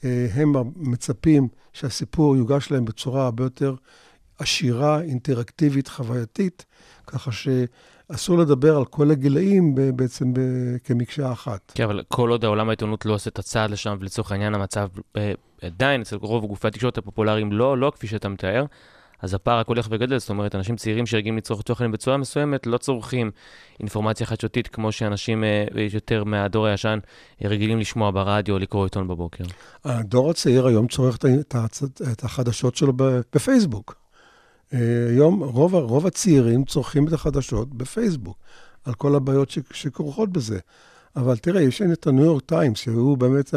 אה, 0.04 0.26
הם 0.34 0.52
מצפים 0.76 1.48
שהסיפור 1.72 2.36
יוגש 2.36 2.70
להם 2.70 2.84
בצורה 2.84 3.24
הרבה 3.24 3.44
יותר 3.44 3.74
עשירה, 4.40 5.00
אינטראקטיבית, 5.00 5.88
חווייתית, 5.88 6.66
ככה 7.06 7.30
שאסור 7.32 8.38
לדבר 8.38 8.76
על 8.76 8.84
כל 8.84 9.10
הגילאים 9.10 9.74
בעצם 9.96 10.32
כמקשה 10.84 11.32
אחת. 11.32 11.72
כן, 11.74 11.84
אבל 11.84 12.02
כל 12.08 12.30
עוד 12.30 12.44
העולם 12.44 12.68
העיתונות 12.68 13.06
לא 13.06 13.14
עושה 13.14 13.30
את 13.30 13.38
הצעד 13.38 13.70
לשם, 13.70 13.96
ולצורך 14.00 14.32
העניין 14.32 14.54
המצב 14.54 14.88
אה, 15.16 15.32
עדיין 15.62 16.00
אצל 16.00 16.16
רוב 16.16 16.46
גופי 16.46 16.68
התקשורת 16.68 16.98
הפופולריים 16.98 17.52
לא, 17.52 17.78
לא 17.78 17.92
כפי 17.94 18.06
שאתה 18.06 18.28
מתאר, 18.28 18.64
אז 19.22 19.34
הפער 19.34 19.58
רק 19.58 19.66
הולך 19.66 19.86
וגדל, 19.90 20.18
זאת 20.18 20.30
אומרת, 20.30 20.54
אנשים 20.54 20.76
צעירים 20.76 21.06
שרגילים 21.06 21.36
לצרוך 21.36 21.62
תוכן 21.62 21.92
בצורה 21.92 22.16
מסוימת, 22.16 22.66
לא 22.66 22.78
צורכים 22.78 23.30
אינפורמציה 23.80 24.26
חדשותית 24.26 24.68
כמו 24.68 24.92
שאנשים 24.92 25.44
אה, 25.44 25.66
יותר 25.92 26.24
מהדור 26.24 26.66
הישן 26.66 26.98
אה, 27.44 27.48
רגילים 27.48 27.78
לשמוע 27.78 28.10
ברדיו 28.10 28.54
או 28.54 28.58
לקרוא 28.58 28.84
עיתון 28.84 29.08
בבוקר. 29.08 29.44
הדור 29.84 30.30
הצעיר 30.30 30.66
היום 30.66 30.88
צורך 30.88 31.18
את 32.12 32.24
החדשות 32.24 32.76
שלו 32.76 32.92
בפייסבוק. 33.34 34.00
אה, 34.74 34.78
היום 35.08 35.42
רוב, 35.42 35.74
רוב 35.74 36.06
הצעירים 36.06 36.64
צורכים 36.64 37.08
את 37.08 37.12
החדשות 37.12 37.74
בפייסבוק, 37.74 38.36
על 38.84 38.94
כל 38.94 39.14
הבעיות 39.14 39.50
ש, 39.50 39.58
שכרוכות 39.72 40.32
בזה. 40.32 40.58
אבל 41.16 41.36
תראה, 41.36 41.62
יש 41.62 41.82
את 41.82 42.06
הניו 42.06 42.24
יורק 42.24 42.42
טיימס, 42.46 42.78
שהוא 42.78 43.18
באמת 43.18 43.54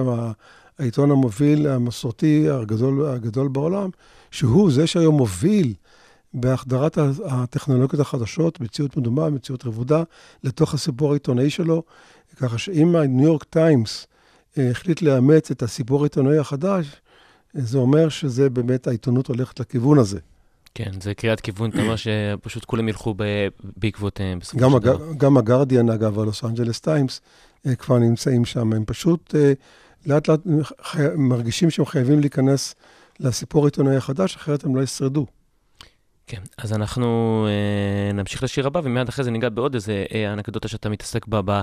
העיתון 0.80 1.11
המוביל 1.11 1.68
המסורתי 1.68 2.49
הגדול, 2.49 3.05
הגדול 3.05 3.47
בעולם, 3.47 3.89
שהוא 4.32 4.72
זה 4.72 4.88
שהיום 4.88 5.18
מוביל 5.18 5.74
בהחדרת 6.34 6.97
הטכנולוגיות 7.26 7.99
החדשות, 8.01 8.61
מציאות 8.61 8.97
מדומה, 8.97 9.30
מציאות 9.30 9.66
רבודה, 9.66 10.03
לתוך 10.43 10.74
הסיפור 10.74 11.11
העיתונאי 11.11 11.49
שלו, 11.49 11.84
ככה 12.38 12.57
שאם 12.57 12.95
הניו 12.95 13.26
יורק 13.26 13.43
טיימס 13.43 14.07
החליט 14.57 15.01
לאמץ 15.01 15.51
את 15.51 15.64
הסיפור 15.64 16.01
העיתונאי 16.01 16.38
החדש, 16.38 17.01
זה 17.53 17.78
אומר 17.78 18.09
שזה 18.09 18.49
באמת, 18.49 18.88
העיתונות 18.88 19.28
הולכת 19.28 19.59
לכיוון 19.59 19.99
הזה. 19.99 20.20
כן, 20.76 20.91
זה 21.01 21.13
קריאת 21.13 21.41
כיוון, 21.41 21.69
אתה 21.69 21.82
אומר 21.82 21.95
שפשוט 22.03 22.65
כולם 22.65 22.89
ילכו 22.89 23.15
בעקבותיהם 23.78 24.39
בסופו 24.39 24.59
של. 24.59 24.80
דבר. 24.80 25.13
גם 25.17 25.38
הגרדיאן, 25.38 25.89
אגב, 25.89 26.19
הלוס 26.19 26.43
אנג'לס 26.43 26.80
טיימס, 26.80 27.21
אה, 27.65 27.76
כבר 27.76 27.97
נמצאים 27.97 28.45
שם. 28.45 28.74
הם 28.74 28.84
פשוט 28.86 29.36
אה, 29.36 29.53
לאט 30.05 30.28
לאט. 30.28 30.39
מרגישים 31.17 31.69
שהם 31.69 31.86
חייבים 31.86 32.19
להיכנס 32.19 32.76
לסיפור 33.19 33.63
העיתונאי 33.63 33.95
החדש, 33.95 34.36
אחרת 34.36 34.63
הם 34.63 34.76
לא 34.76 34.82
ישרדו. 34.82 35.26
כן, 36.34 36.41
אז 36.57 36.73
אנחנו 36.73 37.47
אה, 37.47 38.13
נמשיך 38.13 38.43
לשיר 38.43 38.67
הבא, 38.67 38.81
ומיד 38.84 39.07
אחרי 39.09 39.25
זה 39.25 39.31
ניגע 39.31 39.49
בעוד 39.49 39.73
איזה 39.73 40.05
אה, 40.13 40.34
אנקדוטה 40.34 40.67
שאתה 40.67 40.89
מתעסק 40.89 41.27
בה 41.27 41.41
ב, 41.45 41.61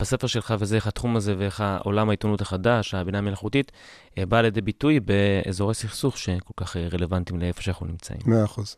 בספר 0.00 0.26
שלך, 0.26 0.54
וזה 0.58 0.76
איך 0.76 0.86
התחום 0.86 1.16
הזה 1.16 1.34
ואיך 1.38 1.60
העולם 1.60 2.08
העיתונות 2.08 2.40
החדש, 2.40 2.94
הבינה 2.94 3.18
המלאכותית, 3.18 3.72
אה, 4.18 4.26
בא 4.26 4.40
לידי 4.40 4.60
ביטוי 4.60 5.00
באזורי 5.00 5.74
סכסוך 5.74 6.18
שכל 6.18 6.52
כך 6.56 6.76
אה, 6.76 6.88
רלוונטיים 6.92 7.40
לאיפה 7.40 7.62
שאנחנו 7.62 7.86
נמצאים. 7.86 8.18
מאה 8.26 8.44
אחוז. 8.44 8.76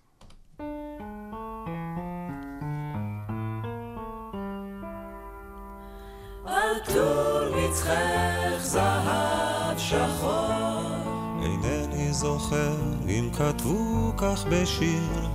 עטור 6.45 7.57
מצחך 7.57 8.59
זהב 8.59 9.79
שחור. 9.79 10.85
אינני 11.43 11.74
זוכר 12.15 12.77
אם 13.09 13.29
כתבו 13.39 14.13
כך 14.17 14.45
בשיר, 14.51 15.29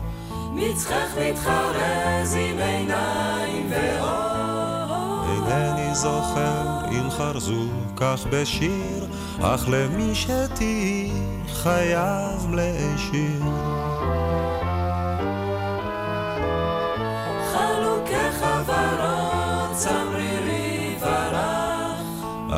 מצחך 0.53 1.17
מתחרז 1.21 2.33
עם 2.33 2.57
עיניים 2.57 3.71
ואור. 3.71 5.25
אינני 5.25 5.95
זוכר 5.95 6.85
אם 6.91 7.09
חרזו 7.09 7.65
כך 7.95 8.25
בשיר, 8.31 9.07
אך 9.41 9.65
למי 9.69 10.15
שתהי 10.15 11.11
חייב 11.47 12.53
להשאיר. 12.53 13.43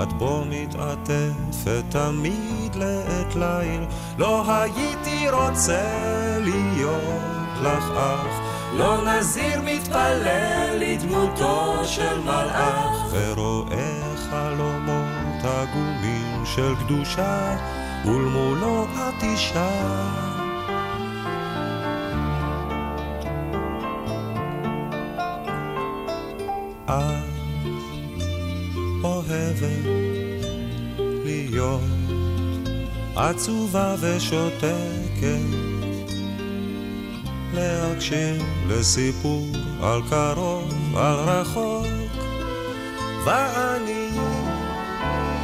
את 0.03 0.13
בו 0.13 0.43
מתעטפת 0.49 1.83
תמיד 1.89 2.75
לעת 2.75 3.35
ליל, 3.35 3.83
לא 4.17 4.43
הייתי 4.47 5.29
רוצה 5.29 5.81
להיות 6.39 7.59
לך 7.61 7.83
אח, 7.97 8.39
לא 8.73 8.97
נזיר 9.05 9.61
מתפלל 9.61 10.77
לדמותו 10.79 11.81
של 11.85 12.19
מלאך. 12.19 13.11
ורואה 13.11 14.15
חלומות 14.29 15.43
עגומים 15.43 16.45
של 16.45 16.75
קדושה, 16.75 17.57
ולמולו 18.05 18.83
את 18.83 19.23
אישה. 19.23 20.01
אוהבת 29.03 29.90
להיות 31.61 31.81
עצובה 33.15 33.95
ושותקת, 33.99 35.41
להקשיב 37.53 38.43
לסיפור 38.67 39.45
על 39.83 40.01
קרוב, 40.09 40.97
על 40.97 41.15
רחוק, 41.15 41.85
ואני 43.25 44.09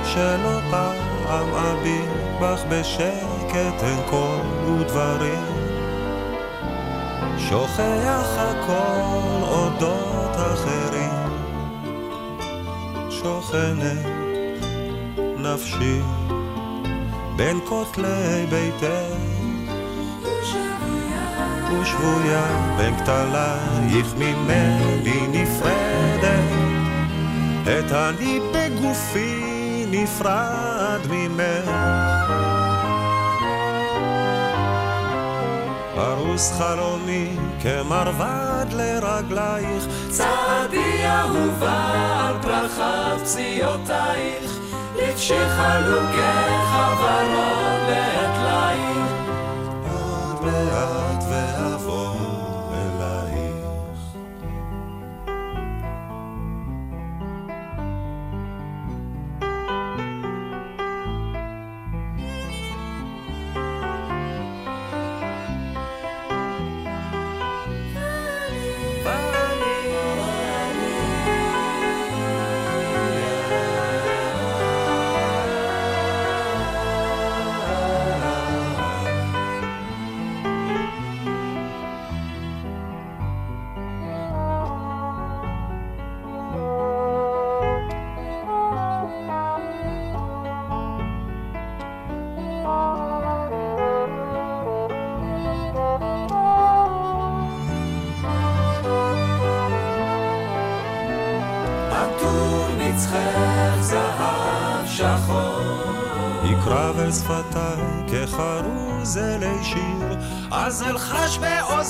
שלא 0.03 0.59
פעם 0.71 1.53
אביט 1.53 2.09
בך 2.41 2.63
בשקט 2.69 3.83
אין 3.83 3.99
קול 4.09 4.71
ודברים, 4.71 5.45
שוכח 7.37 8.37
הכל 8.37 9.43
אודות 9.43 10.35
אחרים. 10.35 11.27
שוכנת 13.09 14.16
נפשי 15.53 15.99
בין 17.35 17.59
כותלי 17.65 18.45
ביתך 18.49 19.47
ושבויה 21.71 22.75
בין 22.77 22.97
כתלייך 22.97 24.13
ממני 24.17 25.27
נפרדת. 25.31 26.57
את 27.63 27.91
אני 27.91 28.39
בגופי 28.53 29.85
נפרד 29.91 30.99
ממך. 31.09 31.71
פרוס 35.95 36.51
חלומי 36.57 37.29
כמרבד 37.61 38.65
לרגלייך. 38.71 39.83
צעדי 40.09 41.05
אהובה 41.05 42.27
על 42.27 42.35
פרחת 42.41 43.21
פציעותייך, 43.21 44.56
לבשי 45.17 45.49
חלוקי 45.49 46.57
חברות 46.71 47.81
בעת 47.87 48.37
ליל. 48.37 49.03
עוד 49.91 50.45
מעט 50.45 51.06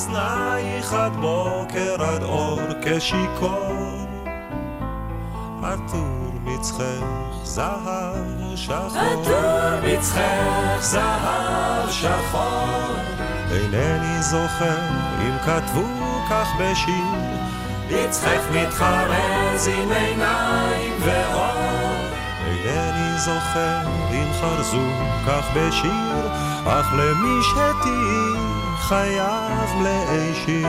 באוזנייך 0.08 0.92
עד 0.92 1.12
בוקר 1.16 2.02
עד 2.02 2.22
אור 2.22 2.60
כשיכור. 2.82 4.06
עטור 5.62 6.32
מצחך 6.44 7.44
זהב 7.44 8.56
שחור, 8.56 8.98
עטור 8.98 9.80
מצחך 9.82 10.80
זהב 10.80 11.90
שחור. 11.90 12.94
אינני 13.50 14.22
זוכר 14.22 14.78
אם 15.20 15.38
כתבו 15.46 15.86
כך 16.30 16.48
בשיר. 16.60 17.18
יצחק 17.90 18.40
מתחרז 18.52 19.68
עם 19.68 19.92
עיניים 19.92 20.92
ואור. 21.00 22.08
אינני 22.46 23.18
זוכר 23.18 23.80
אם 24.12 24.32
חרזו 24.40 24.88
כך 25.26 25.48
בשיר, 25.54 26.28
אך 26.66 26.86
למי 26.92 27.42
שתהי 27.42 28.47
חייב 28.88 29.82
להישיר. 29.82 30.68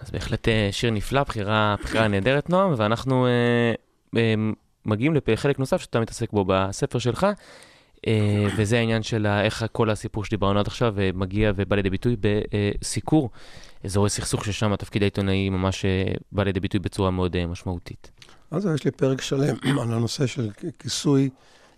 אז 0.00 0.10
בהחלט 0.10 0.48
אה, 0.48 0.68
שיר 0.72 0.90
נפלא, 0.90 1.22
בחירה, 1.22 1.76
בחירה 1.82 2.08
נהדרת, 2.08 2.50
נועם, 2.50 2.74
ואנחנו 2.76 3.26
אה, 3.26 3.30
אה, 4.16 4.34
מגיעים 4.86 5.14
לחלק 5.28 5.58
נוסף 5.58 5.80
שאתה 5.80 6.00
מתעסק 6.00 6.32
בו 6.32 6.44
בספר 6.48 6.98
שלך, 6.98 7.26
אה, 8.06 8.46
וזה 8.56 8.78
העניין 8.78 9.02
של 9.02 9.26
איך 9.26 9.64
כל 9.72 9.90
הסיפור 9.90 10.24
שדיברנו 10.24 10.60
עד 10.60 10.66
עכשיו 10.66 11.00
אה, 11.00 11.10
מגיע 11.14 11.52
ובא 11.56 11.76
לידי 11.76 11.90
ביטוי 11.90 12.16
בסיקור 12.20 13.30
אזורי 13.84 14.10
סכסוך, 14.10 14.44
ששם 14.44 14.72
התפקיד 14.72 15.02
העיתונאי 15.02 15.48
ממש 15.50 15.84
אה, 15.84 16.12
בא 16.32 16.42
לידי 16.42 16.60
ביטוי 16.60 16.80
בצורה 16.80 17.10
מאוד 17.10 17.36
אה, 17.36 17.46
משמעותית. 17.46 18.10
אז 18.50 18.68
יש 18.74 18.84
לי 18.84 18.90
פרק 18.90 19.20
שלם 19.20 19.56
על 19.82 19.92
הנושא 19.92 20.26
של 20.26 20.50
כיסוי 20.78 21.30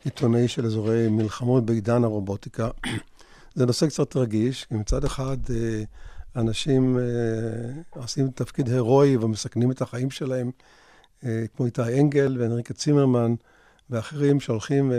עיתונאי 0.04 0.48
של 0.48 0.66
אזורי 0.66 1.08
מלחמות 1.08 1.66
בעידן 1.66 2.04
הרובוטיקה. 2.04 2.68
זה 3.54 3.66
נושא 3.66 3.86
קצת 3.86 4.16
רגיש, 4.16 4.64
כי 4.64 4.74
מצד 4.74 5.04
אחד 5.04 5.36
אה, 5.50 5.82
אנשים 6.36 6.98
עושים 7.90 8.30
תפקיד 8.30 8.68
הירואי 8.68 9.16
ומסכנים 9.16 9.70
את 9.70 9.82
החיים 9.82 10.10
שלהם, 10.10 10.50
כמו 11.56 11.66
איתי 11.66 12.00
אנגל 12.00 12.36
ואנריקה 12.38 12.74
צימרמן 12.74 13.34
ואחרים 13.90 14.40
שהולכים, 14.40 14.92
אה, 14.92 14.98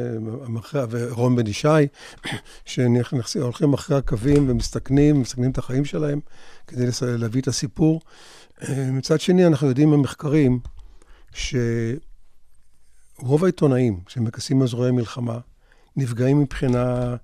ורון 0.90 1.36
בן 1.36 1.48
ישי, 1.48 1.68
שהולכים 3.26 3.74
אחרי 3.74 3.98
הקווים 3.98 4.50
ומסתכנים, 4.50 5.22
מסכנים 5.22 5.52
את 5.52 5.58
החיים 5.58 5.86
שלהם 5.86 6.20
כדי 6.68 6.86
להביא 7.02 7.42
את 7.42 7.48
הסיפור. 7.48 8.02
אה, 8.62 8.92
מצד 8.92 9.20
שני, 9.20 9.48
אנחנו 9.48 9.68
יודעים 9.68 9.90
ממחקרים 9.90 10.60
שרוב 11.34 12.00
העיתונאים 13.44 14.00
שמכסים 14.08 14.62
אזורי 14.62 14.92
מלחמה 14.92 15.40
נפגעים 15.96 16.40
מבחינה, 16.40 17.16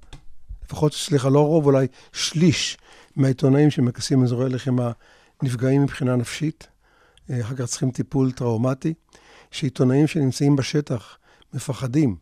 לפחות, 0.66 0.94
סליחה, 0.94 1.30
לא 1.30 1.48
רוב, 1.48 1.66
אולי 1.66 1.88
שליש 2.14 2.78
מהעיתונאים 3.16 3.72
שמכסים 3.72 4.24
אזורי 4.24 4.50
לחימה 4.50 4.92
נפגעים 5.44 5.84
מבחינה 5.84 6.16
נפשית, 6.16 6.68
אה, 7.30 7.42
אחר 7.42 7.56
כך 7.56 7.66
צריכים 7.66 7.92
טיפול 7.92 8.32
טראומטי, 8.32 8.94
שעיתונאים 9.52 10.08
שנמצאים 10.08 10.56
בשטח 10.56 11.18
מפחדים 11.54 12.16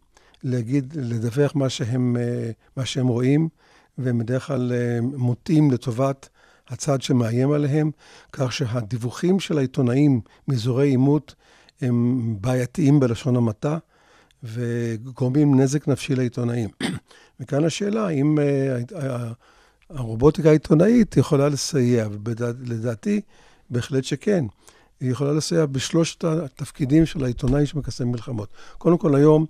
להגיד, 0.43 0.93
לדווח 0.97 1.55
מה 1.55 1.69
שהם, 1.69 2.17
אה, 2.19 2.51
מה 2.77 2.85
שהם 2.85 3.07
רואים, 3.07 3.49
והם 3.97 4.19
בדרך 4.19 4.47
כלל 4.47 4.71
אה, 4.73 5.01
מוטים 5.01 5.71
לטובת 5.71 6.29
הצד 6.67 7.01
שמאיים 7.01 7.51
עליהם, 7.51 7.91
כך 8.31 8.53
שהדיווחים 8.53 9.39
של 9.39 9.57
העיתונאים 9.57 10.21
מאזורי 10.47 10.87
עימות 10.87 11.35
הם 11.81 12.37
בעייתיים 12.41 12.99
בלשון 12.99 13.35
המעטה, 13.35 13.77
וגורמים 14.43 15.59
נזק 15.61 15.87
נפשי 15.87 16.15
לעיתונאים. 16.15 16.69
וכאן 17.39 17.65
השאלה, 17.65 18.07
האם 18.07 18.37
uh, 18.89 18.95
הרובוטיקה 19.89 20.49
העיתונאית 20.49 21.17
יכולה 21.17 21.49
לסייע, 21.49 22.07
ולדעתי, 22.25 23.21
בהחלט 23.69 24.03
שכן. 24.03 24.45
היא 24.99 25.11
יכולה 25.11 25.33
לסייע 25.33 25.65
בשלושת 25.65 26.23
התפקידים 26.23 27.05
של 27.05 27.23
העיתונאי 27.23 27.65
שמקסם 27.65 28.07
מלחמות. 28.07 28.49
קודם 28.77 28.97
כל, 28.97 29.15
היום 29.15 29.45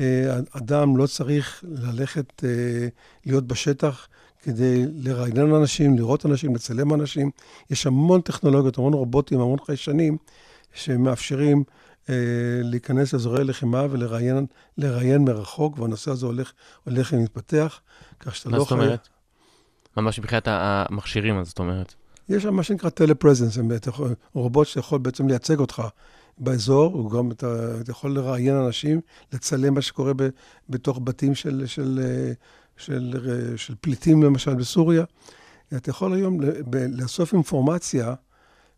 אה, 0.00 0.38
אדם 0.52 0.96
לא 0.96 1.06
צריך 1.06 1.64
ללכת, 1.68 2.44
אה, 2.44 2.88
להיות 3.26 3.46
בשטח 3.46 4.08
כדי 4.42 4.84
לראיין 4.94 5.54
אנשים, 5.54 5.96
לראות 5.96 6.26
אנשים, 6.26 6.54
לצלם 6.54 6.94
אנשים. 6.94 7.30
יש 7.70 7.86
המון 7.86 8.20
טכנולוגיות, 8.20 8.78
המון 8.78 8.92
רובוטים, 8.92 9.40
המון 9.40 9.58
חיישנים 9.66 10.16
שמאפשרים 10.74 11.64
אה, 12.10 12.14
להיכנס 12.62 13.12
לאזורי 13.12 13.44
לחימה 13.44 13.86
ולראיין 13.90 15.24
מרחוק, 15.24 15.78
והנושא 15.78 16.10
הזה 16.10 16.26
הולך, 16.26 16.52
הולך 16.84 17.12
ומתפתח, 17.12 17.80
כך 18.20 18.36
שאתה 18.36 18.48
מה 18.48 18.58
לא 18.58 18.62
זאת 18.62 18.72
אומרת? 18.72 19.08
ממש 19.96 20.18
מבחינת 20.18 20.48
המכשירים, 20.48 21.38
אז 21.38 21.46
זאת 21.46 21.58
אומרת. 21.58 21.94
יש 22.30 22.42
שם 22.42 22.54
מה 22.54 22.62
שנקרא 22.62 22.90
טלפרזנס, 22.90 23.58
רובוט 24.34 24.66
שיכול 24.66 24.98
בעצם 24.98 25.28
לייצג 25.28 25.58
אותך 25.58 25.82
באזור, 26.38 26.92
הוא 26.94 27.10
גם, 27.10 27.30
אתה, 27.30 27.80
אתה 27.80 27.90
יכול 27.90 28.14
לראיין 28.14 28.56
אנשים, 28.56 29.00
לצלם 29.32 29.74
מה 29.74 29.82
שקורה 29.82 30.12
ב, 30.16 30.28
בתוך 30.68 31.00
בתים 31.04 31.34
של, 31.34 31.62
של, 31.66 32.00
של, 32.76 33.12
של, 33.22 33.56
של 33.56 33.74
פליטים, 33.80 34.22
למשל, 34.22 34.54
בסוריה. 34.54 35.04
אתה 35.76 35.90
יכול 35.90 36.14
היום 36.14 36.38
לאסוף 36.92 37.32
אינפורמציה 37.32 38.14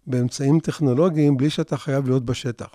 באמצעים 0.07 0.61
טכנולוגיים 0.61 1.37
בלי 1.37 1.51
שאתה 1.51 1.77
חייב 1.77 2.07
להיות 2.07 2.25
בשטח. 2.25 2.69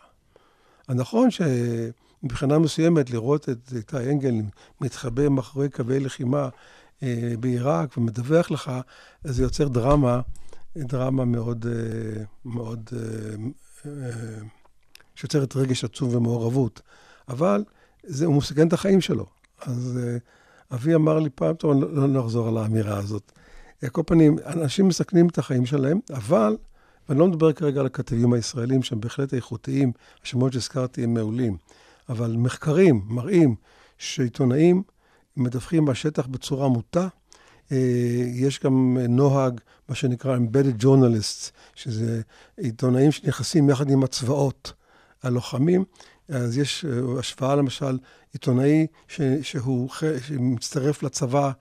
אז 0.87 0.95
נכון 0.95 1.29
שמבחינה 1.31 2.59
מסוימת 2.59 3.09
לראות 3.09 3.49
את 3.49 3.73
איתי 3.75 3.97
אנגל 3.97 4.33
מתחבא 4.81 5.29
מאחורי 5.29 5.69
קווי 5.69 5.99
לחימה 5.99 6.49
אה, 7.03 7.33
בעיראק 7.39 7.97
ומדווח 7.97 8.51
לך, 8.51 8.71
אז 9.23 9.35
זה 9.35 9.43
יוצר 9.43 9.67
דרמה, 9.67 10.21
דרמה 10.83 11.25
מאוד, 11.25 11.65
אה, 11.65 12.23
מאוד, 12.45 12.89
אה, 12.93 13.89
אה, 13.91 14.11
שיוצרת 15.15 15.55
רגש 15.55 15.83
עצום 15.83 16.15
ומעורבות. 16.15 16.81
אבל 17.29 17.63
זה, 18.03 18.25
הוא 18.25 18.35
מסכן 18.35 18.67
את 18.67 18.73
החיים 18.73 19.01
שלו. 19.01 19.25
אז 19.61 19.99
אבי 20.73 20.95
אמר 20.95 21.19
לי 21.19 21.29
פעם, 21.29 21.55
טוב, 21.55 21.81
לא, 21.81 21.93
לא 21.93 22.07
נחזור 22.07 22.47
על 22.47 22.57
האמירה 22.57 22.97
הזאת. 22.97 23.31
כל 23.91 24.01
פנים, 24.05 24.37
אנשים 24.45 24.87
מסכנים 24.87 25.27
את 25.27 25.37
החיים 25.37 25.65
שלהם, 25.65 25.99
אבל, 26.13 26.57
ואני 27.09 27.19
לא 27.19 27.27
מדבר 27.27 27.53
כרגע 27.53 27.79
על 27.79 27.85
הכתבים 27.85 28.33
הישראלים 28.33 28.83
שהם 28.83 28.99
בהחלט 28.99 29.33
איכותיים, 29.33 29.91
השמות 30.23 30.53
שהזכרתי 30.53 31.03
הם 31.03 31.13
מעולים, 31.13 31.57
אבל 32.09 32.35
מחקרים 32.37 33.01
מראים 33.07 33.55
שעיתונאים 33.97 34.83
מדווחים 35.37 35.85
מהשטח 35.85 36.27
בצורה 36.27 36.67
מוטה. 36.67 37.07
אה, 37.71 37.77
יש 38.33 38.59
גם 38.63 38.97
נוהג, 39.09 39.61
מה 39.89 39.95
שנקרא 39.95 40.37
Embedded 40.37 40.83
Journalists, 40.83 41.51
שזה 41.75 42.21
עיתונאים 42.57 43.11
שנכנסים 43.11 43.69
יחד 43.69 43.89
עם 43.89 44.03
הצבאות 44.03 44.73
הלוחמים. 45.23 45.83
אז 46.29 46.57
יש 46.57 46.85
אה, 46.85 47.19
השוואה, 47.19 47.55
למשל, 47.55 47.97
עיתונאי 48.33 48.87
ש, 49.07 49.21
שהוא 49.41 49.89
ח- 49.89 50.27
שמצטרף 50.27 51.03
לצבא, 51.03 51.51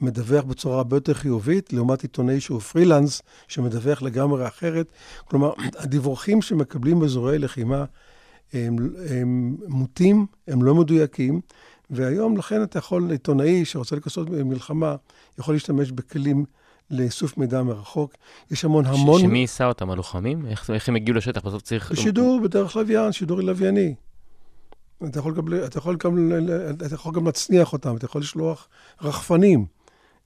מדווח 0.00 0.44
בצורה 0.44 0.76
הרבה 0.76 0.96
יותר 0.96 1.14
חיובית, 1.14 1.72
לעומת 1.72 2.02
עיתונאי 2.02 2.40
שהוא 2.40 2.60
פרילנס, 2.60 3.22
שמדווח 3.48 4.02
לגמרי 4.02 4.46
אחרת. 4.46 4.86
כלומר, 5.24 5.52
הדיווחים 5.82 6.42
שמקבלים 6.42 7.00
באזורי 7.00 7.38
לחימה 7.38 7.84
הם, 8.52 8.76
הם 9.10 9.56
מוטים, 9.68 10.26
הם 10.48 10.62
לא 10.62 10.74
מדויקים, 10.74 11.40
והיום 11.90 12.36
לכן 12.36 12.62
אתה 12.62 12.78
יכול, 12.78 13.10
עיתונאי 13.10 13.64
שרוצה 13.64 13.96
לכסות 13.96 14.30
מלחמה, 14.30 14.96
יכול 15.38 15.54
להשתמש 15.54 15.90
בכלים 15.92 16.44
לאיסוף 16.90 17.38
מידע 17.38 17.62
מרחוק. 17.62 18.14
יש 18.50 18.64
המון 18.64 18.86
המון... 18.86 19.18
ש- 19.20 19.22
שמי 19.22 19.38
יישא 19.38 19.64
אותם, 19.64 19.90
הלוחמים? 19.90 20.46
איך 20.46 20.70
איך 20.70 20.88
הם 20.88 20.96
הגיעו 20.96 21.16
לשטח? 21.16 21.42
בסוף 21.44 21.62
צריך... 21.62 21.92
בשידור 21.92 22.40
בדרך 22.44 22.76
לוויין, 22.76 23.12
שידור 23.12 23.40
לווייני. 23.40 23.94
אתה 25.06 25.18
יכול, 25.18 25.34
גם, 25.34 25.44
אתה, 25.64 25.78
יכול 25.78 25.96
גם, 26.04 26.30
אתה 26.86 26.94
יכול 26.94 27.14
גם 27.14 27.26
להצניח 27.26 27.72
אותם, 27.72 27.96
אתה 27.96 28.04
יכול 28.04 28.20
לשלוח 28.20 28.68
רחפנים 29.02 29.66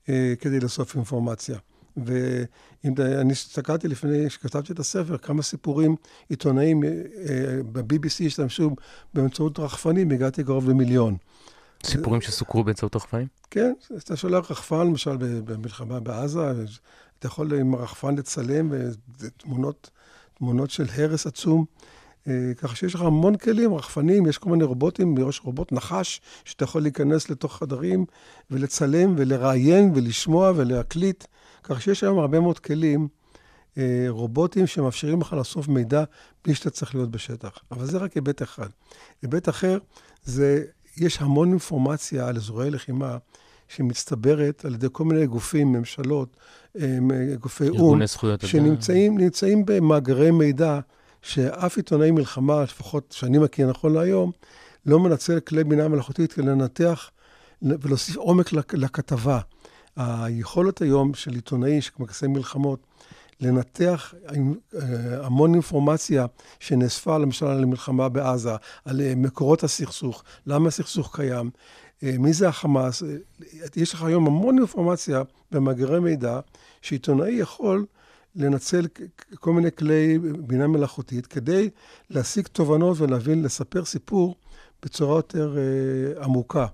אה, 0.09 0.33
כדי 0.39 0.59
לאסוף 0.59 0.95
אינפורמציה. 0.95 1.57
ואם 1.97 2.93
אתה- 2.93 3.21
אני 3.21 3.31
הסתכלתי 3.31 3.87
לפני 3.87 4.29
שכתבתי 4.29 4.73
את 4.73 4.79
הספר, 4.79 5.17
כמה 5.17 5.41
סיפורים 5.43 5.95
עיתונאים 6.29 6.83
אה, 6.83 6.89
אה, 6.89 7.59
ב-BBC 7.71 8.25
השתמשו 8.25 8.69
באמצעות 9.13 9.59
רחפנים, 9.59 10.11
הגעתי 10.11 10.43
קרוב 10.43 10.69
למיליון. 10.69 11.15
סיפורים 11.85 12.21
שסוקרו 12.21 12.63
באמצעות 12.63 12.95
רחפנים? 12.95 13.27
כן, 13.51 13.73
אתה 13.97 14.15
שולח 14.15 14.51
רחפן, 14.51 14.87
למשל 14.87 15.17
במלחמה 15.17 15.99
בעזה, 15.99 16.51
אתה 17.19 17.27
יכול 17.27 17.53
עם 17.53 17.73
הרחפן 17.73 18.15
לצלם 18.15 18.69
וזה 18.71 19.29
תמונות, 19.37 19.89
תמונות 20.33 20.69
של 20.69 20.85
הרס 20.95 21.27
עצום. 21.27 21.65
אה, 22.27 22.51
ככה 22.57 22.75
שיש 22.75 22.95
לך 22.95 23.01
המון 23.01 23.35
כלים, 23.35 23.73
רחפנים, 23.73 24.25
יש 24.25 24.37
כל 24.37 24.49
מיני 24.49 24.63
רובוטים, 24.63 25.15
יש 25.29 25.41
רובוט 25.43 25.71
נחש, 25.71 26.21
שאתה 26.45 26.63
יכול 26.63 26.81
להיכנס 26.81 27.29
לתוך 27.29 27.57
חדרים 27.57 28.05
ולצלם 28.51 29.13
ולראיין 29.17 29.91
ולשמוע 29.95 30.51
ולהקליט. 30.55 31.23
ככה 31.63 31.79
שיש 31.79 32.03
היום 32.03 32.19
הרבה 32.19 32.39
מאוד 32.39 32.59
כלים, 32.59 33.07
אה, 33.77 34.05
רובוטים 34.09 34.67
שמאפשרים 34.67 35.21
לך 35.21 35.33
לאסוף 35.33 35.67
מידע 35.67 36.03
בלי 36.45 36.55
שאתה 36.55 36.69
צריך 36.69 36.95
להיות 36.95 37.11
בשטח. 37.11 37.57
אבל 37.71 37.85
זה 37.85 37.97
רק 37.97 38.13
היבט 38.13 38.41
אחד. 38.41 38.69
היבט 39.21 39.49
אחר 39.49 39.77
זה, 40.23 40.63
יש 40.97 41.21
המון 41.21 41.49
אינפורמציה 41.49 42.27
על 42.27 42.35
אזורי 42.35 42.71
לחימה 42.71 43.17
שמצטברת 43.67 44.65
על 44.65 44.73
ידי 44.73 44.87
כל 44.91 45.03
מיני 45.03 45.27
גופים, 45.27 45.71
ממשלות, 45.71 46.37
אה, 46.79 46.97
גופי 47.39 47.69
או"ם. 47.69 47.99
שנמצאים 48.47 49.17
נמצאים 49.17 49.65
במאגרי 49.65 50.31
מידע 50.31 50.79
שאף 51.21 51.77
עיתונאי 51.77 52.11
מלחמה, 52.11 52.63
לפחות 52.63 53.11
שאני 53.17 53.37
מכיר 53.37 53.69
נכון 53.69 53.93
להיום, 53.93 54.31
לא 54.85 54.99
מנצל 54.99 55.39
כלי 55.39 55.63
בינה 55.63 55.87
מלאכותית 55.87 56.33
כדי 56.33 56.45
לנתח 56.45 57.09
ולהוסיף 57.61 58.15
עומק 58.15 58.53
לכתבה. 58.73 59.39
היכולת 59.95 60.81
היום 60.81 61.13
של 61.13 61.31
עיתונאי 61.31 61.81
שמכסה 61.81 62.27
מלחמות, 62.27 62.79
לנתח 63.43 64.13
אה, 64.29 65.25
המון 65.25 65.53
אינפורמציה 65.53 66.25
שנאספה, 66.59 67.17
למשל, 67.17 67.45
על 67.45 67.63
המלחמה 67.63 68.09
בעזה, 68.09 68.55
על 68.85 69.01
אה, 69.01 69.13
מקורות 69.15 69.63
הסכסוך, 69.63 70.23
למה 70.47 70.67
הסכסוך 70.67 71.15
קיים, 71.15 71.49
אה, 72.03 72.15
מי 72.19 72.33
זה 72.33 72.47
החמאס. 72.47 73.03
יש 73.75 73.93
לך 73.93 74.03
היום 74.03 74.27
המון 74.27 74.57
אינפורמציה 74.57 75.21
במאגרי 75.51 75.99
מידע, 75.99 76.39
שעיתונאי 76.81 77.31
יכול 77.31 77.85
לנצל 78.35 78.87
כל 79.35 79.53
מיני 79.53 79.71
כלי 79.71 80.19
בינה 80.19 80.67
מלאכותית 80.67 81.27
כדי 81.27 81.69
להשיג 82.09 82.47
תובנות 82.47 82.97
ולהבין, 82.99 83.43
לספר 83.43 83.85
סיפור 83.85 84.35
בצורה 84.83 85.17
יותר 85.17 85.57
עמוקה. 86.21 86.65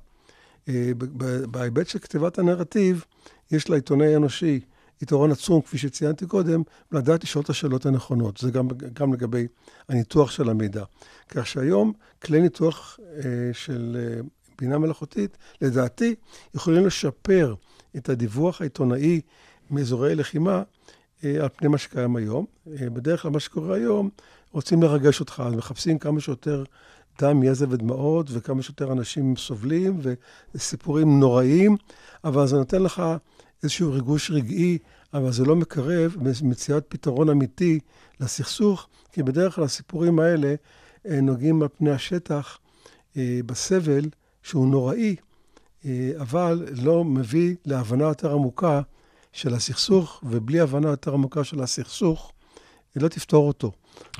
בהיבט 1.51 1.88
של 1.88 1.99
כתיבת 1.99 2.39
הנרטיב, 2.39 3.05
יש 3.51 3.70
לעיתונאי 3.70 4.13
האנושי 4.13 4.59
יתרון 5.02 5.32
עצום, 5.32 5.62
כפי 5.62 5.78
שציינתי 5.78 6.26
קודם, 6.26 6.64
לדעת 6.91 7.24
לשאול 7.24 7.43
את 7.43 7.50
השאלות 7.50 7.86
הנכונות. 7.86 8.38
זה 8.38 8.52
גם, 8.52 8.68
גם 8.93 9.14
לגבי 9.14 9.47
הניתוח 9.89 10.32
של 10.32 10.50
המידע. 10.50 10.84
כך 11.30 11.47
שהיום 11.47 11.93
כלי 12.24 12.41
ניתוח 12.41 13.00
אה, 13.16 13.24
של 13.54 13.97
אה, 14.00 14.22
בינה 14.60 14.78
מלאכותית, 14.78 15.38
לדעתי, 15.62 16.16
יכולים 16.56 16.86
לשפר 16.86 17.56
את 17.97 18.10
הדיווח 18.10 18.62
העיתונאי 18.62 19.22
מאזורי 19.72 20.16
לחימה 20.16 20.64
אה, 21.24 21.36
על 21.41 21.50
פני 21.56 21.68
מה 21.68 21.78
שקיים 21.78 22.16
היום. 22.16 22.45
אה, 22.68 22.89
בדרך 22.89 23.22
כלל 23.22 23.32
מה 23.32 23.39
שקורה 23.39 23.76
היום, 23.76 24.10
רוצים 24.52 24.84
לרגש 24.84 25.20
אותך, 25.20 25.43
אז 25.45 25.54
מחפשים 25.54 26.00
כמה 26.00 26.20
שיותר 26.20 26.64
דם, 27.22 27.43
יזע 27.43 27.66
ודמעות, 27.70 28.28
וכמה 28.30 28.62
שיותר 28.62 28.91
אנשים 28.91 29.36
סובלים, 29.38 30.00
וסיפורים 30.56 31.20
נוראיים, 31.20 31.78
אבל 32.24 32.47
זה 32.47 32.56
נותן 32.56 32.84
לך 32.84 33.04
איזשהו 33.64 33.93
ריגוש 33.93 34.32
רגעי, 34.32 34.78
אבל 35.14 35.32
זה 35.32 35.45
לא 35.45 35.55
מקרב 35.55 36.16
מציאת 36.41 36.86
פתרון 36.88 37.30
אמיתי 37.30 37.80
לסכסוך, 38.20 38.88
כי 39.12 39.24
בדרך 39.24 39.55
כלל 39.55 39.64
הסיפורים 39.64 40.20
האלה 40.20 40.55
אה, 41.07 41.22
נוגעים 41.22 41.62
על 41.62 41.68
פני 41.78 41.91
השטח 41.91 42.57
בסבל 43.45 44.05
שהוא 44.43 44.68
נוראי, 44.68 45.16
אבל 46.20 46.68
לא 46.84 47.03
מביא 47.03 47.55
להבנה 47.66 48.03
יותר 48.03 48.34
עמוקה 48.34 48.82
של 49.34 49.53
הסכסוך, 49.53 50.24
ובלי 50.24 50.60
הבנה 50.60 50.89
יותר 50.89 51.14
עמוקה 51.14 51.43
של 51.43 51.62
הסכסוך, 51.62 52.32
היא 52.95 53.03
לא 53.03 53.07
תפתור 53.07 53.47
אותו. 53.47 53.72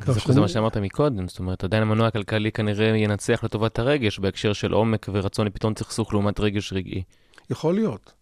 זה 0.06 0.20
שאני... 0.20 0.40
מה 0.40 0.48
שאמרת 0.48 0.78
מקודם, 0.78 1.28
זאת 1.28 1.40
אומרת, 1.40 1.64
עדיין 1.64 1.84
המנוע 1.84 2.08
הכלכלי 2.08 2.52
כנראה 2.52 2.98
ינצח 2.98 3.44
לטובת 3.44 3.80
הרגש 3.80 4.20
בהקשר 4.20 4.54
של 4.54 4.72
עומק 4.72 5.10
ורצון 5.14 5.48
לפתרון 5.48 5.74
סכסוך 5.76 6.14
לעומת 6.14 6.40
רגש 6.40 6.74
רגעי. 6.74 7.04
יכול 7.50 7.74
להיות. 7.76 8.14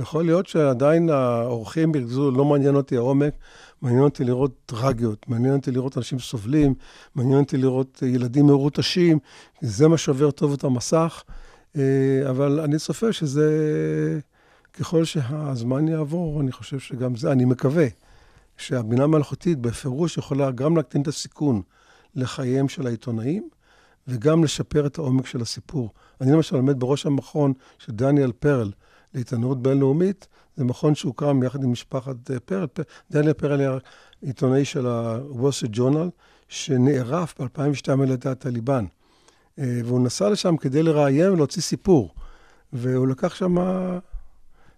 יכול 0.00 0.24
להיות 0.24 0.46
שעדיין 0.46 1.10
האורחים 1.10 1.94
ירצו, 1.94 2.30
לא 2.30 2.44
מעניין 2.44 2.74
אותי 2.74 2.96
העומק, 2.96 3.34
מעניין 3.82 4.02
אותי 4.02 4.24
לראות 4.24 4.52
טרגיות, 4.66 5.28
מעניין 5.28 5.54
אותי 5.54 5.70
לראות 5.70 5.98
אנשים 5.98 6.18
סובלים, 6.18 6.74
מעניין 7.14 7.38
אותי 7.38 7.56
לראות 7.56 8.02
ילדים 8.06 8.46
מרוטשים, 8.46 9.18
זה 9.60 9.88
מה 9.88 9.98
שעובר 9.98 10.30
טוב 10.30 10.52
את 10.52 10.64
המסך, 10.64 11.22
אה, 11.76 11.82
אבל 12.30 12.60
אני 12.60 12.78
צופה 12.78 13.12
שזה 13.12 13.48
ככל 14.72 15.04
שהזמן 15.04 15.88
יעבור, 15.88 16.40
אני 16.40 16.52
חושב 16.52 16.78
שגם 16.78 17.16
זה, 17.16 17.32
אני 17.32 17.44
מקווה 17.44 17.86
שהבינה 18.56 19.04
המלאכותית 19.04 19.58
בפירוש 19.58 20.18
יכולה 20.18 20.50
גם 20.50 20.76
להקטין 20.76 21.02
את 21.02 21.08
הסיכון 21.08 21.62
לחייהם 22.14 22.68
של 22.68 22.86
העיתונאים, 22.86 23.48
וגם 24.08 24.44
לשפר 24.44 24.86
את 24.86 24.98
העומק 24.98 25.26
של 25.26 25.40
הסיפור. 25.40 25.90
אני 26.20 26.32
למשל 26.32 26.56
עומד 26.56 26.80
בראש 26.80 27.06
המכון 27.06 27.52
של 27.78 27.92
דניאל 27.92 28.32
פרל 28.32 28.70
לעיתונות 29.14 29.62
בינלאומית, 29.62 30.28
זה 30.56 30.64
מכון 30.64 30.94
שהוקם 30.94 31.42
יחד 31.42 31.64
עם 31.64 31.72
משפחת 31.72 32.30
אה, 32.30 32.40
פרל. 32.40 32.66
דניאל 33.10 33.32
פרל 33.32 33.60
היה 33.60 33.78
עיתונאי 34.22 34.64
של 34.64 34.86
Street 35.32 35.76
Journal, 35.76 36.10
שנערף 36.48 37.40
ב-2002 37.40 37.92
על 38.02 38.10
ידי 38.10 38.28
הטליבן. 38.28 38.84
אה, 39.58 39.80
והוא 39.84 40.00
נסע 40.00 40.30
לשם 40.30 40.56
כדי 40.56 40.82
לראיין 40.82 41.30
ולהוציא 41.30 41.62
סיפור. 41.62 42.14
והוא 42.72 43.08
לקח 43.08 43.34
שם 43.34 43.56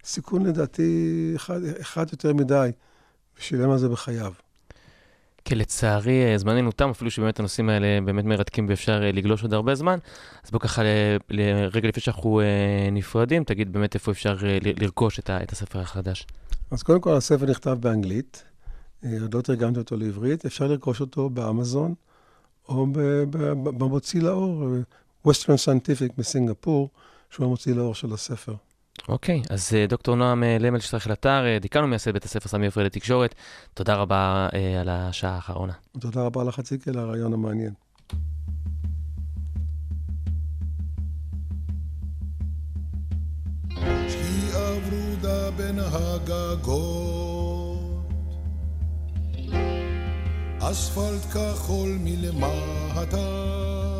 סיכון 0.05 0.47
לדעתי 0.47 1.33
אחד, 1.37 1.61
אחד 1.81 2.07
יותר 2.13 2.35
מדי, 2.35 2.71
ושילם 3.39 3.71
על 3.71 3.79
זה 3.79 3.89
בחייו. 3.89 4.33
כי 5.45 5.55
לצערי 5.55 6.25
אה, 6.25 6.39
זמננו 6.39 6.73
תם, 6.73 6.91
אפילו 6.91 7.11
שבאמת 7.11 7.39
הנושאים 7.39 7.69
האלה 7.69 8.01
באמת 8.05 8.25
מרתקים 8.25 8.67
ואפשר 8.69 9.03
אה, 9.03 9.13
לגלוש 9.13 9.43
עוד 9.43 9.55
הרבה 9.55 9.75
זמן. 9.75 9.99
אז 10.45 10.51
בוא 10.51 10.61
ככה, 10.61 10.83
רגע 11.73 11.89
לפני 11.89 12.03
שאנחנו 12.03 12.41
אה, 12.41 12.89
נפרדים, 12.93 13.45
תגיד 13.45 13.73
באמת 13.73 13.95
איפה 13.95 14.11
אפשר 14.11 14.37
לרכוש 14.81 15.19
את 15.19 15.53
הספר 15.53 15.81
החדש. 15.81 16.27
אז 16.71 16.83
קודם 16.83 17.01
כל, 17.01 17.17
הספר 17.17 17.47
נכתב 17.47 17.77
באנגלית, 17.81 18.45
עוד 19.23 19.35
לא 19.35 19.41
תרגמתי 19.41 19.79
אותו 19.79 19.97
לעברית, 19.97 20.47
אפשר 20.47 20.67
לרכוש 20.67 21.01
אותו 21.01 21.31
באמזון, 21.31 21.95
או 22.69 22.87
במוציא 23.65 24.23
לאור, 24.23 24.65
Western 25.29 25.59
Scientific 25.65 26.13
מסינגפור, 26.19 26.89
שהוא 27.31 27.47
המוציא 27.47 27.75
לאור 27.75 27.95
של 27.95 28.13
הספר. 28.13 28.55
אוקיי, 29.09 29.43
okay, 29.45 29.53
אז 29.53 29.75
אה, 29.75 29.87
דוקטור 29.89 30.15
נועם 30.15 30.45
אה, 30.45 30.57
למלשטרייך 30.61 31.07
לטר, 31.07 31.47
אה, 31.47 31.59
דיקן 31.59 31.85
ומייסד 31.85 32.13
בית 32.13 32.25
הספר 32.25 32.49
סמי 32.49 32.67
עופר 32.67 32.83
לתקשורת, 32.83 33.35
תודה 33.75 33.95
רבה 33.95 34.49
על 34.81 34.89
השעה 34.89 35.35
האחרונה. 35.35 35.73
תודה 35.99 36.23
רבה 36.23 36.45
לך, 36.45 36.61
ציקי, 36.61 36.91
על 36.91 36.99
הרעיון 36.99 37.33
המעניין. 37.33 37.73
בין 45.57 45.79
הגגות, 45.79 47.79
אספלט 50.61 51.25
כחול 51.33 51.99
מלמטה 52.01 53.92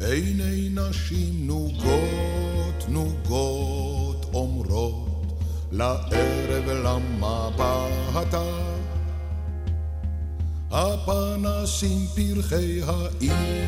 עיני 0.00 0.68
נשים 0.74 1.46
נוגות 1.46 2.84
נוגות 2.88 4.26
אומרות 4.34 5.42
לערב 5.72 6.68
למבטה 6.68 8.42
הפנסים 10.70 12.06
פרחי 12.14 12.80
העיר 12.82 13.66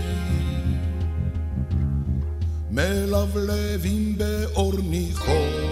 מלבלבים 2.70 4.18
באור 4.18 4.74
ניחוח 4.82 5.68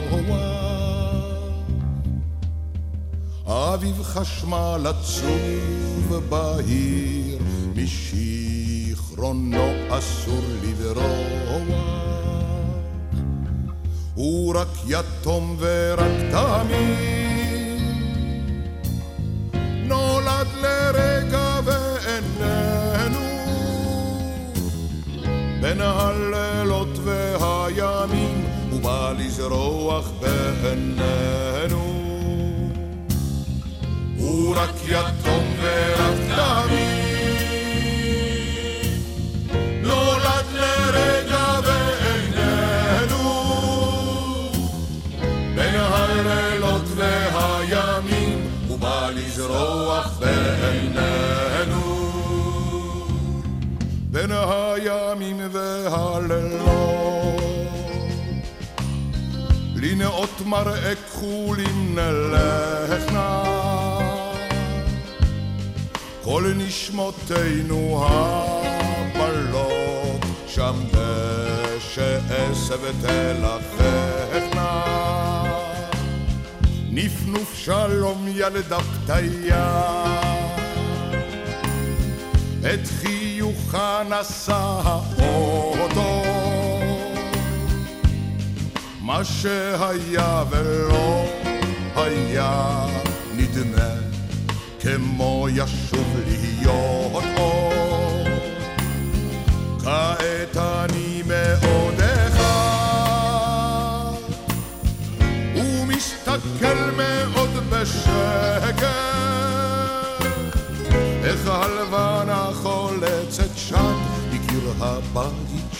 אביב 3.46 4.02
חשמל 4.02 4.86
עצוב 4.86 6.14
בהיר 6.28 7.38
משיר 7.74 8.45
זיכרונו 9.16 9.72
אסור 9.88 10.42
לברוח. 10.62 11.36
הוא 14.14 14.54
רק 14.56 14.68
יתום 14.86 15.56
ורק 15.58 16.12
תמיד 16.30 17.80
נולד 19.62 20.46
לרגע 20.62 21.60
ואיננו 21.64 23.26
בין 25.60 25.80
הלילות 25.80 26.98
והימים 27.04 28.44
הוא 28.70 28.80
בא 28.80 29.12
לזרוח 29.18 30.10
בעינינו 30.20 31.84
הוא 34.16 34.56
רק 34.56 34.74
יתום 34.88 35.44
ורק 35.62 36.16
תמיד 36.36 37.05
לזרוח 49.36 50.18
בעינינו 50.20 51.82
בין 54.10 54.30
הימים 54.30 55.40
והלילות 55.52 56.66
לנאות 59.76 60.40
מראה 60.46 60.94
כחולים 60.94 61.98
נלכנה 61.98 63.42
כל 66.22 66.52
נשמותינו 66.56 68.06
הבלות 68.08 68.65
שם 70.56 70.74
דשא 70.92 72.18
עשב 72.30 72.78
ותלחכנה. 72.82 74.82
נפנוף 76.90 77.54
שלום 77.54 78.26
ילדה 78.28 78.78
פתיה, 78.78 79.82
את 82.60 82.86
חיוכה 83.00 84.02
נשא 84.08 84.80
האוטו, 84.84 86.22
מה 89.00 89.24
שהיה 89.24 90.44
ולא 90.50 91.24
היה 91.96 92.86
נדמה 93.36 93.94
כמו 94.80 95.46
ישוב 95.50 96.16
להיות. 96.26 97.35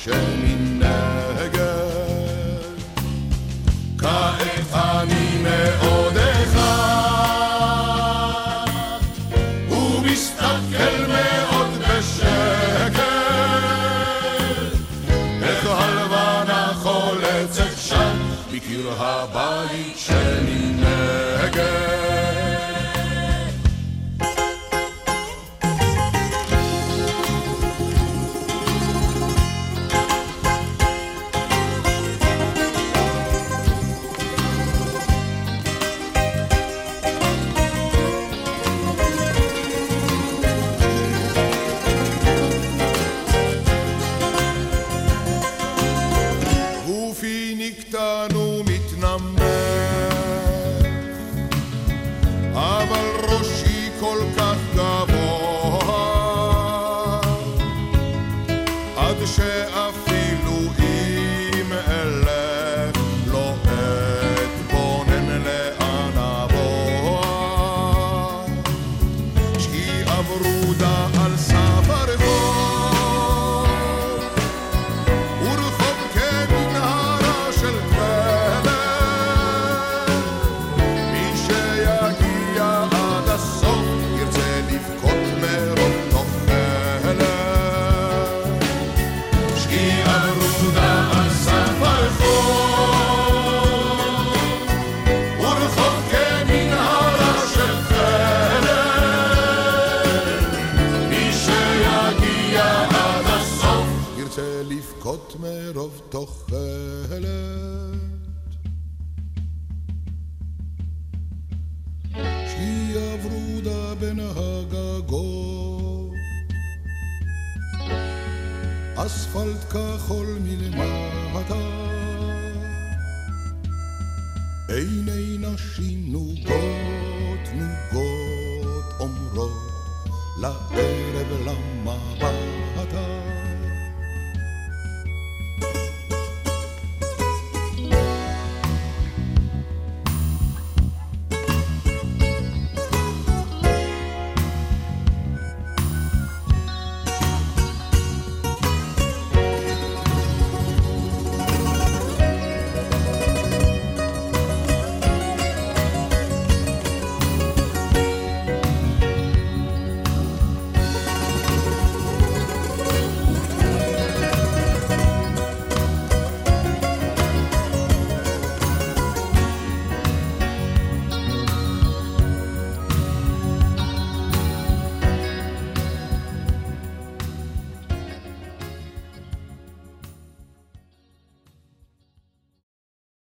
show. 0.07 0.46